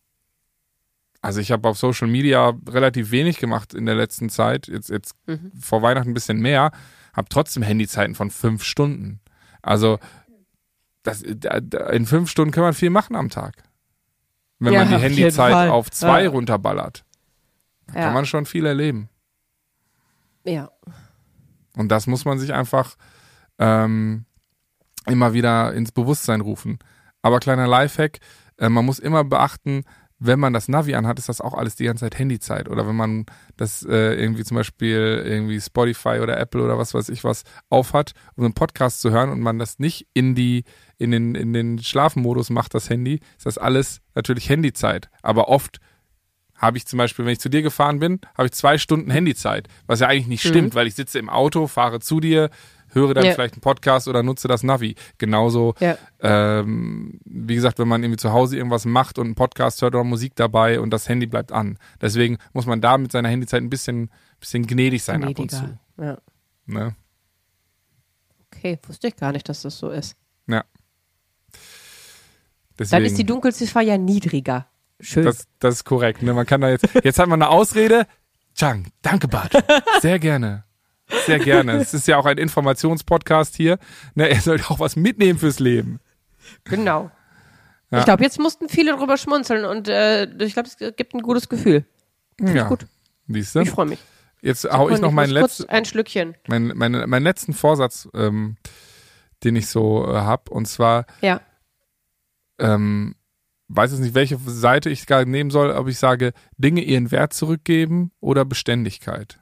Also 1.21 1.41
ich 1.41 1.53
habe 1.53 1.69
auf 1.69 1.79
Social 1.79 2.09
Media 2.09 2.53
relativ 2.69 3.11
wenig 3.13 3.39
gemacht 3.39 3.75
in 3.75 3.87
der 3.87 3.95
letzten 3.95 4.29
Zeit, 4.29 4.67
jetzt, 4.69 4.89
jetzt 4.91 5.15
Mhm. 5.27 5.53
vor 5.59 5.83
Weihnachten 5.83 6.11
ein 6.11 6.15
bisschen 6.15 6.41
mehr, 6.41 6.73
habe 7.13 7.29
trotzdem 7.29 7.63
Handyzeiten 7.63 8.15
von 8.15 8.31
fünf 8.31 8.65
Stunden. 8.65 9.21
Also 9.63 9.99
das, 11.05 11.23
da- 11.27 11.61
da- 11.61 11.91
in 11.91 12.07
fünf 12.07 12.31
Stunden 12.31 12.53
kann 12.53 12.65
man 12.65 12.75
viel 12.75 12.91
machen 12.91 13.15
am 13.17 13.29
Tag. 13.31 13.63
Wenn 14.59 14.73
Ja, 14.73 14.81
man 14.81 14.89
die 14.89 14.95
auf 14.97 15.03
Handyzeit 15.03 15.71
auf 15.71 15.91
zwei 15.91 16.25
Ja. 16.25 16.31
runterballert, 16.31 17.05
dann 17.87 17.97
Ja. 17.97 18.03
kann 18.05 18.15
man 18.15 18.27
schon 18.27 18.47
viel 18.47 18.67
erleben. 18.67 19.09
ja. 20.45 20.71
Und 21.77 21.89
das 21.89 22.07
muss 22.07 22.25
man 22.25 22.39
sich 22.39 22.53
einfach 22.53 22.97
ähm, 23.59 24.25
immer 25.07 25.33
wieder 25.33 25.73
ins 25.73 25.93
Bewusstsein 25.93 26.41
rufen. 26.41 26.79
Aber 27.23 27.41
kleiner 27.41 27.67
Lifehack, 27.67 28.19
äh, 28.59 28.69
man 28.69 28.85
muss 28.85 28.99
immer 28.99 29.25
beachten, 29.25 29.85
wenn 30.25 30.39
man 30.39 30.53
das 30.53 30.69
Navi 30.69 30.95
anhat, 30.95 31.19
ist 31.19 31.29
das 31.29 31.41
auch 31.41 31.55
alles 31.55 31.75
die 31.75 31.85
ganze 31.85 32.05
Zeit 32.05 32.17
Handyzeit. 32.17 32.69
Oder 32.69 32.87
wenn 32.87 32.95
man 32.95 33.27
das 33.57 33.83
äh, 33.83 34.15
irgendwie 34.15 34.45
zum 34.45 34.57
Beispiel 34.57 35.21
irgendwie 35.25 35.61
Spotify 35.61 36.21
oder 36.23 36.39
Apple 36.39 36.63
oder 36.63 36.79
was 36.79 36.95
weiß 36.95 37.09
ich 37.09 37.25
was 37.25 37.43
aufhat, 37.71 38.13
um 38.37 38.45
einen 38.45 38.55
Podcast 38.55 39.01
zu 39.01 39.11
hören 39.11 39.31
und 39.31 39.41
man 39.41 39.59
das 39.59 39.81
nicht 39.81 40.07
in 40.15 40.37
die, 40.37 40.63
in 40.97 41.11
den, 41.11 41.35
in 41.35 41.53
den 41.53 41.81
Schlafmodus 41.81 42.51
macht, 42.51 42.75
das 42.75 42.89
Handy, 42.89 43.19
ist 43.37 43.47
das 43.47 43.59
alles 43.59 44.01
natürlich 44.15 44.49
Handyzeit. 44.49 45.11
Aber 45.23 45.49
oft 45.49 45.81
habe 46.63 46.79
ich 46.79 46.87
zum 46.87 46.97
Beispiel, 46.97 47.25
wenn 47.27 47.33
ich 47.33 47.41
zu 47.41 47.49
dir 47.51 47.61
gefahren 47.61 47.99
bin, 47.99 48.21
habe 48.39 48.47
ich 48.47 48.53
zwei 48.53 48.79
Stunden 48.79 49.11
Handyzeit, 49.11 49.69
was 49.87 50.01
ja 50.01 50.07
eigentlich 50.07 50.29
nicht 50.29 50.45
Mhm. 50.45 50.49
stimmt, 50.49 50.75
weil 50.75 50.87
ich 50.87 50.95
sitze 50.95 51.19
im 51.19 51.29
Auto, 51.29 51.67
fahre 51.67 51.99
zu 52.01 52.21
dir, 52.21 52.49
höre 52.95 53.15
dann 53.15 53.25
Ja. 53.25 53.33
vielleicht 53.35 53.55
einen 53.55 53.63
Podcast 53.63 54.07
oder 54.07 54.23
nutze 54.23 54.49
das 54.49 54.63
Navi. 54.63 54.95
Genauso, 55.19 55.75
Ja. 55.81 55.97
ähm, 56.21 57.19
wie 57.25 57.55
gesagt, 57.55 57.79
wenn 57.79 57.89
man 57.89 58.03
irgendwie 58.03 58.19
zu 58.19 58.33
Hause 58.33 58.57
irgendwas 58.57 58.85
macht 58.85 59.19
und 59.19 59.27
einen 59.27 59.35
Podcast 59.35 59.83
hört 59.83 59.95
oder 59.95 60.05
Musik 60.05 60.37
dabei 60.37 60.79
und 60.79 60.91
das 60.91 61.09
Handy 61.09 61.27
bleibt 61.27 61.53
an. 61.53 61.79
Deswegen 62.01 62.39
muss 62.53 62.67
man 62.67 62.81
da 62.81 62.97
mit 62.99 63.11
seiner 63.11 63.29
Handyzeit 63.31 63.63
ein 63.63 63.71
bisschen, 63.71 64.11
bisschen 64.41 64.67
gnädig 64.67 65.03
sein 65.03 65.23
ab 65.25 65.31
und 65.31 65.35
Gnädiger. 65.51 65.79
zu. 65.97 66.03
Ja. 66.05 66.19
Ne? 66.67 66.95
Okay, 68.55 68.79
wusste 68.87 69.09
ich 69.09 69.17
gar 69.17 69.33
nicht, 69.33 69.49
dass 69.49 69.63
das 69.63 69.79
so 69.79 69.89
ist. 69.91 70.15
Ja. 70.47 70.59
Dann 70.61 71.59
Deswegen, 72.79 73.05
ist 73.07 73.19
die 73.19 73.25
Dunkelziffer 73.25 73.81
ja 73.81 73.97
niedriger. 73.99 74.67
Schön. 75.03 75.25
das, 75.25 75.45
das 75.59 75.75
ist 75.77 75.85
korrekt. 75.85 76.23
Ne? 76.23 76.33
Man 76.33 76.47
kann 76.47 76.61
da 76.61 76.71
jetzt, 76.71 76.87
jetzt 77.03 77.19
hat 77.19 77.29
man 77.29 77.43
eine 77.43 77.51
Ausrede. 77.51 78.07
Chang, 78.55 78.87
danke 79.03 79.29
Bart. 79.29 79.53
Sehr 80.01 80.19
gerne. 80.19 80.65
Sehr 81.27 81.39
gerne. 81.41 81.73
Es 81.73 81.93
ist 81.93 82.07
ja 82.09 82.17
auch 82.17 82.25
ein 82.27 82.39
Informationspodcast 82.39 83.57
hier. 83.57 83.79
Ne, 84.15 84.29
er 84.31 84.41
sollte 84.41 84.71
auch 84.71 84.79
was 84.81 84.97
mitnehmen 84.97 85.39
fürs 85.39 85.59
Leben. 85.59 86.01
genau. 86.65 87.11
Ja. 87.91 87.99
Ich 87.99 88.05
glaube, 88.07 88.23
jetzt 88.23 88.39
mussten 88.39 88.71
viele 88.71 88.97
drüber 88.97 89.19
schmunzeln 89.19 89.67
und 89.67 89.87
äh, 89.89 90.25
ich 90.43 90.55
glaube, 90.55 90.69
es 90.69 90.79
gibt 90.97 91.15
ein 91.15 91.21
gutes 91.21 91.49
Gefühl. 91.51 91.85
Ja. 92.41 92.67
gut. 92.69 92.87
Siehst 93.29 93.55
du? 93.55 93.61
Ich 93.61 93.71
freue 93.71 93.87
mich. 93.87 93.99
Jetzt 94.41 94.65
hau 94.65 94.89
ich 94.89 94.99
noch 95.01 95.13
meinen 95.13 95.31
letzten, 95.31 95.69
ein 95.69 95.85
Schlückchen. 95.85 96.35
mein, 96.49 96.69
mein, 96.75 96.93
meinen 97.09 97.23
letzten 97.23 97.53
Vorsatz, 97.53 98.09
ähm, 98.15 98.57
den 99.45 99.57
ich 99.57 99.67
so 99.69 100.07
äh, 100.11 100.15
hab. 100.15 100.49
Und 100.49 100.67
zwar, 100.67 101.05
Ja. 101.21 101.41
ähm, 102.59 103.15
weiß 103.75 103.93
jetzt 103.93 104.01
nicht, 104.01 104.15
welche 104.15 104.39
Seite 104.45 104.91
ich 104.91 105.07
gerade 105.07 105.31
nehmen 105.31 105.51
soll, 105.51 105.71
ob 105.71 105.89
ich 105.89 105.99
sage, 105.99 106.33
Dinge 106.57 106.83
ihren 106.83 107.11
Wert 107.11 107.33
zurückgeben 107.33 108.13
oder 108.21 108.45
Beständigkeit. 108.45 109.39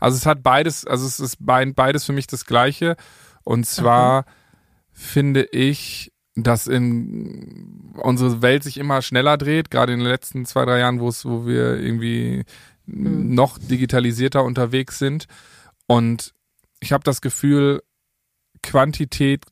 Also 0.00 0.16
es 0.16 0.26
hat 0.26 0.42
beides, 0.42 0.86
also 0.86 1.06
es 1.06 1.20
ist 1.20 1.38
beid- 1.40 1.74
beides 1.74 2.04
für 2.04 2.12
mich 2.12 2.26
das 2.26 2.46
Gleiche. 2.46 2.96
Und 3.42 3.66
zwar 3.66 4.24
finde 4.92 5.42
ich, 5.42 6.12
dass 6.34 6.66
in 6.66 7.92
unsere 7.96 8.42
Welt 8.42 8.64
sich 8.64 8.78
immer 8.78 9.02
schneller 9.02 9.36
dreht, 9.36 9.70
gerade 9.70 9.92
in 9.92 10.00
den 10.00 10.08
letzten 10.08 10.46
zwei, 10.46 10.64
drei 10.64 10.80
Jahren, 10.80 11.00
wo 11.00 11.08
es, 11.08 11.24
wo 11.24 11.46
wir 11.46 11.76
irgendwie 11.80 12.44
noch 12.86 13.58
digitalisierter 13.58 14.42
unterwegs 14.44 14.98
sind. 14.98 15.26
Und 15.86 16.34
ich 16.80 16.92
habe 16.92 17.04
das 17.04 17.20
Gefühl, 17.20 17.82
Quantität 18.62 19.44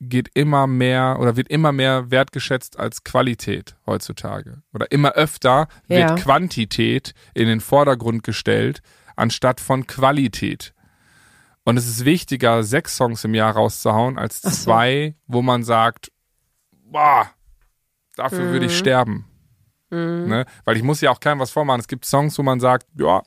geht 0.00 0.30
immer 0.34 0.66
mehr 0.66 1.18
oder 1.20 1.36
wird 1.36 1.48
immer 1.48 1.72
mehr 1.72 2.10
wertgeschätzt 2.10 2.78
als 2.78 3.04
Qualität 3.04 3.76
heutzutage. 3.86 4.62
Oder 4.72 4.90
immer 4.90 5.12
öfter 5.12 5.68
wird 5.88 6.00
Ja. 6.10 6.14
Quantität 6.16 7.12
in 7.34 7.46
den 7.46 7.60
Vordergrund 7.60 8.22
gestellt, 8.22 8.80
anstatt 9.16 9.60
von 9.60 9.86
Qualität. 9.86 10.72
Und 11.64 11.76
es 11.76 11.86
ist 11.86 12.06
wichtiger, 12.06 12.62
sechs 12.62 12.96
Songs 12.96 13.22
im 13.24 13.34
Jahr 13.34 13.52
rauszuhauen, 13.52 14.18
als 14.18 14.40
so. 14.40 14.48
zwei, 14.48 15.14
wo 15.26 15.42
man 15.42 15.62
sagt, 15.64 16.10
boah, 16.72 17.28
dafür 18.16 18.46
würde 18.52 18.60
Mhm. 18.66 18.70
ich 18.70 18.78
sterben. 18.78 19.26
Ne? 19.90 20.46
Weil 20.64 20.76
ich 20.76 20.82
muss 20.82 21.00
ja 21.00 21.10
auch 21.10 21.20
keinem 21.20 21.40
was 21.40 21.50
vormachen. 21.50 21.80
Es 21.80 21.88
gibt 21.88 22.04
Songs, 22.06 22.38
wo 22.38 22.42
man 22.42 22.60
sagt, 22.60 22.86
ja, 22.98 23.22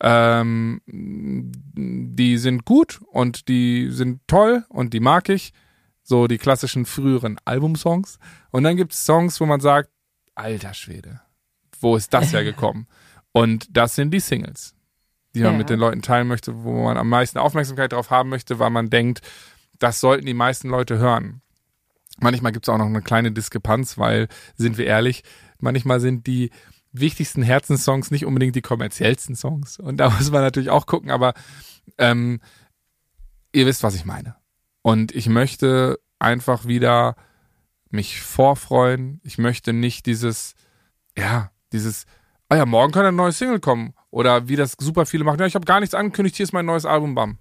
ähm, 0.00 0.80
die 0.86 2.36
sind 2.38 2.64
gut 2.64 3.00
und 3.10 3.48
die 3.48 3.90
sind 3.90 4.20
toll 4.28 4.64
und 4.68 4.92
die 4.94 5.00
mag 5.00 5.28
ich. 5.28 5.52
So 6.08 6.26
die 6.26 6.38
klassischen 6.38 6.86
früheren 6.86 7.38
Albumsongs. 7.44 8.18
Und 8.50 8.62
dann 8.64 8.78
gibt 8.78 8.94
es 8.94 9.04
Songs, 9.04 9.38
wo 9.42 9.44
man 9.46 9.60
sagt, 9.60 9.90
alter 10.34 10.72
Schwede, 10.72 11.20
wo 11.80 11.96
ist 11.96 12.14
das 12.14 12.32
hergekommen? 12.32 12.86
und 13.32 13.68
das 13.76 13.94
sind 13.94 14.10
die 14.12 14.20
Singles, 14.20 14.74
die 15.34 15.42
man 15.42 15.52
Ja. 15.52 15.58
mit 15.58 15.68
den 15.68 15.78
Leuten 15.78 16.00
teilen 16.00 16.26
möchte, 16.26 16.64
wo 16.64 16.82
man 16.84 16.96
am 16.96 17.10
meisten 17.10 17.36
Aufmerksamkeit 17.38 17.92
drauf 17.92 18.08
haben 18.10 18.30
möchte, 18.30 18.58
weil 18.58 18.70
man 18.70 18.88
denkt, 18.88 19.20
das 19.78 20.00
sollten 20.00 20.24
die 20.24 20.32
meisten 20.34 20.70
Leute 20.70 20.98
hören. 20.98 21.42
Manchmal 22.20 22.52
gibt 22.52 22.64
es 22.66 22.68
auch 22.72 22.78
noch 22.78 22.86
eine 22.86 23.02
kleine 23.02 23.30
Diskrepanz, 23.30 23.98
weil, 23.98 24.28
sind 24.56 24.78
wir 24.78 24.86
ehrlich, 24.86 25.22
manchmal 25.58 26.00
sind 26.00 26.26
die 26.26 26.50
wichtigsten 26.92 27.42
Herzenssongs 27.42 28.10
nicht 28.10 28.24
unbedingt 28.24 28.56
die 28.56 28.62
kommerziellsten 28.62 29.36
Songs. 29.36 29.78
Und 29.78 29.98
da 29.98 30.08
muss 30.18 30.30
man 30.30 30.40
natürlich 30.40 30.70
auch 30.70 30.86
gucken, 30.86 31.10
aber 31.10 31.34
ähm, 31.98 32.40
ihr 33.52 33.66
wisst, 33.66 33.82
was 33.82 33.94
ich 33.94 34.06
meine. 34.06 34.37
Und 34.88 35.14
ich 35.14 35.28
möchte 35.28 35.98
einfach 36.18 36.66
wieder 36.66 37.14
mich 37.90 38.20
vorfreuen. 38.22 39.20
Ich 39.22 39.36
möchte 39.36 39.72
nicht 39.72 40.06
dieses, 40.06 40.54
ja, 41.16 41.50
dieses, 41.72 42.06
ah 42.48 42.56
ja, 42.56 42.64
morgen 42.66 42.92
kann 42.92 43.04
ein 43.04 43.16
neues 43.16 43.38
Single 43.38 43.60
kommen. 43.60 43.92
Oder 44.10 44.48
wie 44.48 44.56
das 44.56 44.74
super 44.78 45.04
viele 45.04 45.24
machen. 45.24 45.38
Ja, 45.40 45.46
ich 45.46 45.54
habe 45.54 45.66
gar 45.66 45.80
nichts 45.80 45.94
angekündigt, 45.94 46.36
hier 46.36 46.44
ist 46.44 46.52
mein 46.52 46.64
neues 46.66 46.86
Album, 46.86 47.14
bam. 47.14 47.38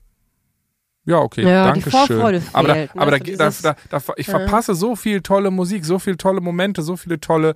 Ja, 1.06 1.20
okay, 1.20 1.44
Ja, 1.44 1.72
die 1.72 1.80
danke 1.80 1.90
Vorfreude 1.90 2.42
schön. 2.42 2.50
Aber, 2.54 2.68
da, 2.68 2.74
fehlt, 2.74 2.96
ne? 2.96 3.02
aber 3.02 3.12
da, 3.12 3.18
So 3.18 3.24
da, 3.24 3.46
dieses- 3.48 3.62
da, 3.62 3.76
da, 3.90 4.02
ich 4.18 4.26
verpasse 4.26 4.76
so 4.76 4.98
viel 4.98 5.22
tolle 5.22 5.52
Musik, 5.52 5.86
so 5.86 6.00
viele 6.00 6.18
tolle 6.18 6.42
Momente, 6.42 6.82
so 6.82 6.98
viele 6.98 7.22
tolle 7.22 7.54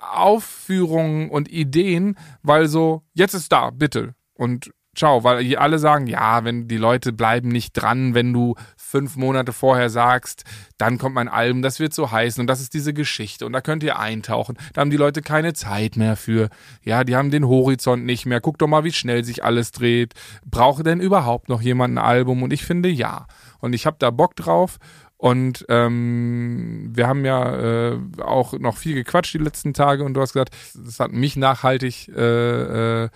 Aufführungen 0.00 1.30
und 1.30 1.48
Ideen, 1.48 2.16
weil 2.42 2.66
so, 2.66 3.02
jetzt 3.14 3.34
ist 3.34 3.52
da, 3.52 3.70
bitte. 3.70 4.14
Und 4.34 4.72
ciao, 4.96 5.22
weil 5.24 5.44
die 5.44 5.58
alle 5.58 5.78
sagen, 5.78 6.06
ja, 6.06 6.42
wenn 6.44 6.66
die 6.68 6.78
Leute 6.78 7.12
bleiben 7.12 7.48
nicht 7.48 7.72
dran, 7.72 8.14
wenn 8.14 8.32
du 8.32 8.54
fünf 8.96 9.16
Monate 9.16 9.52
vorher 9.52 9.90
sagst, 9.90 10.44
dann 10.78 10.96
kommt 10.96 11.14
mein 11.14 11.28
Album, 11.28 11.60
das 11.60 11.80
wird 11.80 11.92
so 11.92 12.10
heißen 12.10 12.40
und 12.40 12.46
das 12.46 12.62
ist 12.62 12.72
diese 12.72 12.94
Geschichte 12.94 13.44
und 13.44 13.52
da 13.52 13.60
könnt 13.60 13.82
ihr 13.82 13.98
eintauchen. 13.98 14.56
Da 14.72 14.80
haben 14.80 14.90
die 14.90 14.96
Leute 14.96 15.20
keine 15.20 15.52
Zeit 15.52 15.96
mehr 15.96 16.16
für. 16.16 16.48
Ja, 16.82 17.04
die 17.04 17.14
haben 17.14 17.30
den 17.30 17.46
Horizont 17.46 18.06
nicht 18.06 18.24
mehr. 18.24 18.40
Guck 18.40 18.58
doch 18.58 18.68
mal, 18.68 18.84
wie 18.84 18.92
schnell 18.92 19.22
sich 19.22 19.44
alles 19.44 19.70
dreht. 19.70 20.14
Brauche 20.46 20.82
denn 20.82 21.00
überhaupt 21.00 21.50
noch 21.50 21.60
jemand 21.60 21.94
ein 21.94 21.98
Album? 21.98 22.42
Und 22.42 22.54
ich 22.54 22.64
finde 22.64 22.88
ja. 22.88 23.26
Und 23.58 23.74
ich 23.74 23.84
habe 23.84 23.96
da 23.98 24.10
Bock 24.10 24.34
drauf. 24.34 24.78
Und 25.18 25.66
ähm, 25.68 26.90
wir 26.94 27.06
haben 27.06 27.26
ja 27.26 27.92
äh, 27.92 27.98
auch 28.22 28.54
noch 28.54 28.78
viel 28.78 28.94
gequatscht 28.94 29.34
die 29.34 29.38
letzten 29.38 29.74
Tage 29.74 30.04
und 30.04 30.14
du 30.14 30.22
hast 30.22 30.32
gesagt, 30.32 30.54
das 30.74 31.00
hat 31.00 31.12
mich 31.12 31.36
nachhaltig 31.36 32.08
äh, 32.08 33.04
äh, 33.04 33.08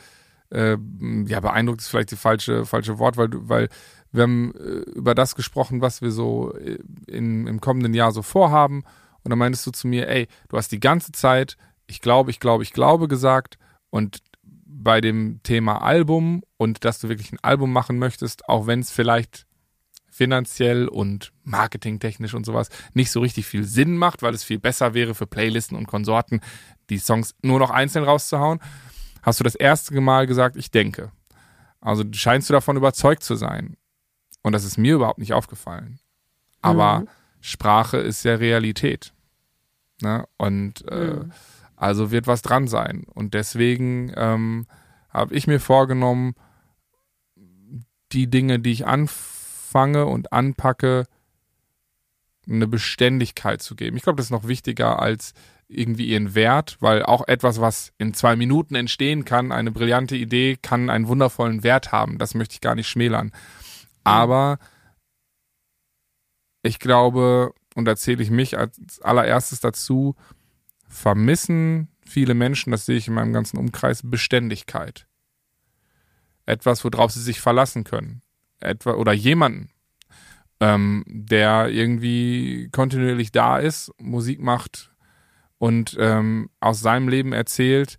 äh, 0.50 0.78
ja 1.26 1.40
beeindruckt 1.40 1.82
ist 1.82 1.88
vielleicht 1.88 2.10
die 2.10 2.16
falsche 2.16 2.64
falsche 2.64 2.98
Wort, 2.98 3.16
weil 3.16 3.28
du, 3.28 3.48
weil 3.48 3.68
wir 4.12 4.24
haben 4.24 4.54
äh, 4.54 4.90
über 4.90 5.14
das 5.14 5.34
gesprochen, 5.34 5.80
was 5.80 6.02
wir 6.02 6.10
so 6.10 6.54
äh, 6.56 6.78
in, 7.06 7.46
im 7.46 7.60
kommenden 7.60 7.94
Jahr 7.94 8.12
so 8.12 8.22
vorhaben. 8.22 8.82
Und 9.22 9.30
dann 9.30 9.38
meintest 9.38 9.66
du 9.66 9.70
zu 9.70 9.86
mir, 9.86 10.08
ey, 10.08 10.28
du 10.48 10.56
hast 10.56 10.72
die 10.72 10.80
ganze 10.80 11.12
Zeit, 11.12 11.56
ich 11.86 12.00
glaube, 12.00 12.30
ich 12.30 12.40
glaube, 12.40 12.62
ich 12.62 12.72
glaube 12.72 13.08
gesagt 13.08 13.58
und 13.90 14.18
bei 14.42 15.00
dem 15.00 15.40
Thema 15.42 15.82
Album 15.82 16.42
und 16.56 16.84
dass 16.84 17.00
du 17.00 17.08
wirklich 17.08 17.32
ein 17.32 17.42
Album 17.42 17.72
machen 17.72 17.98
möchtest, 17.98 18.48
auch 18.48 18.66
wenn 18.66 18.80
es 18.80 18.90
vielleicht 18.90 19.46
finanziell 20.10 20.88
und 20.88 21.32
marketingtechnisch 21.44 22.34
und 22.34 22.44
sowas 22.44 22.68
nicht 22.94 23.10
so 23.10 23.20
richtig 23.20 23.46
viel 23.46 23.64
Sinn 23.64 23.96
macht, 23.96 24.22
weil 24.22 24.34
es 24.34 24.44
viel 24.44 24.58
besser 24.58 24.94
wäre 24.94 25.14
für 25.14 25.26
Playlisten 25.26 25.76
und 25.76 25.86
Konsorten, 25.86 26.40
die 26.88 26.98
Songs 26.98 27.34
nur 27.42 27.58
noch 27.58 27.70
einzeln 27.70 28.04
rauszuhauen, 28.04 28.60
hast 29.22 29.40
du 29.40 29.44
das 29.44 29.54
erste 29.54 29.98
Mal 30.00 30.26
gesagt, 30.26 30.56
ich 30.56 30.70
denke. 30.70 31.12
Also 31.80 32.04
scheinst 32.12 32.48
du 32.48 32.52
davon 32.52 32.76
überzeugt 32.76 33.22
zu 33.22 33.34
sein. 33.34 33.76
Und 34.42 34.52
das 34.52 34.64
ist 34.64 34.78
mir 34.78 34.94
überhaupt 34.94 35.18
nicht 35.18 35.32
aufgefallen. 35.32 35.98
Aber 36.62 37.00
Mhm. 37.00 37.08
Sprache 37.40 37.98
ist 37.98 38.24
ja 38.24 38.34
Realität. 38.34 39.12
Ne? 40.02 40.26
Und 40.36 40.86
äh, 40.88 41.14
Mhm. 41.14 41.32
also 41.76 42.10
wird 42.10 42.26
was 42.26 42.42
dran 42.42 42.68
sein. 42.68 43.04
Und 43.12 43.34
deswegen 43.34 44.12
ähm, 44.16 44.66
habe 45.10 45.34
ich 45.34 45.46
mir 45.46 45.60
vorgenommen, 45.60 46.34
die 48.12 48.28
Dinge, 48.28 48.58
die 48.58 48.72
ich 48.72 48.86
anfange 48.86 50.06
und 50.06 50.32
anpacke, 50.32 51.04
eine 52.48 52.66
Beständigkeit 52.66 53.62
zu 53.62 53.76
geben. 53.76 53.96
Ich 53.96 54.02
glaube, 54.02 54.16
das 54.16 54.26
ist 54.26 54.30
noch 54.30 54.48
wichtiger 54.48 55.00
als 55.00 55.34
irgendwie 55.68 56.06
ihren 56.06 56.34
Wert, 56.34 56.78
weil 56.80 57.04
auch 57.04 57.28
etwas, 57.28 57.60
was 57.60 57.92
in 57.98 58.12
zwei 58.12 58.34
Minuten 58.34 58.74
entstehen 58.74 59.24
kann, 59.24 59.52
eine 59.52 59.70
brillante 59.70 60.16
Idee, 60.16 60.58
kann 60.60 60.90
einen 60.90 61.06
wundervollen 61.06 61.62
Wert 61.62 61.92
haben. 61.92 62.18
Das 62.18 62.34
möchte 62.34 62.54
ich 62.54 62.60
gar 62.60 62.74
nicht 62.74 62.88
schmälern. 62.88 63.30
Aber 64.04 64.58
ich 66.62 66.78
glaube, 66.78 67.52
und 67.74 67.84
da 67.84 67.96
zähle 67.96 68.22
ich 68.22 68.30
mich 68.30 68.58
als 68.58 69.00
allererstes 69.00 69.60
dazu, 69.60 70.16
vermissen 70.88 71.88
viele 72.04 72.34
Menschen, 72.34 72.72
das 72.72 72.86
sehe 72.86 72.96
ich 72.96 73.08
in 73.08 73.14
meinem 73.14 73.32
ganzen 73.32 73.58
Umkreis, 73.58 74.02
Beständigkeit. 74.04 75.06
Etwas, 76.46 76.84
worauf 76.84 77.12
sie 77.12 77.22
sich 77.22 77.40
verlassen 77.40 77.84
können. 77.84 78.22
Etwa, 78.58 78.94
oder 78.94 79.12
jemanden, 79.12 79.70
ähm, 80.58 81.04
der 81.06 81.68
irgendwie 81.68 82.68
kontinuierlich 82.72 83.32
da 83.32 83.58
ist, 83.58 83.92
Musik 83.98 84.40
macht 84.40 84.92
und 85.58 85.96
ähm, 85.98 86.50
aus 86.58 86.80
seinem 86.80 87.08
Leben 87.08 87.32
erzählt, 87.32 87.96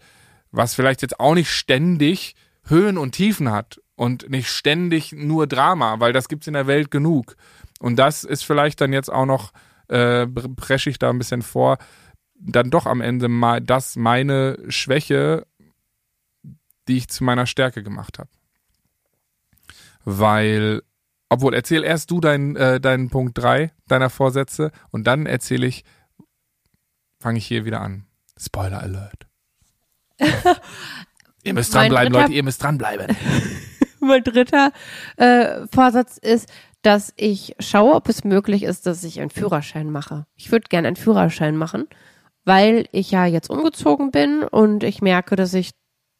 was 0.51 0.75
vielleicht 0.75 1.01
jetzt 1.01 1.19
auch 1.19 1.33
nicht 1.33 1.49
ständig 1.49 2.35
Höhen 2.65 2.97
und 2.97 3.13
Tiefen 3.13 3.51
hat 3.51 3.81
und 4.01 4.31
nicht 4.31 4.49
ständig 4.49 5.11
nur 5.11 5.45
Drama, 5.45 5.99
weil 5.99 6.11
das 6.11 6.27
gibt's 6.27 6.47
in 6.47 6.53
der 6.53 6.65
Welt 6.65 6.89
genug. 6.89 7.35
Und 7.79 7.97
das 7.97 8.23
ist 8.23 8.43
vielleicht 8.43 8.81
dann 8.81 8.93
jetzt 8.93 9.13
auch 9.13 9.27
noch, 9.27 9.53
äh, 9.89 10.25
presche 10.25 10.89
ich 10.89 10.97
da 10.97 11.11
ein 11.11 11.19
bisschen 11.19 11.43
vor, 11.43 11.77
dann 12.33 12.71
doch 12.71 12.87
am 12.87 12.99
Ende 12.99 13.27
mal 13.27 13.61
das 13.61 13.97
meine 13.97 14.57
Schwäche, 14.69 15.45
die 16.87 16.97
ich 16.97 17.09
zu 17.09 17.23
meiner 17.23 17.45
Stärke 17.45 17.83
gemacht 17.83 18.17
habe. 18.17 18.29
Weil 20.03 20.81
obwohl, 21.29 21.53
erzähl 21.53 21.83
erst 21.83 22.09
du 22.09 22.19
deinen 22.19 22.55
äh, 22.55 22.81
deinen 22.81 23.11
Punkt 23.11 23.37
drei 23.37 23.71
deiner 23.87 24.09
Vorsätze 24.09 24.71
und 24.89 25.05
dann 25.05 25.27
erzähle 25.27 25.67
ich, 25.67 25.85
fange 27.19 27.37
ich 27.37 27.45
hier 27.45 27.65
wieder 27.65 27.81
an. 27.81 28.07
Spoiler 28.35 28.81
Alert. 28.81 29.27
ihr 31.43 31.53
müsst 31.53 31.75
dranbleiben, 31.75 32.11
Leute, 32.11 32.33
ihr 32.33 32.43
müsst 32.43 32.63
dranbleiben. 32.63 33.15
mein 34.01 34.23
dritter 34.23 34.71
äh, 35.17 35.67
Vorsatz 35.73 36.17
ist, 36.17 36.49
dass 36.81 37.13
ich 37.15 37.55
schaue, 37.59 37.93
ob 37.93 38.09
es 38.09 38.23
möglich 38.23 38.63
ist, 38.63 38.87
dass 38.87 39.03
ich 39.03 39.19
einen 39.19 39.29
Führerschein 39.29 39.91
mache. 39.91 40.25
Ich 40.35 40.51
würde 40.51 40.67
gerne 40.69 40.87
einen 40.87 40.97
Führerschein 40.97 41.55
machen, 41.55 41.87
weil 42.43 42.85
ich 42.91 43.11
ja 43.11 43.25
jetzt 43.25 43.49
umgezogen 43.49 44.11
bin 44.11 44.43
und 44.43 44.83
ich 44.83 45.01
merke, 45.01 45.35
dass 45.35 45.53
ich 45.53 45.71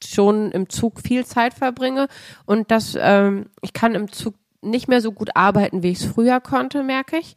schon 0.04 0.52
im 0.52 0.70
Zug 0.70 1.02
viel 1.02 1.26
Zeit 1.26 1.54
verbringe 1.54 2.08
und 2.46 2.72
dass 2.72 2.98
ähm, 3.00 3.48
ich 3.62 3.74
kann 3.74 3.96
im 3.96 4.12
Zug 4.12 4.36
nicht 4.62 4.88
mehr 4.88 5.02
so 5.02 5.12
gut 5.12 5.36
arbeiten, 5.36 5.84
wie 5.84 5.92
ich 5.92 6.00
es 6.00 6.06
früher 6.06 6.40
konnte, 6.40 6.84
merke 6.84 7.18
ich. 7.18 7.36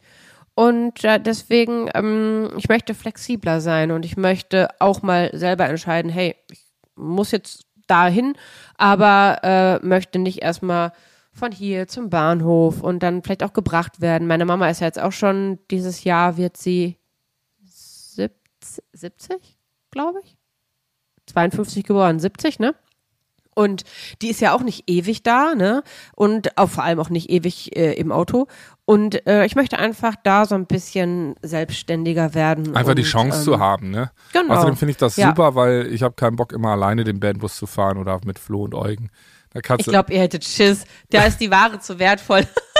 Und 0.53 1.03
äh, 1.03 1.19
deswegen, 1.19 1.89
ähm, 1.93 2.51
ich 2.57 2.69
möchte 2.69 2.93
flexibler 2.93 3.59
sein 3.59 3.91
und 3.91 4.05
ich 4.05 4.15
möchte 4.15 4.69
auch 4.79 5.01
mal 5.01 5.29
selber 5.33 5.67
entscheiden, 5.67 6.09
hey, 6.09 6.35
ich 6.49 6.61
muss 6.95 7.31
jetzt 7.31 7.64
dahin, 7.87 8.33
aber 8.77 9.39
äh, 9.43 9.85
möchte 9.85 10.19
nicht 10.19 10.41
erstmal 10.41 10.91
von 11.31 11.51
hier 11.51 11.87
zum 11.87 12.09
Bahnhof 12.09 12.81
und 12.81 13.03
dann 13.03 13.21
vielleicht 13.21 13.43
auch 13.43 13.53
gebracht 13.53 14.01
werden. 14.01 14.27
Meine 14.27 14.45
Mama 14.45 14.69
ist 14.69 14.79
ja 14.79 14.87
jetzt 14.87 15.01
auch 15.01 15.11
schon, 15.11 15.59
dieses 15.69 16.03
Jahr 16.03 16.37
wird 16.37 16.57
sie 16.57 16.97
70, 17.63 18.83
70 18.93 19.55
glaube 19.95 20.19
ich. 20.23 20.37
52 21.27 21.83
geboren, 21.85 22.19
70, 22.19 22.59
ne? 22.59 22.75
Und 23.55 23.83
die 24.21 24.29
ist 24.29 24.41
ja 24.41 24.53
auch 24.53 24.61
nicht 24.61 24.83
ewig 24.87 25.23
da, 25.23 25.55
ne? 25.55 25.81
Und 26.13 26.57
auch 26.57 26.69
vor 26.69 26.83
allem 26.83 26.99
auch 26.99 27.09
nicht 27.09 27.29
ewig 27.29 27.75
äh, 27.75 27.93
im 27.93 28.11
Auto. 28.11 28.47
Und 28.85 29.25
äh, 29.25 29.45
ich 29.45 29.55
möchte 29.55 29.79
einfach 29.79 30.13
da 30.23 30.45
so 30.45 30.53
ein 30.53 30.67
bisschen 30.67 31.35
selbstständiger 31.41 32.35
werden. 32.35 32.75
Einfach 32.75 32.91
und, 32.91 32.99
die 32.99 33.03
Chance 33.03 33.39
ähm, 33.39 33.43
zu 33.43 33.59
haben, 33.59 33.89
ne? 33.89 34.11
Genau. 34.33 34.53
Außerdem 34.53 34.75
finde 34.75 34.91
ich 34.91 34.97
das 34.97 35.15
Ja. 35.15 35.29
super, 35.29 35.55
weil 35.55 35.87
ich 35.91 36.03
habe 36.03 36.13
keinen 36.13 36.35
Bock, 36.35 36.53
immer 36.53 36.69
alleine 36.69 37.03
den 37.03 37.19
Bandbus 37.19 37.55
zu 37.55 37.65
fahren 37.65 37.97
oder 37.97 38.19
mit 38.25 38.37
Flo 38.37 38.63
und 38.63 38.75
Eugen. 38.75 39.09
Ich 39.77 39.85
glaube, 39.85 40.13
ihr 40.13 40.19
hättet 40.19 40.43
Schiss. 40.43 40.83
Da 41.09 41.23
ist 41.23 41.39
die 41.39 41.49
Ware 41.49 41.79
zu 41.79 41.97
wertvoll. 41.97 42.45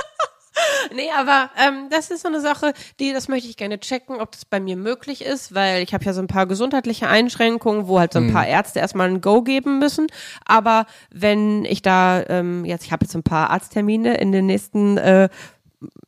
nee, 0.96 1.10
aber 1.18 1.50
ähm, 1.58 1.88
das 1.90 2.12
ist 2.12 2.22
so 2.22 2.28
eine 2.28 2.40
Sache, 2.42 2.74
die, 3.00 3.14
das 3.14 3.28
möchte 3.28 3.50
ich 3.50 3.58
gerne 3.58 3.80
checken, 3.80 4.22
ob 4.22 4.32
das 4.32 4.46
bei 4.46 4.60
mir 4.60 4.78
möglich 4.78 5.24
ist, 5.24 5.54
weil 5.54 5.84
ich 5.84 5.94
habe 5.94 6.06
ja 6.06 6.14
so 6.14 6.22
ein 6.22 6.28
paar 6.28 6.46
gesundheitliche 6.46 7.08
Einschränkungen, 7.08 7.88
wo 7.88 8.00
halt 8.00 8.14
so 8.14 8.20
ein 8.20 8.32
paar 8.32 8.48
Ärzte 8.48 8.80
erstmal 8.80 9.10
ein 9.10 9.22
Go 9.22 9.42
geben 9.42 9.80
müssen. 9.80 10.08
Aber 10.46 10.86
wenn 11.12 11.66
ich 11.66 11.82
da 11.82 12.24
ähm, 12.28 12.66
jetzt, 12.66 12.86
ich 12.86 12.92
habe 12.92 13.06
jetzt 13.06 13.16
ein 13.16 13.24
paar 13.24 13.50
Arzttermine 13.50 14.16
in 14.18 14.32
den 14.32 14.46
nächsten 14.46 14.98
äh, 14.98 15.30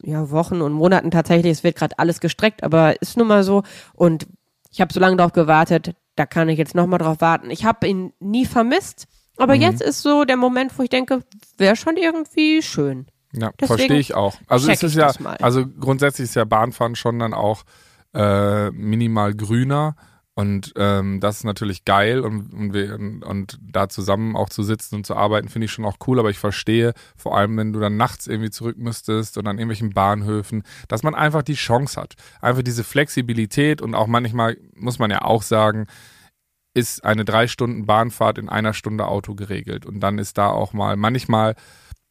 ja, 0.03 0.29
Wochen 0.31 0.61
und 0.61 0.73
Monaten 0.73 1.11
tatsächlich, 1.11 1.51
es 1.51 1.63
wird 1.63 1.75
gerade 1.75 1.99
alles 1.99 2.19
gestreckt, 2.19 2.63
aber 2.63 3.01
ist 3.01 3.17
nun 3.17 3.27
mal 3.27 3.43
so. 3.43 3.63
Und 3.93 4.27
ich 4.71 4.81
habe 4.81 4.93
so 4.93 4.99
lange 4.99 5.17
darauf 5.17 5.33
gewartet, 5.33 5.93
da 6.15 6.25
kann 6.25 6.49
ich 6.49 6.57
jetzt 6.57 6.73
nochmal 6.75 6.99
drauf 6.99 7.17
warten. 7.19 7.49
Ich 7.51 7.65
habe 7.65 7.87
ihn 7.87 8.13
nie 8.19 8.45
vermisst, 8.45 9.07
aber 9.37 9.55
Mhm. 9.55 9.61
jetzt 9.61 9.81
ist 9.81 10.01
so 10.01 10.23
der 10.23 10.37
Moment, 10.37 10.77
wo 10.79 10.83
ich 10.83 10.89
denke, 10.89 11.21
wäre 11.57 11.75
schon 11.75 11.97
irgendwie 11.97 12.61
schön. 12.61 13.07
Ja, 13.33 13.51
verstehe 13.61 13.99
ich 13.99 14.13
auch. 14.13 14.35
Also 14.47 14.71
es 14.71 14.83
ist 14.83 14.95
ja, 14.95 15.11
also 15.41 15.65
grundsätzlich 15.67 16.25
ist 16.25 16.35
ja 16.35 16.45
Bahnfahren 16.45 16.95
schon 16.95 17.19
dann 17.19 17.33
auch 17.33 17.63
äh, 18.13 18.71
minimal 18.71 19.33
grüner 19.33 19.95
und 20.37 20.73
ähm, 20.75 21.19
das 21.19 21.37
ist 21.37 21.43
natürlich 21.45 21.83
geil 21.83 22.19
und, 22.19 22.53
und, 22.53 22.71
wir, 22.71 22.93
und, 22.93 23.23
und 23.23 23.59
da 23.59 23.89
zusammen 23.89 24.35
auch 24.35 24.49
zu 24.49 24.61
sitzen 24.61 24.93
und 24.93 25.03
zu 25.03 25.15
arbeiten, 25.15 25.49
finde 25.49 25.65
ich 25.65 25.71
schon 25.71 25.83
auch 25.83 25.97
cool, 26.05 26.19
aber 26.19 26.29
ich 26.29 26.37
verstehe, 26.37 26.93
vor 27.15 27.35
allem 27.35 27.57
wenn 27.57 27.73
du 27.73 27.79
dann 27.79 27.97
nachts 27.97 28.27
irgendwie 28.27 28.51
zurück 28.51 28.77
müsstest 28.77 29.39
und 29.39 29.47
an 29.47 29.57
irgendwelchen 29.57 29.89
Bahnhöfen, 29.95 30.61
dass 30.89 31.01
man 31.01 31.15
einfach 31.15 31.41
die 31.41 31.55
Chance 31.55 31.99
hat. 31.99 32.13
Einfach 32.39 32.61
diese 32.61 32.83
Flexibilität 32.83 33.81
und 33.81 33.95
auch 33.95 34.05
manchmal, 34.05 34.57
muss 34.75 34.99
man 34.99 35.09
ja 35.09 35.23
auch 35.23 35.41
sagen, 35.41 35.87
ist 36.75 37.03
eine 37.03 37.25
drei 37.25 37.47
Stunden 37.47 37.87
Bahnfahrt 37.87 38.37
in 38.37 38.47
einer 38.47 38.75
Stunde 38.75 39.07
Auto 39.07 39.33
geregelt. 39.33 39.87
Und 39.87 40.01
dann 40.01 40.19
ist 40.19 40.37
da 40.37 40.49
auch 40.49 40.71
mal 40.71 40.95
manchmal 40.97 41.55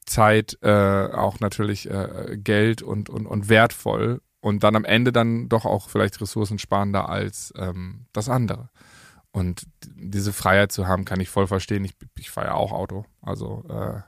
Zeit 0.07 0.59
äh, 0.63 0.71
auch 1.13 1.41
natürlich 1.41 1.91
äh, 1.91 2.37
Geld 2.39 2.83
und, 2.83 3.09
und, 3.11 3.27
und 3.27 3.49
wertvoll 3.49 4.21
und 4.41 4.63
dann 4.65 4.77
am 4.77 4.85
Ende 4.85 5.13
dann 5.13 5.49
doch 5.49 5.65
auch 5.65 5.91
vielleicht 5.91 6.21
ressourcensparender 6.21 7.09
als 7.09 7.53
ähm, 7.57 8.07
das 8.13 8.29
andere. 8.29 8.71
Und 9.33 9.67
diese 9.95 10.33
Freiheit 10.33 10.73
zu 10.73 10.87
haben, 10.87 11.05
kann 11.05 11.21
ich 11.21 11.29
voll 11.29 11.47
verstehen. 11.47 11.85
Ich, 11.85 11.93
ich 12.19 12.31
fahre 12.31 12.47
ja 12.49 12.55
auch 12.55 12.73
Auto. 12.73 13.05
Also 13.21 13.65
äh, 13.69 14.01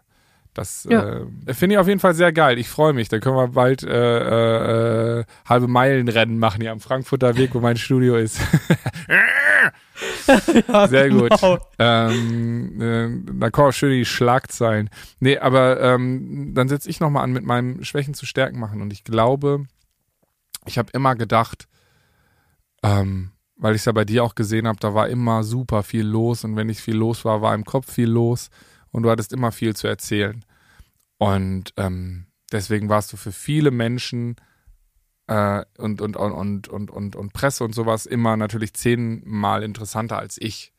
das 0.54 0.86
Ja. 0.90 1.20
äh, 1.46 1.54
finde 1.54 1.74
ich 1.74 1.78
auf 1.78 1.88
jeden 1.88 2.00
Fall 2.00 2.14
sehr 2.14 2.32
geil. 2.32 2.58
Ich 2.58 2.68
freue 2.68 2.92
mich. 2.94 3.08
Da 3.08 3.18
können 3.18 3.36
wir 3.36 3.48
bald 3.48 3.82
äh, 3.82 5.18
äh, 5.20 5.24
halbe 5.46 5.68
Meilenrennen 5.68 6.38
machen 6.38 6.60
hier 6.62 6.72
am 6.72 6.80
Frankfurter 6.80 7.36
Weg, 7.36 7.54
wo 7.54 7.60
mein 7.60 7.76
Studio 7.76 8.16
ist. 8.16 8.40
Sehr 10.88 11.10
gut. 11.10 11.32
Ähm, 11.78 12.80
äh, 12.80 13.32
da 13.38 13.50
kommen 13.50 13.68
auch 13.68 13.72
schön 13.72 13.92
die 13.92 14.04
Schlagzeilen. 14.04 14.90
Nee, 15.20 15.38
aber 15.38 15.80
ähm, 15.80 16.52
dann 16.54 16.68
setze 16.68 16.88
ich 16.88 17.00
nochmal 17.00 17.24
an 17.24 17.32
mit 17.32 17.44
meinem 17.44 17.82
Schwächen 17.84 18.14
zu 18.14 18.26
Stärken 18.26 18.58
machen. 18.58 18.80
Und 18.80 18.92
ich 18.92 19.04
glaube, 19.04 19.66
ich 20.66 20.78
habe 20.78 20.90
immer 20.92 21.14
gedacht, 21.16 21.68
ähm, 22.82 23.32
weil 23.56 23.74
ich 23.74 23.82
es 23.82 23.86
ja 23.86 23.92
bei 23.92 24.04
dir 24.04 24.22
auch 24.24 24.34
gesehen 24.34 24.68
habe, 24.68 24.78
da 24.80 24.94
war 24.94 25.08
immer 25.08 25.42
super 25.42 25.82
viel 25.82 26.06
los. 26.06 26.44
Und 26.44 26.56
wenn 26.56 26.68
nicht 26.68 26.80
viel 26.80 26.96
los 26.96 27.24
war, 27.24 27.42
war 27.42 27.54
im 27.54 27.64
Kopf 27.64 27.92
viel 27.92 28.08
los. 28.08 28.50
Und 28.90 29.02
du 29.02 29.10
hattest 29.10 29.32
immer 29.32 29.52
viel 29.52 29.74
zu 29.74 29.88
erzählen. 29.88 30.44
Und 31.18 31.72
ähm, 31.76 32.26
deswegen 32.52 32.88
warst 32.88 33.12
du 33.12 33.16
für 33.16 33.32
viele 33.32 33.70
Menschen 33.70 34.36
äh, 35.28 35.64
und, 35.76 36.00
und, 36.00 36.16
und, 36.16 36.68
und, 36.68 36.90
und, 36.90 37.16
und, 37.16 37.32
Presse 37.32 37.62
und 37.62 37.74
sowas 37.74 38.06
immer 38.06 38.36
natürlich 38.36 38.74
zehnmal 38.74 39.62
interessanter 39.62 40.18
als 40.18 40.38
ich, 40.40 40.72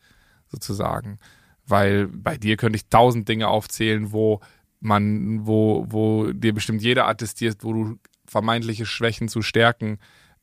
sozusagen. 0.47 1.19
Weil 1.65 2.07
bei 2.07 2.37
dir 2.37 2.57
könnte 2.57 2.77
ich 2.77 2.89
tausend 2.89 3.29
Dinge 3.29 3.47
aufzählen, 3.47 4.11
wo 4.11 4.41
man, 4.79 5.45
wo, 5.45 5.85
wo 5.89 6.31
dir 6.31 6.53
bestimmt 6.53 6.81
jeder 6.81 7.07
attestiert, 7.07 7.63
wo 7.63 7.73
du 7.73 7.99
vermeintliche 8.25 8.85
Schwächen 8.85 9.27
zu 9.27 9.41
Stärken 9.41 9.99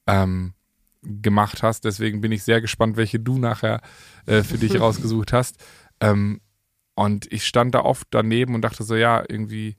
ähm, 0.07 0.55
gemacht 1.03 1.63
hast. 1.63 1.85
Deswegen 1.85 2.21
bin 2.21 2.33
ich 2.33 2.45
sehr 2.45 2.61
gespannt, 2.61 2.97
welche 2.97 3.19
du 3.19 3.39
nachher 3.39 3.81
äh, 4.27 4.43
für 4.43 4.59
dich 4.59 4.81
rausgesucht 4.81 5.33
hast. 5.33 5.57
Ähm, 6.01 6.41
und 6.95 7.31
ich 7.33 7.45
stand 7.45 7.75
da 7.75 7.81
oft 7.81 8.07
daneben 8.11 8.55
und 8.55 8.63
dachte 8.63 8.85
so, 8.85 8.95
ja, 8.95 9.25
irgendwie, 9.29 9.77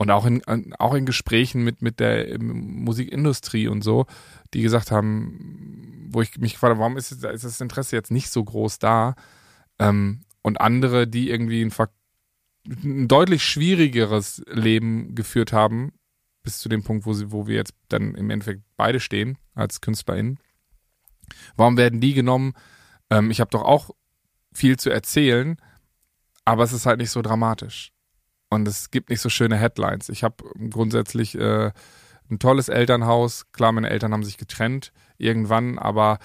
und 0.00 0.10
auch 0.10 0.24
in, 0.24 0.42
auch 0.78 0.94
in 0.94 1.04
Gesprächen 1.04 1.62
mit, 1.62 1.82
mit 1.82 2.00
der 2.00 2.42
Musikindustrie 2.42 3.68
und 3.68 3.84
so, 3.84 4.06
die 4.54 4.62
gesagt 4.62 4.90
haben, 4.90 6.08
wo 6.08 6.22
ich 6.22 6.38
mich 6.38 6.54
gefragt 6.54 6.70
habe, 6.70 6.80
warum 6.80 6.96
ist, 6.96 7.12
ist 7.12 7.44
das 7.44 7.60
Interesse 7.60 7.96
jetzt 7.96 8.10
nicht 8.10 8.30
so 8.30 8.42
groß 8.42 8.78
da? 8.78 9.14
Ähm, 9.78 10.22
und 10.40 10.58
andere, 10.58 11.06
die 11.06 11.28
irgendwie 11.28 11.62
ein, 11.62 11.72
ein 12.82 13.08
deutlich 13.08 13.44
schwierigeres 13.44 14.42
Leben 14.50 15.14
geführt 15.14 15.52
haben, 15.52 15.92
bis 16.42 16.60
zu 16.60 16.70
dem 16.70 16.82
Punkt, 16.82 17.04
wo, 17.04 17.12
sie, 17.12 17.30
wo 17.30 17.46
wir 17.46 17.56
jetzt 17.56 17.74
dann 17.90 18.14
im 18.14 18.30
Endeffekt 18.30 18.62
beide 18.78 19.00
stehen 19.00 19.36
als 19.54 19.82
KünstlerInnen. 19.82 20.40
Warum 21.56 21.76
werden 21.76 22.00
die 22.00 22.14
genommen? 22.14 22.54
Ähm, 23.10 23.30
ich 23.30 23.38
habe 23.38 23.50
doch 23.50 23.64
auch 23.64 23.90
viel 24.50 24.78
zu 24.78 24.88
erzählen, 24.88 25.58
aber 26.46 26.64
es 26.64 26.72
ist 26.72 26.86
halt 26.86 27.00
nicht 27.00 27.10
so 27.10 27.20
dramatisch. 27.20 27.92
Und 28.50 28.68
es 28.68 28.90
gibt 28.90 29.10
nicht 29.10 29.20
so 29.20 29.28
schöne 29.28 29.56
Headlines. 29.56 30.08
Ich 30.08 30.24
habe 30.24 30.44
grundsätzlich 30.70 31.36
äh, 31.36 31.70
ein 32.30 32.38
tolles 32.38 32.68
Elternhaus. 32.68 33.46
Klar, 33.52 33.72
meine 33.72 33.90
Eltern 33.90 34.12
haben 34.12 34.24
sich 34.24 34.38
getrennt 34.38 34.92
irgendwann, 35.18 35.78
aber 35.78 36.18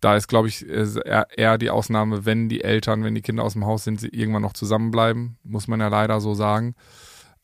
da 0.00 0.16
ist, 0.16 0.28
glaube 0.28 0.48
ich, 0.48 0.66
äh, 0.68 1.24
eher, 1.36 1.58
die 1.58 1.70
Ausnahme, 1.70 2.24
wenn 2.24 2.48
die 2.48 2.62
Eltern, 2.64 3.04
wenn 3.04 3.14
die 3.14 3.22
Kinder 3.22 3.44
aus 3.44 3.54
dem 3.54 3.66
Haus 3.66 3.84
sind, 3.84 4.00
sie 4.00 4.08
irgendwann 4.08 4.42
noch 4.42 4.52
zusammenbleiben. 4.52 5.38
Muss 5.42 5.68
man 5.68 5.80
ja 5.80 5.88
leider 5.88 6.20
so 6.20 6.34
sagen. 6.34 6.74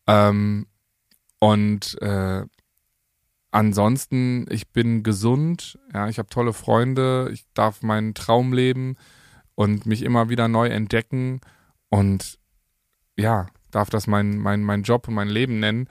Ähm, 0.07 0.67
und 1.39 2.01
äh, 2.01 2.45
ansonsten, 3.51 4.47
ich 4.51 4.71
bin 4.71 5.03
gesund. 5.03 5.79
Ja, 5.93 6.09
ich 6.09 6.19
habe 6.19 6.29
tolle 6.29 6.53
Freunde. 6.53 7.31
Ich 7.33 7.45
darf 7.55 7.83
meinen 7.83 8.15
Traum 8.15 8.53
leben 8.53 8.97
und 9.55 9.87
mich 9.87 10.03
immer 10.03 10.29
wieder 10.29 10.49
neu 10.49 10.69
entdecken. 10.69 11.41
Und 11.89 12.39
ja, 13.17 13.47
darf 13.73 13.91
das 13.91 14.07
mein, 14.07 14.39
mein, 14.39 14.63
mein 14.63 14.83
Job 14.83 15.09
und 15.09 15.15
mein 15.15 15.29
Leben 15.29 15.59
nennen. 15.59 15.89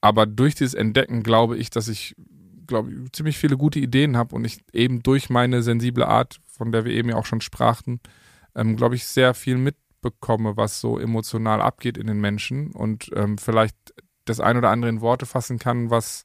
Aber 0.00 0.26
durch 0.26 0.54
dieses 0.54 0.74
Entdecken 0.74 1.22
glaube 1.22 1.56
ich, 1.56 1.70
dass 1.70 1.88
ich, 1.88 2.14
glaube 2.66 2.92
ich, 2.92 3.12
ziemlich 3.12 3.38
viele 3.38 3.56
gute 3.56 3.78
Ideen 3.78 4.16
habe 4.16 4.34
und 4.34 4.44
ich 4.44 4.58
eben 4.72 5.02
durch 5.02 5.30
meine 5.30 5.62
sensible 5.62 6.06
Art, 6.06 6.40
von 6.46 6.70
der 6.70 6.84
wir 6.84 6.92
eben 6.92 7.08
ja 7.08 7.16
auch 7.16 7.26
schon 7.26 7.40
sprachen, 7.40 8.00
ähm, 8.54 8.76
glaube 8.76 8.94
ich, 8.94 9.06
sehr 9.06 9.34
viel 9.34 9.56
mitbekomme, 9.56 10.56
was 10.56 10.80
so 10.80 10.98
emotional 10.98 11.60
abgeht 11.60 11.96
in 11.96 12.06
den 12.06 12.20
Menschen 12.20 12.72
und 12.72 13.10
ähm, 13.14 13.38
vielleicht 13.38 13.76
das 14.24 14.40
ein 14.40 14.56
oder 14.56 14.70
andere 14.70 14.90
in 14.90 15.00
Worte 15.00 15.26
fassen 15.26 15.58
kann, 15.58 15.90
was 15.90 16.24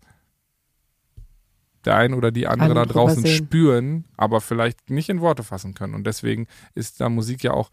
der 1.86 1.96
ein 1.98 2.14
oder 2.14 2.32
die 2.32 2.48
andere 2.48 2.74
da 2.74 2.86
draußen 2.86 3.26
spüren, 3.28 4.06
aber 4.16 4.42
vielleicht 4.42 4.90
nicht 4.90 5.10
in 5.10 5.22
Worte 5.22 5.44
fassen 5.44 5.74
können. 5.74 5.94
Und 5.94 6.06
deswegen 6.08 6.48
ist 6.76 7.02
da 7.02 7.10
Musik 7.10 7.44
ja 7.44 7.52
auch, 7.52 7.70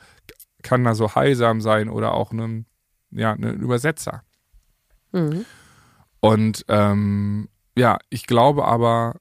kann 0.62 0.84
da 0.84 0.94
so 0.94 1.14
heilsam 1.14 1.60
sein 1.60 1.88
oder 1.88 2.14
auch 2.14 2.32
ein, 2.32 2.66
ja, 3.10 3.32
ein 3.32 3.42
Übersetzer. 3.42 4.22
Mhm. 5.12 5.44
Und 6.20 6.64
ähm, 6.68 7.48
ja, 7.76 7.98
ich 8.10 8.26
glaube 8.26 8.66
aber, 8.66 9.16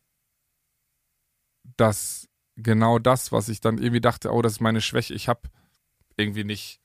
dass 1.78 2.28
genau 2.58 3.00
das, 3.00 3.32
was 3.32 3.50
ich 3.50 3.62
dann 3.62 3.78
irgendwie 3.78 4.02
dachte, 4.02 4.32
oh, 4.32 4.42
das 4.42 4.54
ist 4.54 4.62
meine 4.62 4.82
Schwäche, 4.82 5.14
ich 5.14 5.30
habe 5.30 5.42
irgendwie 6.18 6.44
nicht 6.44 6.82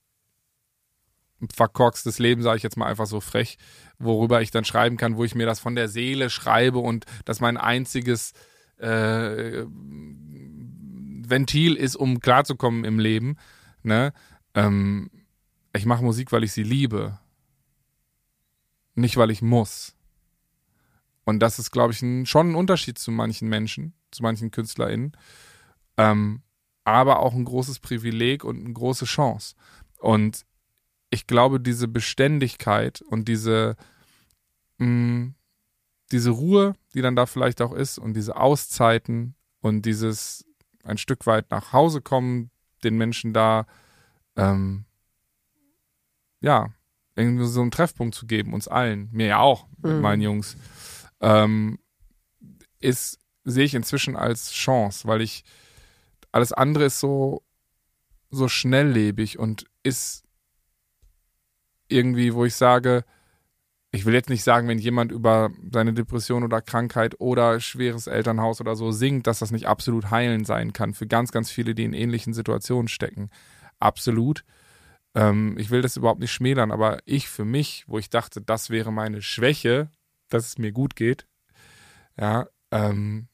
ein 1.41 1.49
verkorkstes 1.49 2.19
Leben, 2.19 2.43
sage 2.43 2.59
ich 2.59 2.63
jetzt 2.63 2.77
mal 2.77 2.87
einfach 2.87 3.07
so 3.07 3.21
frech, 3.21 3.59
worüber 3.99 4.41
ich 4.41 4.51
dann 4.51 4.65
schreiben 4.65 4.97
kann, 4.97 5.17
wo 5.17 5.25
ich 5.25 5.35
mir 5.35 5.47
das 5.47 5.61
von 5.61 5.75
der 5.75 5.89
Seele 5.89 6.31
schreibe 6.31 6.79
und 6.79 7.07
das 7.25 7.41
mein 7.41 7.57
einziges 7.57 8.33
äh, 8.79 9.65
Ventil 11.27 11.75
ist, 11.75 11.97
um 11.97 12.21
klarzukommen 12.21 12.85
im 12.85 12.99
Leben. 12.99 13.37
Ne? 13.83 14.13
Ähm, 14.55 15.11
ich 15.73 15.87
mache 15.87 16.05
Musik, 16.05 16.33
weil 16.33 16.45
ich 16.45 16.53
sie 16.53 16.63
liebe, 16.63 17.19
nicht 18.95 19.17
weil 19.17 19.31
ich 19.31 19.43
muss. 19.43 19.97
Und 21.25 21.41
das 21.41 21.59
ist, 21.59 21.71
glaube 21.71 21.93
ich, 21.93 22.03
ein, 22.03 22.27
schon 22.27 22.53
ein 22.53 22.55
Unterschied 22.55 22.99
zu 22.99 23.11
manchen 23.11 23.49
Menschen, 23.49 23.95
zu 24.11 24.23
manchen 24.23 24.51
KünstlerInnen. 24.51 25.13
Ähm, 25.97 26.43
aber 26.85 27.21
auch 27.21 27.35
ein 27.35 27.45
großes 27.45 27.81
Privileg 27.81 28.45
und 28.45 28.63
eine 28.63 28.73
große 28.73 29.07
Chance. 29.07 29.55
Und 29.99 30.45
ich 31.11 31.27
glaube, 31.27 31.61
diese 31.61 31.89
Beständigkeit 31.89 33.01
und 33.01 33.27
diese, 33.27 33.77
mh, 34.79 34.87
mm, 34.87 35.35
diese 36.13 36.31
Ruhe, 36.31 36.75
die 36.93 37.01
dann 37.01 37.17
da 37.17 37.27
vielleicht 37.27 37.63
auch 37.63 37.73
ist 37.73 37.99
und 37.99 38.15
diese 38.15 38.37
Auszeiten 38.37 39.35
und 39.61 39.87
dieses 39.87 40.45
ein 40.85 40.99
Stück 40.99 41.27
weit 41.27 41.51
nach 41.51 41.73
Hause 41.73 42.03
kommen, 42.03 42.51
den 42.85 42.99
Menschen 42.99 43.33
da, 43.33 43.67
ähm, 44.37 44.85
ja, 46.41 46.68
irgendwie 47.16 47.47
so 47.47 47.62
einen 47.62 47.70
Treffpunkt 47.70 48.14
zu 48.14 48.26
geben, 48.26 48.55
uns 48.55 48.68
allen, 48.68 49.09
mir 49.12 49.26
ja 49.26 49.39
auch, 49.39 49.66
mit 49.82 49.97
Mhm. 49.97 50.01
meinen 50.01 50.22
Jungs, 50.22 50.57
ähm, 51.20 51.78
ist, 52.80 53.18
sehe 53.45 53.64
ich 53.64 53.74
inzwischen 53.74 54.16
als 54.16 54.53
Chance, 54.53 55.07
weil 55.07 55.20
ich, 55.22 55.45
alles 56.32 56.53
andere 56.53 56.85
ist 56.87 57.01
so, 57.01 57.43
so 58.30 58.49
schnelllebig 58.49 59.39
und 59.39 59.66
ist 59.85 60.24
irgendwie, 61.89 62.35
wo 62.35 62.45
ich 62.45 62.57
sage, 62.57 63.05
ich 63.93 64.05
will 64.05 64.14
jetzt 64.14 64.28
nicht 64.28 64.43
sagen, 64.43 64.66
wenn 64.66 64.78
jemand 64.78 65.12
über 65.12 65.51
seine 65.70 65.93
Depression 65.93 66.43
oder 66.43 66.61
Krankheit 66.61 67.20
oder 67.20 67.61
schweres 67.61 68.09
Elternhaus 68.09 68.61
oder 68.61 68.74
so 68.74 68.91
singt, 68.91 69.28
dass 69.28 69.39
das 69.39 69.53
nicht 69.53 69.66
absolut 69.66 70.11
heilend 70.11 70.49
sein 70.49 70.72
kann 70.72 70.95
für 70.95 71.07
ganz, 71.07 71.30
ganz 71.30 71.49
viele, 71.51 71.76
die 71.76 71.85
in 71.85 71.93
ähnlichen 71.93 72.35
Situationen 72.35 72.89
stecken. 72.89 73.30
Absolut. 73.79 74.45
Ähm, 75.14 75.57
ich 75.59 75.70
will 75.70 75.83
das 75.83 75.97
überhaupt 75.97 76.20
nicht 76.20 76.33
schmälern, 76.33 76.70
aber 76.70 76.99
ich 77.05 77.29
für 77.29 77.45
mich, 77.45 77.85
wo 77.87 77.99
ich 77.99 78.11
dachte, 78.11 78.41
das 78.41 78.70
wäre 78.70 78.93
meine 78.93 79.22
Schwäche, 79.22 79.91
dass 80.29 80.47
es 80.47 80.59
mir 80.59 80.72
gut 80.72 80.97
geht, 80.97 81.27
ja, 82.18 82.47
ähm, 82.70 83.29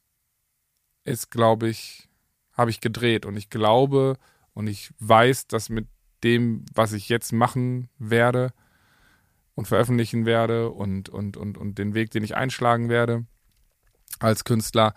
ist, 1.04 1.30
glaube 1.30 1.68
ich, 1.68 2.08
habe 2.52 2.70
ich 2.70 2.80
gedreht 2.80 3.24
und 3.24 3.36
ich 3.36 3.48
glaube 3.48 4.16
und 4.52 4.66
ich 4.66 4.92
weiß, 4.98 5.46
dass 5.46 5.70
mit 5.70 5.88
dem, 6.22 6.64
was 6.74 6.92
ich 6.92 7.08
jetzt 7.08 7.32
machen 7.32 7.88
werde 7.98 8.52
und 9.54 9.66
veröffentlichen 9.66 10.26
werde 10.26 10.70
und, 10.70 11.08
und, 11.08 11.36
und, 11.36 11.56
und 11.56 11.78
den 11.78 11.94
Weg, 11.94 12.10
den 12.10 12.24
ich 12.24 12.36
einschlagen 12.36 12.88
werde 12.88 13.24
als 14.18 14.44
Künstler, 14.44 14.94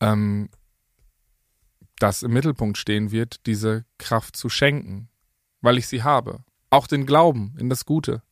ähm, 0.00 0.50
das 2.00 2.22
im 2.24 2.32
Mittelpunkt 2.32 2.78
stehen 2.78 3.12
wird, 3.12 3.46
diese 3.46 3.84
Kraft 3.98 4.34
zu 4.36 4.48
schenken, 4.48 5.08
weil 5.60 5.78
ich 5.78 5.86
sie 5.86 6.02
habe. 6.02 6.40
Auch 6.70 6.86
den 6.86 7.06
Glauben 7.06 7.54
in 7.58 7.68
das 7.68 7.84
Gute. 7.84 8.22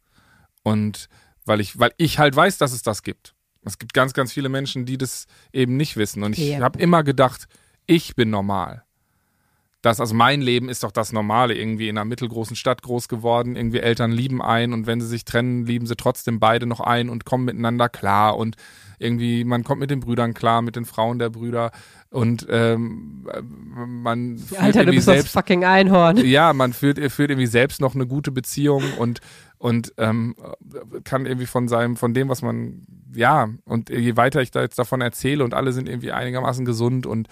Und 0.62 1.08
weil 1.44 1.60
ich, 1.60 1.78
weil 1.78 1.92
ich 1.96 2.18
halt 2.18 2.34
weiß, 2.34 2.58
dass 2.58 2.72
es 2.72 2.82
das 2.82 3.02
gibt. 3.02 3.34
Es 3.64 3.78
gibt 3.78 3.92
ganz, 3.94 4.12
ganz 4.14 4.32
viele 4.32 4.48
Menschen, 4.48 4.86
die 4.86 4.98
das 4.98 5.26
eben 5.52 5.76
nicht 5.76 5.96
wissen. 5.96 6.22
Und 6.22 6.36
ich 6.38 6.48
Ja. 6.50 6.60
habe 6.60 6.78
immer 6.78 7.02
gedacht, 7.02 7.46
ich 7.86 8.14
bin 8.16 8.30
normal. 8.30 8.84
Das, 9.80 10.00
also 10.00 10.12
mein 10.12 10.40
Leben 10.40 10.68
ist 10.68 10.82
doch 10.82 10.90
das 10.90 11.12
Normale, 11.12 11.54
irgendwie 11.54 11.88
in 11.88 11.96
einer 11.96 12.04
mittelgroßen 12.04 12.56
Stadt 12.56 12.82
groß 12.82 13.08
geworden, 13.08 13.54
irgendwie 13.54 13.78
Eltern 13.78 14.10
lieben 14.10 14.42
ein 14.42 14.72
und 14.72 14.86
wenn 14.88 15.00
sie 15.00 15.06
sich 15.06 15.24
trennen, 15.24 15.66
lieben 15.66 15.86
sie 15.86 15.94
trotzdem 15.94 16.40
beide 16.40 16.66
noch 16.66 16.80
ein 16.80 17.08
und 17.08 17.24
kommen 17.24 17.44
miteinander 17.44 17.88
klar 17.88 18.36
und 18.36 18.56
irgendwie, 18.98 19.44
man 19.44 19.62
kommt 19.62 19.78
mit 19.80 19.90
den 19.90 20.00
Brüdern 20.00 20.34
klar, 20.34 20.62
mit 20.62 20.74
den 20.74 20.84
Frauen 20.84 21.20
der 21.20 21.30
Brüder 21.30 21.70
und 22.10 22.44
ähm, 22.50 23.28
man 23.86 24.38
führt 24.38 24.60
Alter, 24.60 24.80
du 24.80 24.86
irgendwie 24.86 25.00
selbst 25.00 25.32
fucking 25.32 25.64
Einhorn. 25.64 26.16
ja, 26.18 26.52
man 26.52 26.72
führt, 26.72 26.98
führt 27.12 27.30
irgendwie 27.30 27.46
selbst 27.46 27.80
noch 27.80 27.94
eine 27.94 28.06
gute 28.06 28.32
Beziehung 28.32 28.82
und 28.98 29.20
und 29.58 29.92
ähm, 29.96 30.36
kann 31.02 31.26
irgendwie 31.26 31.46
von 31.46 31.66
seinem, 31.66 31.96
von 31.96 32.14
dem, 32.14 32.28
was 32.28 32.42
man, 32.42 32.86
ja, 33.12 33.48
und 33.64 33.90
je 33.90 34.16
weiter 34.16 34.40
ich 34.40 34.52
da 34.52 34.60
jetzt 34.60 34.78
davon 34.78 35.00
erzähle 35.00 35.42
und 35.42 35.52
alle 35.52 35.72
sind 35.72 35.88
irgendwie 35.88 36.12
einigermaßen 36.12 36.64
gesund 36.64 37.06
und 37.06 37.28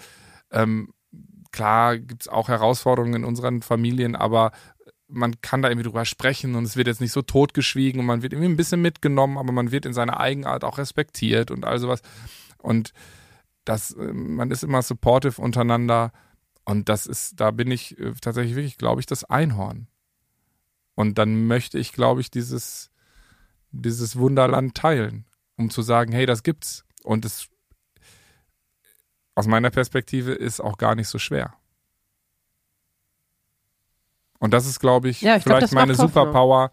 ähm, 0.51 0.89
klar 1.57 1.97
gibt's 1.97 2.27
auch 2.27 2.49
Herausforderungen 2.49 3.15
in 3.15 3.23
unseren 3.25 3.63
Familien, 3.63 4.15
aber 4.15 4.51
man 5.07 5.41
kann 5.41 5.63
da 5.63 5.69
irgendwie 5.69 5.87
drüber 5.87 6.05
sprechen 6.05 6.53
und 6.53 6.65
es 6.65 6.77
wird 6.77 6.85
jetzt 6.85 7.01
nicht 7.01 7.13
so 7.13 7.23
totgeschwiegen 7.23 7.99
und 7.99 8.05
man 8.05 8.21
wird 8.21 8.33
irgendwie 8.33 8.49
ein 8.49 8.57
bisschen 8.57 8.79
mitgenommen, 8.79 9.39
aber 9.39 9.51
man 9.51 9.71
wird 9.71 9.87
in 9.87 9.93
seiner 9.93 10.19
Eigenart 10.19 10.63
auch 10.63 10.77
respektiert 10.77 11.49
und 11.49 11.65
all 11.65 11.79
sowas. 11.79 12.01
Und 12.59 12.93
das, 13.65 13.91
äh, 13.93 14.13
man 14.13 14.51
ist 14.51 14.63
immer 14.63 14.83
supportive 14.83 15.41
untereinander 15.41 16.11
und 16.63 16.89
das 16.89 17.07
ist, 17.07 17.39
da 17.39 17.49
bin 17.49 17.71
ich 17.71 17.97
äh, 17.97 18.13
tatsächlich 18.21 18.55
wirklich, 18.55 18.77
glaube 18.77 19.01
ich, 19.01 19.07
das 19.07 19.23
Einhorn. 19.23 19.87
Und 20.93 21.17
dann 21.17 21.47
möchte 21.47 21.79
ich, 21.79 21.91
glaube 21.91 22.21
ich, 22.21 22.29
dieses, 22.29 22.91
dieses 23.71 24.15
Wunderland 24.15 24.75
teilen, 24.75 25.25
um 25.55 25.71
zu 25.71 25.81
sagen, 25.81 26.11
hey, 26.11 26.27
das 26.27 26.43
gibt's. 26.43 26.85
Und 27.03 27.25
es 27.25 27.49
aus 29.37 29.47
meiner 29.47 29.69
Perspektive 29.69 30.31
ist 30.33 30.59
auch 30.59 30.77
gar 30.77 30.95
nicht 30.95 31.07
so 31.07 31.19
schwer. 31.19 31.53
Und 34.39 34.51
das 34.53 34.65
ist, 34.67 34.79
glaube 34.79 35.09
ich, 35.09 35.21
Ja, 35.21 35.35
ich 35.37 35.43
glaub, 35.43 35.57
vielleicht 35.57 35.73
macht 35.73 35.87
meine. 35.87 35.95
Superpower 35.95 36.71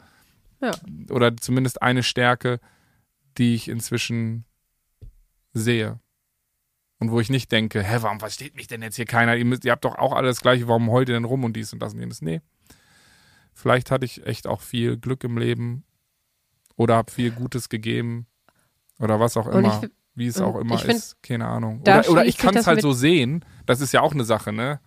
Ja. 0.61 0.73
oder 1.11 1.37
zumindest 1.37 1.83
eine 1.83 2.03
Stärke, 2.03 2.61
die 3.39 3.55
ich 3.55 3.69
inzwischen 3.69 4.45
sehe. 5.53 5.99
Und 7.01 7.11
wo 7.11 7.21
ich 7.21 7.29
nicht 7.31 7.51
denke, 7.53 7.83
hä, 7.83 7.99
warum 8.01 8.21
versteht 8.21 8.55
mich 8.55 8.67
denn 8.67 8.83
jetzt 8.83 8.97
hier 8.97 9.05
keiner? 9.05 9.37
Ihr, 9.37 9.45
müsst, 9.45 9.65
ihr 9.65 9.73
habt 9.73 9.85
doch 9.85 9.97
auch 9.97 10.13
alles 10.13 10.41
Gleiche, 10.41 10.69
warum 10.69 10.91
heult 10.91 11.09
ihr 11.09 11.15
denn 11.15 11.25
rum 11.25 11.45
und 11.45 11.55
dies 11.55 11.73
und 11.73 11.81
das 11.81 11.93
und 11.95 12.01
jenes? 12.01 12.23
Nee. 12.23 12.41
Vielleicht 13.53 13.91
hatte 13.91 14.05
ich 14.05 14.27
echt 14.27 14.47
auch 14.47 14.61
viel 14.61 14.97
Glück 14.97 15.23
im 15.25 15.37
Leben 15.39 15.85
oder 16.77 16.97
habe 16.97 17.11
viel 17.11 17.31
Gutes 17.31 17.69
gegeben 17.69 18.27
oder 18.99 19.21
was 19.21 19.37
auch 19.37 19.47
Und 19.47 19.65
immer. 19.65 19.81
ich- 19.85 19.91
wie 20.15 20.27
es 20.29 20.39
und 20.39 20.45
auch 20.45 20.57
immer 20.57 20.79
find, 20.79 20.95
ist, 20.95 21.23
keine 21.23 21.47
Ahnung. 21.47 21.81
Oder, 21.81 22.09
oder 22.09 22.25
ich 22.25 22.39
kann 22.39 22.57
es 22.57 22.67
halt 22.67 22.81
so 22.81 22.93
sehen. 22.93 23.45
Das 23.67 23.81
ist 23.81 23.93
ja 23.93 24.01
auch 24.01 24.13
eine 24.13 24.25
Sache, 24.25 24.53
ne? 24.53 24.81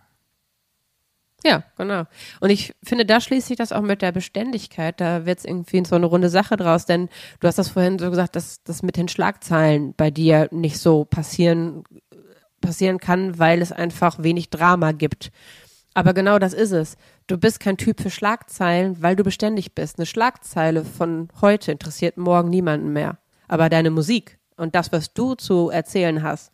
Ja, 1.44 1.62
genau. 1.76 2.04
Und 2.40 2.50
ich 2.50 2.74
finde, 2.82 3.06
da 3.06 3.20
schließt 3.20 3.46
sich 3.46 3.56
das 3.56 3.70
auch 3.70 3.82
mit 3.82 4.02
der 4.02 4.10
Beständigkeit. 4.10 5.00
Da 5.00 5.24
wird 5.24 5.38
es 5.38 5.44
irgendwie 5.44 5.84
so 5.84 5.94
eine 5.94 6.06
runde 6.06 6.30
Sache 6.30 6.56
draus, 6.56 6.84
denn 6.84 7.08
du 7.38 7.46
hast 7.46 7.58
das 7.58 7.68
vorhin 7.68 7.98
so 7.98 8.10
gesagt, 8.10 8.34
dass 8.34 8.62
das 8.64 8.82
mit 8.82 8.96
den 8.96 9.08
Schlagzeilen 9.08 9.94
bei 9.96 10.10
dir 10.10 10.48
nicht 10.50 10.78
so 10.78 11.04
passieren, 11.04 11.84
passieren 12.60 12.98
kann, 12.98 13.38
weil 13.38 13.62
es 13.62 13.70
einfach 13.70 14.20
wenig 14.20 14.50
Drama 14.50 14.90
gibt. 14.92 15.30
Aber 15.94 16.12
genau 16.12 16.38
das 16.38 16.54
ist 16.54 16.72
es. 16.72 16.96
Du 17.28 17.38
bist 17.38 17.60
kein 17.60 17.76
Typ 17.76 18.00
für 18.00 18.10
Schlagzeilen, 18.10 19.00
weil 19.02 19.14
du 19.14 19.22
beständig 19.22 19.74
bist. 19.74 19.98
Eine 19.98 20.06
Schlagzeile 20.06 20.84
von 20.84 21.28
heute 21.40 21.70
interessiert 21.70 22.16
morgen 22.16 22.50
niemanden 22.50 22.92
mehr. 22.92 23.18
Aber 23.46 23.68
deine 23.68 23.90
Musik 23.90 24.37
und 24.58 24.74
das, 24.74 24.92
was 24.92 25.14
du 25.14 25.34
zu 25.34 25.70
erzählen 25.70 26.22
hast, 26.22 26.52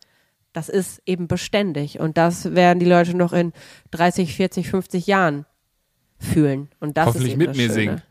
das 0.53 0.69
ist 0.69 1.01
eben 1.05 1.27
beständig. 1.27 1.99
Und 1.99 2.17
das 2.17 2.55
werden 2.55 2.79
die 2.79 2.85
Leute 2.85 3.15
noch 3.15 3.33
in 3.33 3.51
30, 3.91 4.33
40, 4.35 4.69
50 4.69 5.05
Jahren 5.07 5.45
fühlen. 6.17 6.69
Und 6.79 6.95
das 6.97 7.07
Hoffentlich 7.07 7.33
ist 7.33 7.37
mit 7.37 7.49
mir 7.49 7.63
Schöne. 7.63 7.73
singen. 7.73 8.01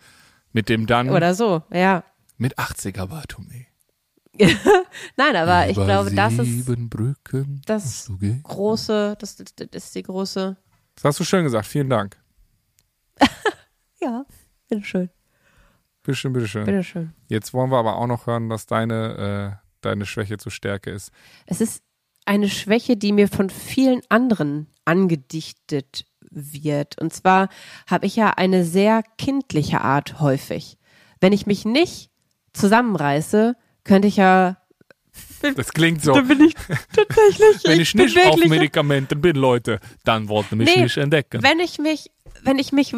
Mit 0.52 0.68
dem 0.68 0.86
dann 0.86 1.10
Oder 1.10 1.34
so, 1.34 1.62
ja. 1.72 2.04
mit 2.36 2.58
80er 2.58 3.06
Bartome. 3.06 3.66
Nein, 5.16 5.36
aber 5.36 5.68
ich 5.68 5.76
Über 5.76 5.86
glaube, 5.86 6.10
das 6.12 6.34
ist 6.38 6.66
Brücken 6.90 7.62
das 7.66 8.10
große, 8.42 9.16
das, 9.18 9.36
das, 9.36 9.54
das 9.54 9.84
ist 9.84 9.94
die 9.94 10.02
große. 10.02 10.56
Das 10.96 11.04
hast 11.04 11.20
du 11.20 11.24
schön 11.24 11.44
gesagt. 11.44 11.66
Vielen 11.66 11.88
Dank. 11.90 12.16
Ja, 14.00 14.26
bitteschön, 14.68 15.08
Bitteschön, 16.02 16.34
bitteschön. 16.34 16.66
bitteschön. 16.66 17.14
Jetzt 17.28 17.54
wollen 17.54 17.70
wir 17.70 17.78
aber 17.78 17.96
auch 17.96 18.06
noch 18.06 18.26
hören, 18.26 18.50
was 18.50 18.66
deine, 18.66 19.60
äh, 19.62 19.63
deine 19.84 20.06
Schwäche 20.06 20.38
zur 20.38 20.52
Stärke 20.52 20.90
ist. 20.90 21.10
Es 21.46 21.60
ist 21.60 21.82
eine 22.24 22.48
Schwäche, 22.48 22.96
die 22.96 23.12
mir 23.12 23.28
von 23.28 23.50
vielen 23.50 24.00
anderen 24.08 24.68
angedichtet 24.84 26.06
wird. 26.30 27.00
Und 27.00 27.12
zwar 27.12 27.48
habe 27.86 28.06
ich 28.06 28.16
ja 28.16 28.30
eine 28.30 28.64
sehr 28.64 29.02
kindliche 29.18 29.80
Art 29.80 30.20
häufig. 30.20 30.78
Wenn 31.20 31.32
ich 31.32 31.46
mich 31.46 31.64
nicht 31.64 32.10
zusammenreiße, 32.52 33.56
könnte 33.84 34.08
ich 34.08 34.16
ja. 34.16 34.58
Das 35.56 35.72
klingt 35.72 36.02
so. 36.02 36.12
bin 36.22 36.40
ich 36.40 36.54
tatsächlich. 36.54 37.64
Wenn 37.64 37.80
ich 37.80 37.92
bin 37.92 38.04
nicht 38.06 38.26
auf 38.26 38.44
Medikamenten 38.46 39.20
bin, 39.20 39.36
Leute, 39.36 39.78
dann 40.04 40.28
wollt 40.28 40.50
ihr 40.50 40.56
mich 40.56 40.74
Nee, 40.74 40.84
nicht 40.84 40.96
entdecken. 40.96 41.42
Wenn 41.42 41.60
ich 41.60 41.78
mich, 41.78 42.10
wenn 42.42 42.58
ich 42.58 42.72
mich, 42.72 42.94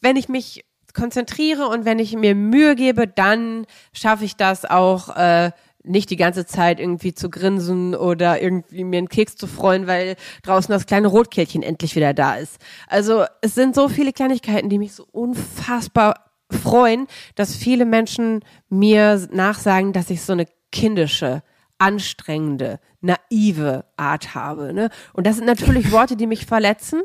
wenn 0.00 0.16
ich 0.16 0.28
mich 0.28 0.64
konzentriere 0.92 1.68
und 1.68 1.84
wenn 1.84 1.98
ich 1.98 2.14
mir 2.14 2.34
Mühe 2.34 2.74
gebe, 2.74 3.06
dann 3.06 3.66
schaffe 3.92 4.24
ich 4.24 4.36
das 4.36 4.64
auch 4.64 5.14
äh, 5.16 5.52
nicht 5.86 6.10
die 6.10 6.16
ganze 6.16 6.46
Zeit 6.46 6.80
irgendwie 6.80 7.14
zu 7.14 7.30
grinsen 7.30 7.94
oder 7.94 8.42
irgendwie 8.42 8.84
mir 8.84 8.98
einen 8.98 9.08
Keks 9.08 9.36
zu 9.36 9.46
freuen, 9.46 9.86
weil 9.86 10.16
draußen 10.42 10.72
das 10.72 10.86
kleine 10.86 11.08
Rotkehlchen 11.08 11.62
endlich 11.62 11.96
wieder 11.96 12.14
da 12.14 12.36
ist. 12.36 12.58
Also 12.88 13.24
es 13.40 13.54
sind 13.54 13.74
so 13.74 13.88
viele 13.88 14.12
Kleinigkeiten, 14.12 14.68
die 14.68 14.78
mich 14.78 14.94
so 14.94 15.06
unfassbar 15.12 16.26
freuen, 16.50 17.06
dass 17.34 17.54
viele 17.54 17.84
Menschen 17.84 18.44
mir 18.68 19.28
nachsagen, 19.32 19.92
dass 19.92 20.10
ich 20.10 20.22
so 20.22 20.32
eine 20.32 20.46
kindische, 20.72 21.42
anstrengende, 21.78 22.80
naive 23.00 23.84
Art 23.96 24.34
habe. 24.34 24.72
Ne? 24.72 24.90
Und 25.12 25.26
das 25.26 25.36
sind 25.36 25.46
natürlich 25.46 25.90
Worte, 25.92 26.16
die 26.16 26.26
mich 26.26 26.46
verletzen. 26.46 27.02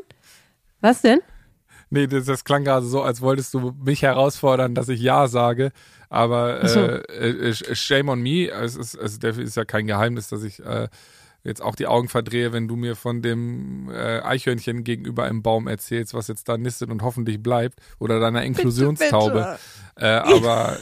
Was 0.80 1.02
denn? 1.02 1.20
Nee, 1.90 2.06
das, 2.06 2.24
das 2.24 2.44
klang 2.44 2.64
gerade 2.64 2.86
so, 2.86 3.02
als 3.02 3.20
wolltest 3.20 3.52
du 3.52 3.74
mich 3.84 4.02
herausfordern, 4.02 4.74
dass 4.74 4.88
ich 4.88 5.00
Ja 5.00 5.28
sage. 5.28 5.72
Aber 6.12 6.68
so. 6.68 6.80
äh, 6.80 7.48
äh, 7.48 7.74
shame 7.74 8.10
on 8.10 8.20
me. 8.20 8.50
Es 8.50 8.76
ist, 8.76 8.98
also 8.98 9.18
der 9.18 9.38
ist 9.38 9.56
ja 9.56 9.64
kein 9.64 9.86
Geheimnis, 9.86 10.28
dass 10.28 10.42
ich 10.42 10.62
äh, 10.62 10.88
jetzt 11.42 11.62
auch 11.62 11.74
die 11.74 11.86
Augen 11.86 12.10
verdrehe, 12.10 12.52
wenn 12.52 12.68
du 12.68 12.76
mir 12.76 12.96
von 12.96 13.22
dem 13.22 13.90
äh, 13.90 14.20
Eichhörnchen 14.20 14.84
gegenüber 14.84 15.26
im 15.28 15.42
Baum 15.42 15.68
erzählst, 15.68 16.12
was 16.12 16.28
jetzt 16.28 16.50
da 16.50 16.58
nistet 16.58 16.90
und 16.90 17.00
hoffentlich 17.00 17.42
bleibt. 17.42 17.78
Oder 17.98 18.20
deiner 18.20 18.44
Inklusionstaube. 18.44 19.58
Äh, 19.96 20.06
aber 20.06 20.76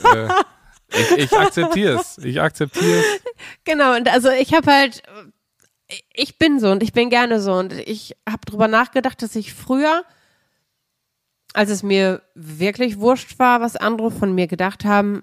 äh, 0.93 0.99
ich, 0.99 1.25
ich 1.25 1.39
akzeptiere 1.39 2.01
es. 2.01 2.19
Ich 2.19 2.41
akzeptiere 2.41 2.99
es. 2.99 3.05
Genau, 3.65 3.95
und 3.95 4.13
also 4.13 4.31
ich 4.31 4.53
habe 4.53 4.69
halt, 4.69 5.03
ich 6.13 6.39
bin 6.39 6.59
so 6.59 6.73
und 6.73 6.83
ich 6.83 6.93
bin 6.93 7.09
gerne 7.09 7.41
so 7.41 7.53
und 7.53 7.73
ich 7.73 8.17
habe 8.29 8.45
drüber 8.47 8.67
nachgedacht, 8.67 9.23
dass 9.23 9.37
ich 9.37 9.55
früher 9.55 10.03
als 11.53 11.71
es 11.71 11.83
mir 11.83 12.23
wirklich 12.35 12.99
wurscht 13.01 13.39
war, 13.39 13.61
was 13.61 13.77
andere 13.77 14.11
von 14.11 14.35
mir 14.35 14.47
gedacht 14.47 14.85
haben, 14.85 15.23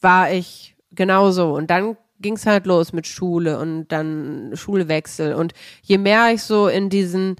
war 0.00 0.30
ich 0.32 0.76
genauso. 0.92 1.54
Und 1.54 1.70
dann 1.70 1.96
ging 2.20 2.34
es 2.34 2.46
halt 2.46 2.66
los 2.66 2.92
mit 2.92 3.06
Schule 3.06 3.58
und 3.58 3.88
dann 3.88 4.52
Schulwechsel. 4.54 5.34
Und 5.34 5.52
je 5.82 5.98
mehr 5.98 6.32
ich 6.32 6.42
so 6.42 6.68
in 6.68 6.90
diesen 6.90 7.36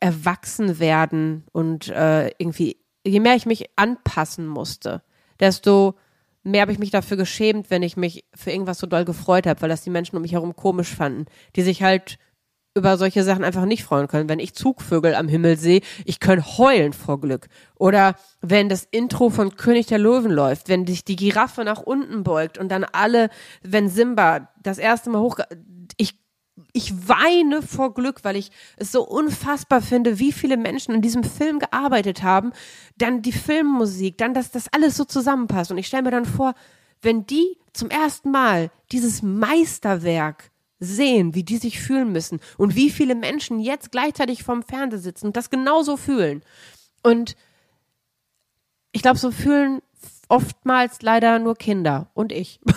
Erwachsenwerden 0.00 1.44
und 1.52 1.88
äh, 1.88 2.28
irgendwie, 2.38 2.76
je 3.04 3.20
mehr 3.20 3.34
ich 3.34 3.46
mich 3.46 3.70
anpassen 3.76 4.46
musste, 4.46 5.02
desto 5.40 5.94
mehr 6.42 6.62
habe 6.62 6.72
ich 6.72 6.78
mich 6.78 6.90
dafür 6.90 7.16
geschämt, 7.16 7.70
wenn 7.70 7.82
ich 7.82 7.96
mich 7.96 8.24
für 8.34 8.50
irgendwas 8.50 8.78
so 8.78 8.86
doll 8.86 9.04
gefreut 9.04 9.46
habe, 9.46 9.60
weil 9.60 9.68
das 9.68 9.82
die 9.82 9.90
Menschen 9.90 10.16
um 10.16 10.22
mich 10.22 10.32
herum 10.32 10.56
komisch 10.56 10.94
fanden, 10.94 11.26
die 11.56 11.62
sich 11.62 11.82
halt 11.82 12.18
über 12.78 12.96
solche 12.96 13.24
Sachen 13.24 13.44
einfach 13.44 13.64
nicht 13.64 13.84
freuen 13.84 14.08
können. 14.08 14.28
Wenn 14.28 14.38
ich 14.38 14.54
Zugvögel 14.54 15.14
am 15.14 15.28
Himmel 15.28 15.56
sehe, 15.56 15.82
ich 16.04 16.20
kann 16.20 16.44
heulen 16.58 16.92
vor 16.92 17.20
Glück. 17.20 17.48
Oder 17.76 18.14
wenn 18.40 18.68
das 18.68 18.86
Intro 18.90 19.30
von 19.30 19.56
König 19.56 19.86
der 19.86 19.98
Löwen 19.98 20.30
läuft, 20.30 20.68
wenn 20.68 20.86
sich 20.86 21.04
die 21.04 21.16
Giraffe 21.16 21.64
nach 21.64 21.80
unten 21.80 22.22
beugt 22.22 22.58
und 22.58 22.70
dann 22.70 22.84
alle, 22.84 23.28
wenn 23.62 23.88
Simba 23.88 24.48
das 24.62 24.78
erste 24.78 25.10
Mal 25.10 25.20
hoch, 25.20 25.38
ich 25.96 26.14
ich 26.72 27.08
weine 27.08 27.62
vor 27.62 27.94
Glück, 27.94 28.24
weil 28.24 28.36
ich 28.36 28.50
es 28.76 28.92
so 28.92 29.06
unfassbar 29.06 29.80
finde, 29.80 30.18
wie 30.18 30.32
viele 30.32 30.56
Menschen 30.56 30.92
in 30.92 31.02
diesem 31.02 31.22
Film 31.22 31.60
gearbeitet 31.60 32.22
haben. 32.22 32.52
Dann 32.96 33.22
die 33.22 33.32
Filmmusik, 33.32 34.18
dann, 34.18 34.34
dass 34.34 34.50
das 34.50 34.66
alles 34.72 34.96
so 34.96 35.04
zusammenpasst. 35.04 35.70
Und 35.70 35.78
ich 35.78 35.86
stelle 35.86 36.02
mir 36.02 36.10
dann 36.10 36.24
vor, 36.24 36.54
wenn 37.00 37.26
die 37.26 37.56
zum 37.72 37.90
ersten 37.90 38.30
Mal 38.30 38.70
dieses 38.90 39.22
Meisterwerk 39.22 40.50
sehen, 40.80 41.34
wie 41.34 41.44
die 41.44 41.56
sich 41.56 41.80
fühlen 41.80 42.12
müssen 42.12 42.40
und 42.56 42.76
wie 42.76 42.90
viele 42.90 43.14
Menschen 43.14 43.60
jetzt 43.60 43.90
gleichzeitig 43.90 44.42
vorm 44.42 44.62
Fernseher 44.62 45.00
sitzen 45.00 45.26
und 45.26 45.36
das 45.36 45.50
genauso 45.50 45.96
fühlen. 45.96 46.42
Und 47.02 47.36
ich 48.92 49.02
glaube, 49.02 49.18
so 49.18 49.30
fühlen 49.30 49.80
oftmals 50.28 51.02
leider 51.02 51.38
nur 51.38 51.56
Kinder 51.56 52.10
und 52.14 52.32
ich. 52.32 52.60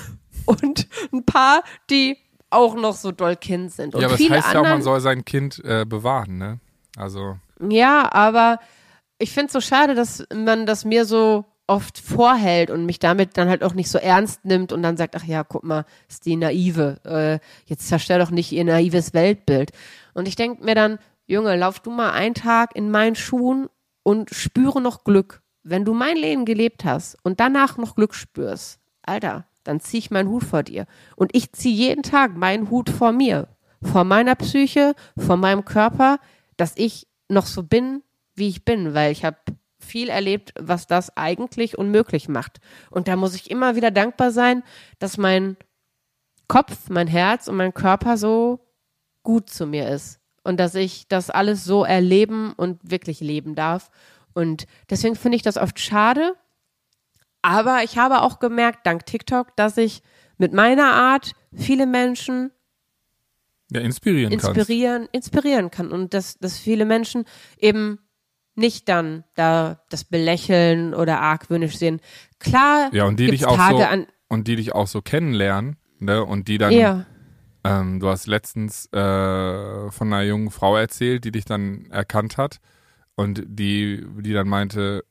Und 0.48 0.88
ein 1.14 1.24
paar, 1.24 1.64
die 1.92 2.18
auch 2.50 2.74
noch 2.76 2.96
so 2.96 3.12
doll 3.12 3.36
Kind 3.36 3.72
sind. 3.72 3.94
Und 3.94 4.02
ja, 4.02 4.08
aber 4.08 4.18
viele 4.18 4.36
das 4.36 4.46
heißt 4.46 4.56
anderen, 4.56 4.66
ja 4.66 4.72
auch, 4.72 4.76
man 4.76 4.82
soll 4.82 5.00
sein 5.00 5.24
Kind 5.24 5.64
äh, 5.64 5.86
bewahren, 5.86 6.40
ne? 6.40 6.60
Also. 6.98 7.38
Ja, 7.70 8.12
aber 8.12 8.60
ich 9.20 9.32
finde 9.32 9.48
es 9.48 9.54
so 9.54 9.62
schade, 9.62 9.94
dass 9.94 10.26
man 10.34 10.66
das 10.66 10.84
mir 10.84 11.06
so 11.06 11.46
oft 11.72 11.98
vorhält 11.98 12.70
und 12.70 12.86
mich 12.86 13.00
damit 13.00 13.38
dann 13.38 13.48
halt 13.48 13.64
auch 13.64 13.74
nicht 13.74 13.90
so 13.90 13.98
ernst 13.98 14.44
nimmt 14.44 14.74
und 14.74 14.84
dann 14.84 14.98
sagt, 14.98 15.16
ach 15.16 15.24
ja, 15.24 15.46
guck 15.46 15.64
mal, 15.64 15.86
ist 16.10 16.26
die 16.26 16.36
naive, 16.36 17.00
äh, 17.06 17.40
jetzt 17.66 17.88
zerstör 17.88 18.20
doch 18.20 18.30
nicht 18.30 18.52
ihr 18.52 18.66
naives 18.66 19.14
Weltbild. 19.14 19.72
Und 20.14 20.28
ich 20.28 20.36
denke 20.36 20.66
mir 20.66 20.76
dann, 20.76 21.00
Junge, 21.28 21.56
lauf 21.56 21.80
du 21.80 21.90
mal 21.90 22.12
einen 22.12 22.36
Tag 22.36 22.76
in 22.76 22.92
meinen 22.92 23.16
Schuhen 23.16 23.70
und 24.04 24.32
spüre 24.32 24.82
noch 24.82 25.06
Glück. 25.06 25.42
Wenn 25.64 25.86
du 25.86 25.94
mein 25.94 26.18
Leben 26.18 26.44
gelebt 26.44 26.84
hast 26.84 27.18
und 27.24 27.40
danach 27.40 27.78
noch 27.78 27.96
Glück 27.96 28.16
spürst, 28.16 28.80
Alter, 29.04 29.46
dann 29.64 29.80
zieh 29.80 30.00
ich 30.00 30.12
meinen 30.12 30.28
Hut 30.28 30.44
vor 30.44 30.64
dir. 30.64 30.88
Und 31.16 31.34
ich 31.34 31.54
zieh 31.54 31.72
jeden 31.72 32.04
Tag 32.04 32.36
meinen 32.36 32.70
Hut 32.70 32.90
vor 32.90 33.14
mir, 33.14 33.48
vor 33.82 34.04
meiner 34.04 34.36
Psyche, 34.36 34.94
vor 35.18 35.38
meinem 35.38 35.64
Körper, 35.64 36.20
dass 36.58 36.74
ich 36.76 37.08
noch 37.30 37.46
so 37.46 37.64
bin, 37.64 38.04
wie 38.36 38.50
ich 38.50 38.66
bin, 38.66 38.94
weil 38.94 39.14
ich 39.14 39.24
habe 39.24 39.38
viel 39.92 40.10
erlebt, 40.10 40.54
was 40.58 40.88
das 40.88 41.16
eigentlich 41.18 41.78
unmöglich 41.78 42.30
macht. 42.30 42.60
Und 42.90 43.08
da 43.08 43.16
muss 43.16 43.36
ich 43.36 43.52
immer 43.52 43.76
wieder 43.76 43.92
dankbar 43.92 44.32
sein, 44.32 44.64
dass 45.00 45.18
mein 45.18 45.58
Kopf, 46.48 46.90
mein 46.90 47.08
Herz 47.08 47.48
und 47.48 47.58
mein 47.58 47.74
Körper 47.74 48.18
so 48.18 48.60
gut 49.24 49.50
zu 49.50 49.68
mir 49.68 49.90
ist. 49.90 50.20
Und 50.44 50.60
dass 50.60 50.74
ich 50.76 51.08
das 51.08 51.30
alles 51.30 51.66
so 51.66 51.84
erleben 51.84 52.54
und 52.54 52.80
wirklich 52.90 53.20
leben 53.20 53.54
darf. 53.54 53.92
Und 54.34 54.66
deswegen 54.90 55.16
finde 55.16 55.36
ich 55.36 55.44
das 55.44 55.58
oft 55.58 55.80
schade. 55.80 56.36
Aber 57.42 57.84
ich 57.84 57.98
habe 57.98 58.22
auch 58.22 58.40
gemerkt, 58.40 58.86
dank 58.86 59.06
TikTok, 59.06 59.56
dass 59.56 59.78
ich 59.78 60.02
mit 60.38 60.54
meiner 60.54 60.94
Art 60.94 61.34
viele 61.54 61.86
Menschen 61.86 62.52
ja, 63.72 63.82
inspirieren, 63.82 64.32
inspirieren, 64.32 65.02
kannst. 65.04 65.14
inspirieren 65.14 65.72
kann. 65.72 65.92
Und 65.92 66.14
dass, 66.14 66.38
dass 66.40 66.58
viele 66.58 66.86
Menschen 66.86 67.26
eben 67.58 68.00
nicht 68.62 68.88
dann 68.88 69.26
da 69.36 69.82
das 69.90 70.06
Belächeln 70.06 70.94
oder 70.94 71.20
argwöhnisch 71.20 71.78
sehen. 71.78 72.00
Klar, 72.40 72.90
ja, 72.94 73.04
und 73.06 73.20
die 73.20 73.28
dich 73.28 73.46
auch 73.46 73.58
Tage 73.58 73.78
so, 73.80 73.84
an 73.84 74.08
und 74.30 74.48
die 74.48 74.56
dich 74.56 74.74
auch 74.74 74.88
so 74.88 75.02
kennenlernen, 75.02 75.76
ne? 76.00 76.24
Und 76.24 76.48
die 76.48 76.58
dann, 76.58 76.72
ja. 76.72 77.06
ähm, 77.66 78.00
du 78.00 78.08
hast 78.08 78.28
letztens 78.28 78.86
äh, 78.94 79.92
von 79.92 80.08
einer 80.14 80.24
jungen 80.24 80.52
Frau 80.52 80.78
erzählt, 80.78 81.26
die 81.26 81.32
dich 81.32 81.44
dann 81.44 81.88
erkannt 81.92 82.38
hat 82.38 82.60
und 83.16 83.44
die, 83.46 84.06
die 84.22 84.34
dann 84.34 84.48
meinte, 84.48 85.04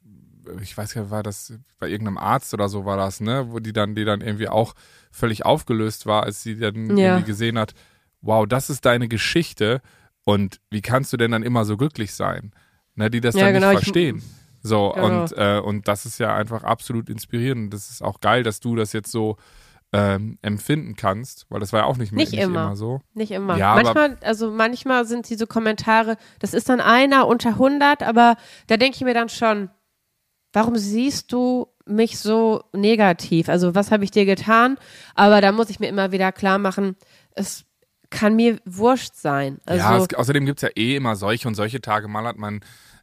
ich 0.62 0.76
weiß 0.76 0.94
gar 0.94 1.02
nicht, 1.02 1.10
war 1.10 1.22
das 1.22 1.52
bei 1.78 1.88
irgendeinem 1.88 2.18
Arzt 2.18 2.54
oder 2.54 2.68
so 2.68 2.84
war 2.84 2.96
das, 2.96 3.20
ne? 3.20 3.46
Wo 3.50 3.58
die 3.58 3.72
dann, 3.72 3.94
die 3.94 4.04
dann 4.04 4.20
irgendwie 4.22 4.48
auch 4.48 4.74
völlig 5.12 5.44
aufgelöst 5.44 6.06
war, 6.06 6.22
als 6.24 6.42
sie 6.42 6.56
dann 6.56 6.96
Ja. 6.96 7.08
irgendwie 7.08 7.24
gesehen 7.24 7.58
hat, 7.58 7.74
wow, 8.22 8.46
das 8.46 8.70
ist 8.70 8.84
deine 8.84 9.06
Geschichte 9.08 9.80
und 10.24 10.60
wie 10.70 10.82
kannst 10.82 11.12
du 11.12 11.16
denn 11.16 11.30
dann 11.30 11.42
immer 11.42 11.64
so 11.64 11.76
glücklich 11.76 12.14
sein? 12.14 12.52
Ne, 13.00 13.08
die 13.10 13.22
das 13.22 13.34
Ja, 13.34 13.44
dann 13.46 13.54
genau, 13.54 13.70
nicht 13.70 13.78
ich- 13.78 13.84
verstehen. 13.84 14.22
So, 14.62 14.92
Genau. 14.94 15.22
und, 15.22 15.32
äh, 15.38 15.58
und 15.58 15.88
das 15.88 16.04
ist 16.04 16.18
ja 16.18 16.34
einfach 16.34 16.64
absolut 16.64 17.08
inspirierend. 17.08 17.72
Das 17.72 17.88
ist 17.90 18.02
auch 18.02 18.20
geil, 18.20 18.42
dass 18.42 18.60
du 18.60 18.76
das 18.76 18.92
jetzt 18.92 19.10
so 19.10 19.38
ähm, 19.92 20.38
empfinden 20.42 20.94
kannst, 20.96 21.46
weil 21.48 21.60
das 21.60 21.72
war 21.72 21.80
ja 21.80 21.86
auch 21.86 21.96
nicht, 21.96 22.12
Nicht 22.12 22.32
nicht 22.32 22.42
immer. 22.42 22.64
immer 22.66 22.76
so. 22.76 23.00
Nicht 23.14 23.32
immer. 23.32 23.56
Ja, 23.56 23.74
manchmal, 23.74 24.18
also 24.20 24.50
manchmal 24.50 25.06
sind 25.06 25.28
diese 25.30 25.46
Kommentare, 25.46 26.16
das 26.40 26.52
ist 26.52 26.68
dann 26.68 26.80
einer 26.80 27.26
unter 27.26 27.54
100, 27.58 28.02
aber 28.02 28.36
da 28.66 28.76
denke 28.76 28.96
ich 28.96 29.02
mir 29.02 29.14
dann 29.14 29.30
schon, 29.30 29.70
warum 30.52 30.76
siehst 30.76 31.32
du 31.32 31.68
mich 31.86 32.18
so 32.18 32.62
negativ? 32.74 33.48
Also 33.48 33.74
was 33.74 33.90
habe 33.90 34.04
ich 34.04 34.10
dir 34.10 34.26
getan? 34.26 34.76
Aber 35.14 35.40
da 35.40 35.52
muss 35.52 35.70
ich 35.70 35.80
mir 35.80 35.88
immer 35.88 36.12
wieder 36.12 36.32
klar 36.32 36.58
machen, 36.58 36.96
es 37.32 37.64
kann 38.10 38.36
mir 38.36 38.58
wurscht 38.66 39.14
sein. 39.14 39.58
Also 39.66 39.78
ja, 39.84 39.96
es, 39.96 40.14
außerdem 40.14 40.44
gibt's 40.44 40.62
ja 40.62 40.68
eh 40.76 40.96
immer 40.96 41.16
solche 41.16 41.48
und 41.48 41.54
solche 41.54 41.80
Tage. 41.80 42.06
Mal 42.08 42.24
hat 42.26 42.36
man 42.36 42.60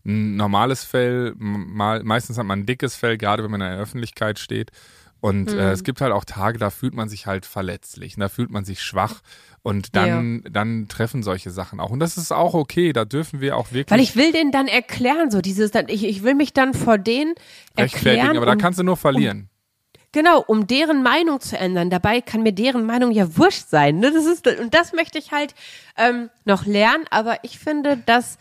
ein 0.07 0.35
normales 0.37 0.83
Fell, 0.83 1.33
mal, 1.37 2.01
meistens 2.03 2.37
hat 2.37 2.45
man 2.45 2.61
ein 2.61 2.65
dickes 2.65 2.95
Fell, 2.95 3.17
gerade 3.17 3.43
wenn 3.43 3.51
man 3.51 3.61
in 3.61 3.67
der 3.67 3.77
Öffentlichkeit 3.77 4.39
steht. 4.39 4.71
Und 5.19 5.51
Mhm. 5.51 5.59
äh, 5.59 5.71
es 5.71 5.83
gibt 5.83 5.99
halt 5.99 6.13
auch 6.13 6.25
Tage, 6.25 6.59
da 6.59 6.69
fühlt 6.69 6.93
man 6.93 7.09
sich 7.09 7.25
halt 7.25 7.45
verletzlich, 7.45 8.15
da 8.17 8.29
fühlt 8.29 8.51
man 8.51 8.63
sich 8.65 8.81
schwach 8.83 9.21
und 9.63 9.95
dann, 9.95 10.43
dann 10.49 10.87
treffen 10.87 11.23
solche 11.23 11.49
Sachen 11.49 11.79
auch. 11.79 11.89
Und 11.89 11.99
das 11.99 12.17
ist 12.17 12.31
auch 12.31 12.53
okay, 12.53 12.93
da 12.93 13.03
dürfen 13.03 13.41
wir 13.41 13.57
auch 13.57 13.71
wirklich 13.71 13.91
weil 13.91 14.03
ich 14.03 14.15
will 14.15 14.31
denen 14.31 14.51
dann 14.51 14.67
erklären, 14.67 15.29
so 15.31 15.41
dieses, 15.41 15.71
dann, 15.71 15.89
ich, 15.89 16.05
ich 16.05 16.23
will 16.23 16.35
mich 16.35 16.53
dann 16.53 16.73
vor 16.75 16.97
denen 16.99 17.33
erklären, 17.75 18.37
aber 18.37 18.45
da 18.45 18.53
um, 18.53 18.57
kannst 18.59 18.77
du 18.79 18.83
nur 18.83 18.95
verlieren. 18.95 19.49
genau, 20.11 20.39
um 20.45 20.67
deren 20.67 21.01
Meinung 21.03 21.39
zu 21.41 21.57
ändern. 21.57 21.89
Dabei 21.89 22.21
kann 22.21 22.43
mir 22.43 22.53
deren 22.53 22.85
Meinung 22.85 23.11
ja 23.11 23.35
wurscht 23.37 23.67
sein. 23.69 23.99
Ne? 23.99 24.11
Das 24.11 24.25
ist, 24.25 24.47
und 24.47 24.73
das 24.73 24.93
möchte 24.93 25.17
ich 25.17 25.31
halt 25.31 25.55
ähm, 25.97 26.29
noch 26.45 26.65
lernen, 26.65 27.05
aber 27.09 27.43
ich 27.43 27.57
finde, 27.59 27.97
dass 28.05 28.37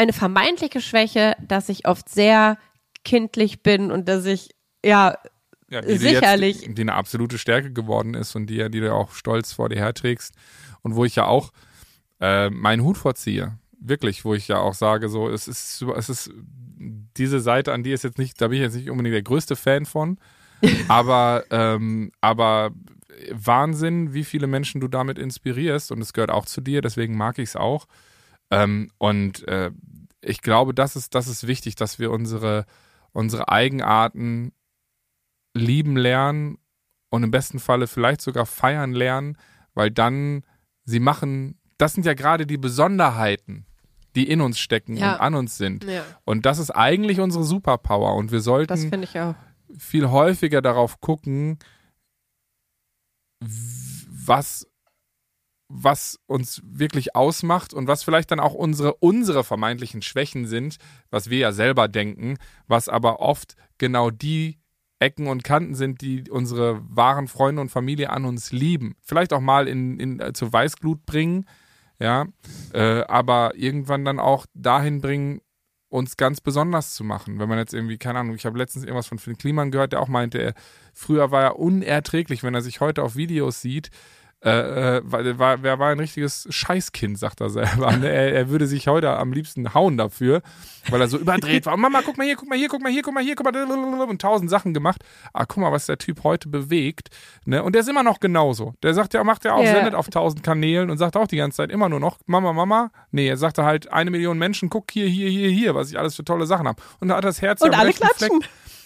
eine 0.00 0.12
vermeintliche 0.12 0.80
Schwäche, 0.80 1.34
dass 1.46 1.68
ich 1.68 1.86
oft 1.86 2.08
sehr 2.08 2.56
kindlich 3.04 3.62
bin 3.62 3.90
und 3.90 4.08
dass 4.08 4.24
ich, 4.26 4.50
ja, 4.84 5.16
Ja, 5.68 5.82
die 5.82 5.96
Sicherlich. 5.98 6.62
Jetzt, 6.62 6.78
die 6.78 6.82
eine 6.82 6.94
absolute 6.94 7.38
Stärke 7.38 7.72
geworden 7.72 8.14
ist 8.14 8.34
und 8.34 8.46
die, 8.48 8.56
ja- 8.56 8.68
die 8.68 8.80
du 8.80 8.92
auch 8.92 9.12
stolz 9.12 9.52
vor 9.52 9.68
dir 9.68 9.76
herträgst 9.78 10.34
und 10.82 10.96
wo 10.96 11.04
ich 11.04 11.16
ja 11.16 11.26
auch 11.26 11.52
äh, 12.20 12.50
meinen 12.50 12.82
Hut 12.82 12.98
vorziehe. 12.98 13.58
wirklich, 13.78 14.24
wo 14.24 14.34
ich 14.34 14.48
ja 14.48 14.58
auch 14.58 14.74
sage, 14.74 15.08
so, 15.08 15.28
es 15.28 15.48
ist, 15.48 15.82
es 15.96 16.08
ist 16.10 16.30
diese 17.16 17.40
Seite, 17.40 17.72
an 17.72 17.82
die 17.82 17.92
ist 17.92 18.04
jetzt 18.04 18.18
nicht, 18.18 18.40
da 18.40 18.48
bin 18.48 18.56
ich 18.56 18.62
jetzt 18.62 18.74
nicht 18.76 18.90
unbedingt 18.90 19.14
der 19.14 19.22
größte 19.22 19.56
Fan 19.56 19.86
von, 19.86 20.18
aber, 20.88 21.44
ähm, 21.50 22.10
aber 22.20 22.72
Wahnsinn, 23.32 24.12
wie 24.14 24.24
viele 24.24 24.46
Menschen 24.46 24.80
du 24.80 24.88
damit 24.88 25.18
inspirierst 25.18 25.92
und 25.92 26.00
es 26.02 26.12
gehört 26.12 26.30
auch 26.30 26.46
zu 26.46 26.60
dir, 26.60 26.82
deswegen 26.82 27.16
mag 27.16 27.38
ich 27.38 27.50
es 27.50 27.56
auch. 27.56 27.86
Ähm, 28.50 28.90
und 28.98 29.46
äh, 29.48 29.70
ich 30.20 30.42
glaube, 30.42 30.74
das 30.74 30.96
ist, 30.96 31.14
das 31.14 31.28
ist 31.28 31.46
wichtig, 31.46 31.76
dass 31.76 31.98
wir 31.98 32.10
unsere, 32.10 32.66
unsere 33.12 33.48
Eigenarten 33.48 34.52
lieben 35.54 35.96
lernen 35.96 36.58
und 37.10 37.22
im 37.22 37.30
besten 37.30 37.58
Falle 37.58 37.86
vielleicht 37.86 38.20
sogar 38.20 38.46
feiern 38.46 38.92
lernen, 38.92 39.36
weil 39.74 39.90
dann 39.90 40.44
sie 40.84 41.00
machen, 41.00 41.58
das 41.78 41.94
sind 41.94 42.06
ja 42.06 42.14
gerade 42.14 42.46
die 42.46 42.58
Besonderheiten, 42.58 43.66
die 44.14 44.28
in 44.28 44.40
uns 44.40 44.58
stecken 44.58 44.96
Ja. 44.96 45.14
und 45.14 45.20
an 45.20 45.34
uns 45.34 45.56
sind. 45.56 45.84
Ja, 45.84 46.04
Und 46.24 46.44
das 46.46 46.58
ist 46.58 46.70
eigentlich 46.70 47.20
unsere 47.20 47.44
Superpower 47.44 48.14
und 48.16 48.30
wir 48.32 48.40
sollten 48.40 48.74
viel 49.78 50.08
häufiger 50.10 50.60
darauf 50.62 51.00
gucken, 51.00 51.58
was 53.40 54.66
was 55.72 56.18
uns 56.26 56.60
wirklich 56.64 57.14
ausmacht 57.14 57.72
und 57.72 57.86
was 57.86 58.02
vielleicht 58.02 58.32
dann 58.32 58.40
auch 58.40 58.54
unsere 58.54 58.94
unsere 58.94 59.44
vermeintlichen 59.44 60.02
Schwächen 60.02 60.46
sind, 60.46 60.76
was 61.10 61.30
wir 61.30 61.38
ja 61.38 61.52
selber 61.52 61.86
denken, 61.86 62.38
was 62.66 62.88
aber 62.88 63.20
oft 63.20 63.54
genau 63.78 64.10
die 64.10 64.58
Ecken 64.98 65.28
und 65.28 65.44
Kanten 65.44 65.74
sind, 65.76 66.02
die 66.02 66.28
unsere 66.28 66.82
wahren 66.88 67.28
Freunde 67.28 67.62
und 67.62 67.70
Familie 67.70 68.10
an 68.10 68.24
uns 68.24 68.52
lieben. 68.52 68.96
Vielleicht 69.00 69.32
auch 69.32 69.40
mal 69.40 69.68
in, 69.68 69.98
in 69.98 70.20
äh, 70.20 70.32
zur 70.32 70.52
Weißglut 70.52 71.06
bringen, 71.06 71.46
ja, 72.00 72.26
äh, 72.74 73.02
aber 73.02 73.52
irgendwann 73.54 74.04
dann 74.04 74.18
auch 74.18 74.46
dahin 74.54 75.00
bringen, 75.00 75.40
uns 75.88 76.16
ganz 76.16 76.40
besonders 76.40 76.94
zu 76.94 77.04
machen. 77.04 77.38
Wenn 77.38 77.48
man 77.48 77.58
jetzt 77.58 77.74
irgendwie, 77.74 77.98
keine 77.98 78.20
Ahnung, 78.20 78.34
ich 78.34 78.46
habe 78.46 78.58
letztens 78.58 78.84
irgendwas 78.84 79.08
von 79.08 79.18
Finn 79.18 79.38
Kliman 79.38 79.70
gehört, 79.70 79.92
der 79.92 80.00
auch 80.00 80.08
meinte, 80.08 80.38
er, 80.38 80.54
früher 80.92 81.30
war 81.30 81.42
er 81.42 81.58
unerträglich, 81.58 82.42
wenn 82.42 82.54
er 82.54 82.62
sich 82.62 82.80
heute 82.80 83.02
auf 83.02 83.16
Videos 83.16 83.60
sieht, 83.60 83.90
äh, 84.42 84.48
äh, 84.50 85.02
er 85.12 85.38
war, 85.38 85.62
er 85.64 85.78
war 85.78 85.90
ein 85.90 85.98
richtiges 86.00 86.46
Scheißkind, 86.48 87.18
sagt 87.18 87.40
er 87.42 87.50
selber. 87.50 87.94
Ne? 87.96 88.08
Er, 88.08 88.32
er 88.34 88.48
würde 88.48 88.66
sich 88.66 88.88
heute 88.88 89.10
am 89.10 89.32
liebsten 89.32 89.74
hauen 89.74 89.98
dafür, 89.98 90.40
weil 90.88 91.00
er 91.00 91.08
so 91.08 91.18
überdreht 91.18 91.66
war. 91.66 91.74
Und 91.74 91.80
Mama, 91.80 92.00
guck 92.04 92.16
mal 92.16 92.24
hier, 92.24 92.36
guck 92.36 92.48
mal 92.48 92.56
hier, 92.56 92.68
guck 92.68 92.80
mal 92.82 92.90
hier, 92.90 93.02
guck 93.02 93.12
mal 93.14 93.22
hier, 93.22 93.34
guck 93.34 93.44
mal, 93.52 94.00
und 94.08 94.20
tausend 94.22 94.48
Sachen 94.48 94.72
gemacht. 94.72 95.04
Ah, 95.34 95.44
guck 95.44 95.58
mal, 95.58 95.72
was 95.72 95.86
der 95.86 95.98
Typ 95.98 96.24
heute 96.24 96.48
bewegt. 96.48 97.10
Ne? 97.44 97.62
Und 97.62 97.74
der 97.74 97.82
ist 97.82 97.88
immer 97.88 98.02
noch 98.02 98.18
genauso. 98.20 98.72
Der 98.82 98.94
sagt 98.94 99.12
ja, 99.14 99.22
macht 99.24 99.44
ja 99.44 99.52
auch, 99.54 99.62
Ja. 99.62 99.72
sendet 99.74 99.94
auf 99.94 100.08
tausend 100.08 100.42
Kanälen 100.42 100.90
und 100.90 100.96
sagt 100.96 101.16
auch 101.18 101.26
die 101.26 101.36
ganze 101.36 101.58
Zeit 101.58 101.70
immer 101.70 101.88
nur 101.90 102.00
noch, 102.00 102.18
Mama, 102.26 102.52
Mama. 102.54 102.90
Nee, 103.10 103.28
er 103.28 103.36
sagte 103.36 103.64
halt, 103.64 103.92
eine 103.92 104.10
Million 104.10 104.38
Menschen, 104.38 104.70
guck 104.70 104.90
hier, 104.90 105.06
hier, 105.06 105.28
hier, 105.28 105.50
hier, 105.50 105.74
was 105.74 105.90
ich 105.90 105.98
alles 105.98 106.16
für 106.16 106.24
tolle 106.24 106.46
Sachen 106.46 106.66
habe. 106.66 106.80
Und 107.00 107.08
da 107.08 107.16
hat 107.16 107.24
das 107.24 107.42
Herz 107.42 107.60
ja 107.60 107.66
Und 107.66 107.74
am 107.74 107.80
alle 107.80 107.88
rechten 107.90 108.06
Fleck. 108.16 108.30
klatschen. 108.30 108.44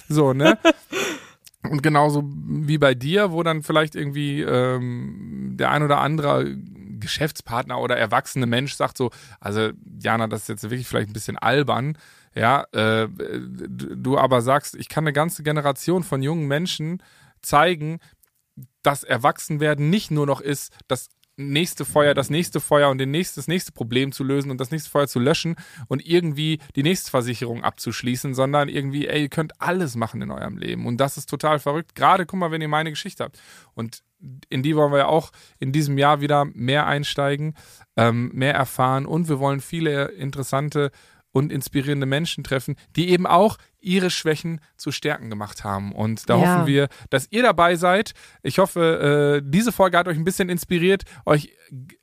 So, 0.08 0.32
ne? 0.32 0.58
Und 1.70 1.82
genauso 1.82 2.24
wie 2.24 2.78
bei 2.78 2.94
dir, 2.94 3.32
wo 3.32 3.42
dann 3.42 3.62
vielleicht 3.62 3.94
irgendwie 3.94 4.42
ähm, 4.42 5.54
der 5.58 5.70
ein 5.70 5.82
oder 5.82 6.00
andere 6.00 6.56
Geschäftspartner 7.00 7.80
oder 7.80 7.96
erwachsene 7.96 8.46
Mensch 8.46 8.74
sagt 8.74 8.96
so, 8.98 9.10
also 9.40 9.70
Jana, 10.00 10.26
das 10.26 10.42
ist 10.42 10.48
jetzt 10.48 10.62
wirklich 10.64 10.86
vielleicht 10.86 11.10
ein 11.10 11.14
bisschen 11.14 11.38
albern, 11.38 11.96
ja, 12.34 12.64
äh, 12.72 13.08
du 13.08 14.18
aber 14.18 14.42
sagst, 14.42 14.74
ich 14.74 14.88
kann 14.88 15.04
eine 15.04 15.12
ganze 15.12 15.42
Generation 15.42 16.02
von 16.02 16.22
jungen 16.22 16.48
Menschen 16.48 17.00
zeigen, 17.42 18.00
dass 18.82 19.04
Erwachsenwerden 19.04 19.88
nicht 19.88 20.10
nur 20.10 20.26
noch 20.26 20.40
ist, 20.40 20.72
das 20.88 21.08
nächste 21.36 21.84
Feuer, 21.84 22.14
das 22.14 22.30
nächste 22.30 22.60
Feuer 22.60 22.90
und 22.90 22.98
den 22.98 23.10
nächste, 23.10 23.36
das 23.40 23.48
nächste 23.48 23.72
Problem 23.72 24.12
zu 24.12 24.24
lösen 24.24 24.50
und 24.50 24.60
das 24.60 24.70
nächste 24.70 24.90
Feuer 24.90 25.06
zu 25.06 25.18
löschen 25.18 25.56
und 25.88 26.06
irgendwie 26.06 26.58
die 26.76 26.82
nächste 26.82 27.10
Versicherung 27.10 27.64
abzuschließen, 27.64 28.34
sondern 28.34 28.68
irgendwie, 28.68 29.06
ey, 29.08 29.22
ihr 29.22 29.28
könnt 29.28 29.60
alles 29.60 29.96
machen 29.96 30.22
in 30.22 30.30
eurem 30.30 30.56
Leben. 30.56 30.86
Und 30.86 30.98
das 30.98 31.16
ist 31.16 31.28
total 31.28 31.58
verrückt. 31.58 31.94
Gerade, 31.94 32.26
guck 32.26 32.38
mal, 32.38 32.50
wenn 32.50 32.60
ihr 32.60 32.68
meine 32.68 32.90
Geschichte 32.90 33.24
habt. 33.24 33.40
Und 33.74 34.02
in 34.48 34.62
die 34.62 34.76
wollen 34.76 34.92
wir 34.92 34.98
ja 34.98 35.06
auch 35.06 35.30
in 35.58 35.72
diesem 35.72 35.98
Jahr 35.98 36.20
wieder 36.20 36.44
mehr 36.44 36.86
einsteigen, 36.86 37.54
ähm, 37.96 38.30
mehr 38.32 38.54
erfahren 38.54 39.06
und 39.06 39.28
wir 39.28 39.38
wollen 39.38 39.60
viele 39.60 40.06
interessante 40.06 40.90
und 41.34 41.50
inspirierende 41.52 42.06
Menschen 42.06 42.44
treffen, 42.44 42.76
die 42.94 43.10
eben 43.10 43.26
auch 43.26 43.56
ihre 43.80 44.08
Schwächen 44.08 44.60
zu 44.76 44.92
Stärken 44.92 45.28
gemacht 45.30 45.64
haben. 45.64 45.92
Und 45.92 46.30
da 46.30 46.38
Ja. 46.38 46.40
hoffen 46.54 46.66
wir, 46.68 46.88
dass 47.10 47.26
ihr 47.30 47.42
dabei 47.42 47.74
seid. 47.74 48.12
Ich 48.44 48.58
hoffe, 48.58 49.40
äh, 49.42 49.46
diese 49.46 49.72
Folge 49.72 49.98
hat 49.98 50.06
euch 50.08 50.16
ein 50.16 50.24
bisschen 50.24 50.48
inspiriert, 50.48 51.02
euch 51.26 51.52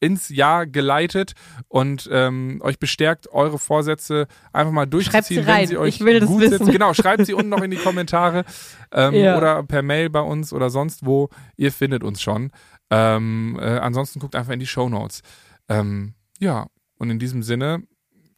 ins 0.01 0.27
Jahr 0.29 0.67
geleitet 0.67 1.31
und 1.69 2.09
ähm, 2.11 2.59
euch 2.61 2.77
bestärkt, 2.77 3.31
eure 3.31 3.57
Vorsätze 3.57 4.27
einfach 4.51 4.73
mal 4.73 4.85
durchzuziehen, 4.85 5.23
Schreibt 5.23 5.27
sie 5.45 5.51
rein. 5.51 5.61
wenn 5.61 5.67
sie 5.69 5.77
euch 5.77 5.95
Ich 5.95 6.05
will 6.05 6.19
das 6.19 6.27
gut 6.29 6.41
wissen. 6.41 6.57
sitzen. 6.57 6.71
Genau, 6.73 6.93
schreibt 6.93 7.25
sie 7.25 7.33
unten 7.33 7.49
noch 7.49 7.61
in 7.63 7.71
die 7.71 7.77
Kommentare 7.77 8.43
ähm, 8.91 9.13
Ja. 9.15 9.37
oder 9.37 9.63
per 9.63 9.81
Mail 9.81 10.09
bei 10.09 10.19
uns 10.21 10.51
oder 10.51 10.69
sonst 10.69 11.05
wo. 11.05 11.29
Ihr 11.55 11.71
findet 11.71 12.03
uns 12.03 12.21
schon. 12.21 12.51
Ähm, 12.91 13.57
äh, 13.61 13.77
ansonsten 13.79 14.19
guckt 14.19 14.35
einfach 14.35 14.51
in 14.53 14.59
die 14.59 14.67
Show 14.67 14.89
Notes. 14.89 15.21
Ähm, 15.69 16.15
ja, 16.39 16.67
und 16.97 17.09
in 17.09 17.17
diesem 17.17 17.41
Sinne, 17.43 17.83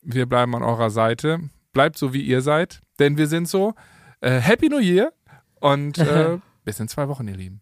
wir 0.03 0.25
bleiben 0.25 0.55
an 0.55 0.63
eurer 0.63 0.89
Seite. 0.89 1.39
Bleibt 1.71 1.97
so, 1.97 2.13
wie 2.13 2.21
ihr 2.21 2.41
seid, 2.41 2.81
denn 2.99 3.17
wir 3.17 3.27
sind 3.27 3.47
so. 3.47 3.73
Äh, 4.21 4.39
Happy 4.39 4.69
New 4.69 4.79
Year 4.79 5.11
und 5.59 5.97
äh, 5.97 6.37
bis 6.63 6.79
in 6.79 6.87
zwei 6.87 7.07
Wochen, 7.07 7.27
ihr 7.27 7.35
Lieben. 7.35 7.61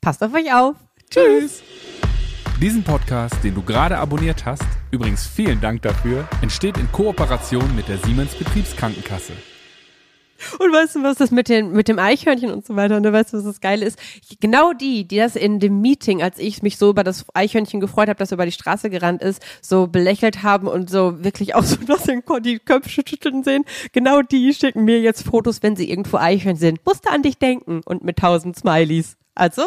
Passt 0.00 0.22
auf 0.22 0.34
euch 0.34 0.52
auf. 0.52 0.76
Tschüss. 1.10 1.62
Diesen 2.60 2.84
Podcast, 2.84 3.42
den 3.42 3.54
du 3.54 3.62
gerade 3.62 3.98
abonniert 3.98 4.44
hast, 4.44 4.64
übrigens 4.90 5.26
vielen 5.26 5.60
Dank 5.60 5.82
dafür, 5.82 6.28
entsteht 6.40 6.78
in 6.78 6.90
Kooperation 6.92 7.74
mit 7.74 7.88
der 7.88 7.98
Siemens 7.98 8.34
Betriebskrankenkasse. 8.34 9.32
Und 10.58 10.72
weißt 10.72 10.96
du, 10.96 11.02
was 11.02 11.16
das 11.16 11.30
mit, 11.30 11.48
den, 11.48 11.72
mit 11.72 11.88
dem 11.88 11.98
Eichhörnchen 11.98 12.50
und 12.50 12.66
so 12.66 12.76
weiter, 12.76 12.96
und 12.96 13.02
du 13.04 13.12
weißt, 13.12 13.32
du, 13.32 13.38
was 13.38 13.44
das 13.44 13.60
Geile 13.60 13.86
ist? 13.86 13.98
Genau 14.40 14.72
die, 14.72 15.06
die 15.06 15.16
das 15.16 15.36
in 15.36 15.60
dem 15.60 15.80
Meeting, 15.80 16.22
als 16.22 16.38
ich 16.38 16.62
mich 16.62 16.76
so 16.76 16.90
über 16.90 17.02
das 17.04 17.24
Eichhörnchen 17.34 17.80
gefreut 17.80 18.08
habe, 18.08 18.18
dass 18.18 18.30
er 18.32 18.34
über 18.36 18.44
die 18.44 18.52
Straße 18.52 18.90
gerannt 18.90 19.22
ist, 19.22 19.42
so 19.62 19.86
belächelt 19.86 20.42
haben 20.42 20.66
und 20.68 20.90
so 20.90 21.22
wirklich 21.24 21.54
auch 21.54 21.62
so 21.62 21.76
was 21.88 22.02
den 22.02 22.24
Ko- 22.24 22.40
die 22.40 22.58
Köpfe 22.58 22.90
schütteln 22.90 23.42
sehen, 23.44 23.64
genau 23.92 24.22
die 24.22 24.52
schicken 24.52 24.84
mir 24.84 25.00
jetzt 25.00 25.22
Fotos, 25.24 25.62
wenn 25.62 25.76
sie 25.76 25.88
irgendwo 25.88 26.16
Eichhörnchen 26.18 26.60
sind. 26.60 26.84
Musste 26.84 27.10
an 27.10 27.22
dich 27.22 27.38
denken 27.38 27.80
und 27.84 28.04
mit 28.04 28.18
tausend 28.18 28.56
Smileys. 28.56 29.16
Also, 29.34 29.62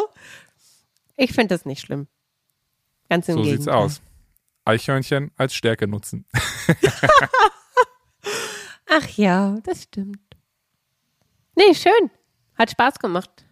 ich 1.16 1.32
finde 1.32 1.54
das 1.54 1.64
nicht 1.64 1.80
schlimm. 1.80 2.06
Ganz 3.08 3.26
im 3.28 3.36
So 3.36 3.42
Gegenteil. 3.42 3.58
sieht's 3.88 3.98
aus. 3.98 4.02
Eichhörnchen 4.64 5.30
als 5.36 5.54
Stärke 5.54 5.88
nutzen. 5.88 6.26
Ach 8.86 9.08
ja, 9.16 9.58
das 9.64 9.82
stimmt. 9.84 10.18
Nee, 11.58 11.74
schön. 11.74 12.08
Hat 12.56 12.70
Spaß 12.70 13.00
gemacht. 13.00 13.44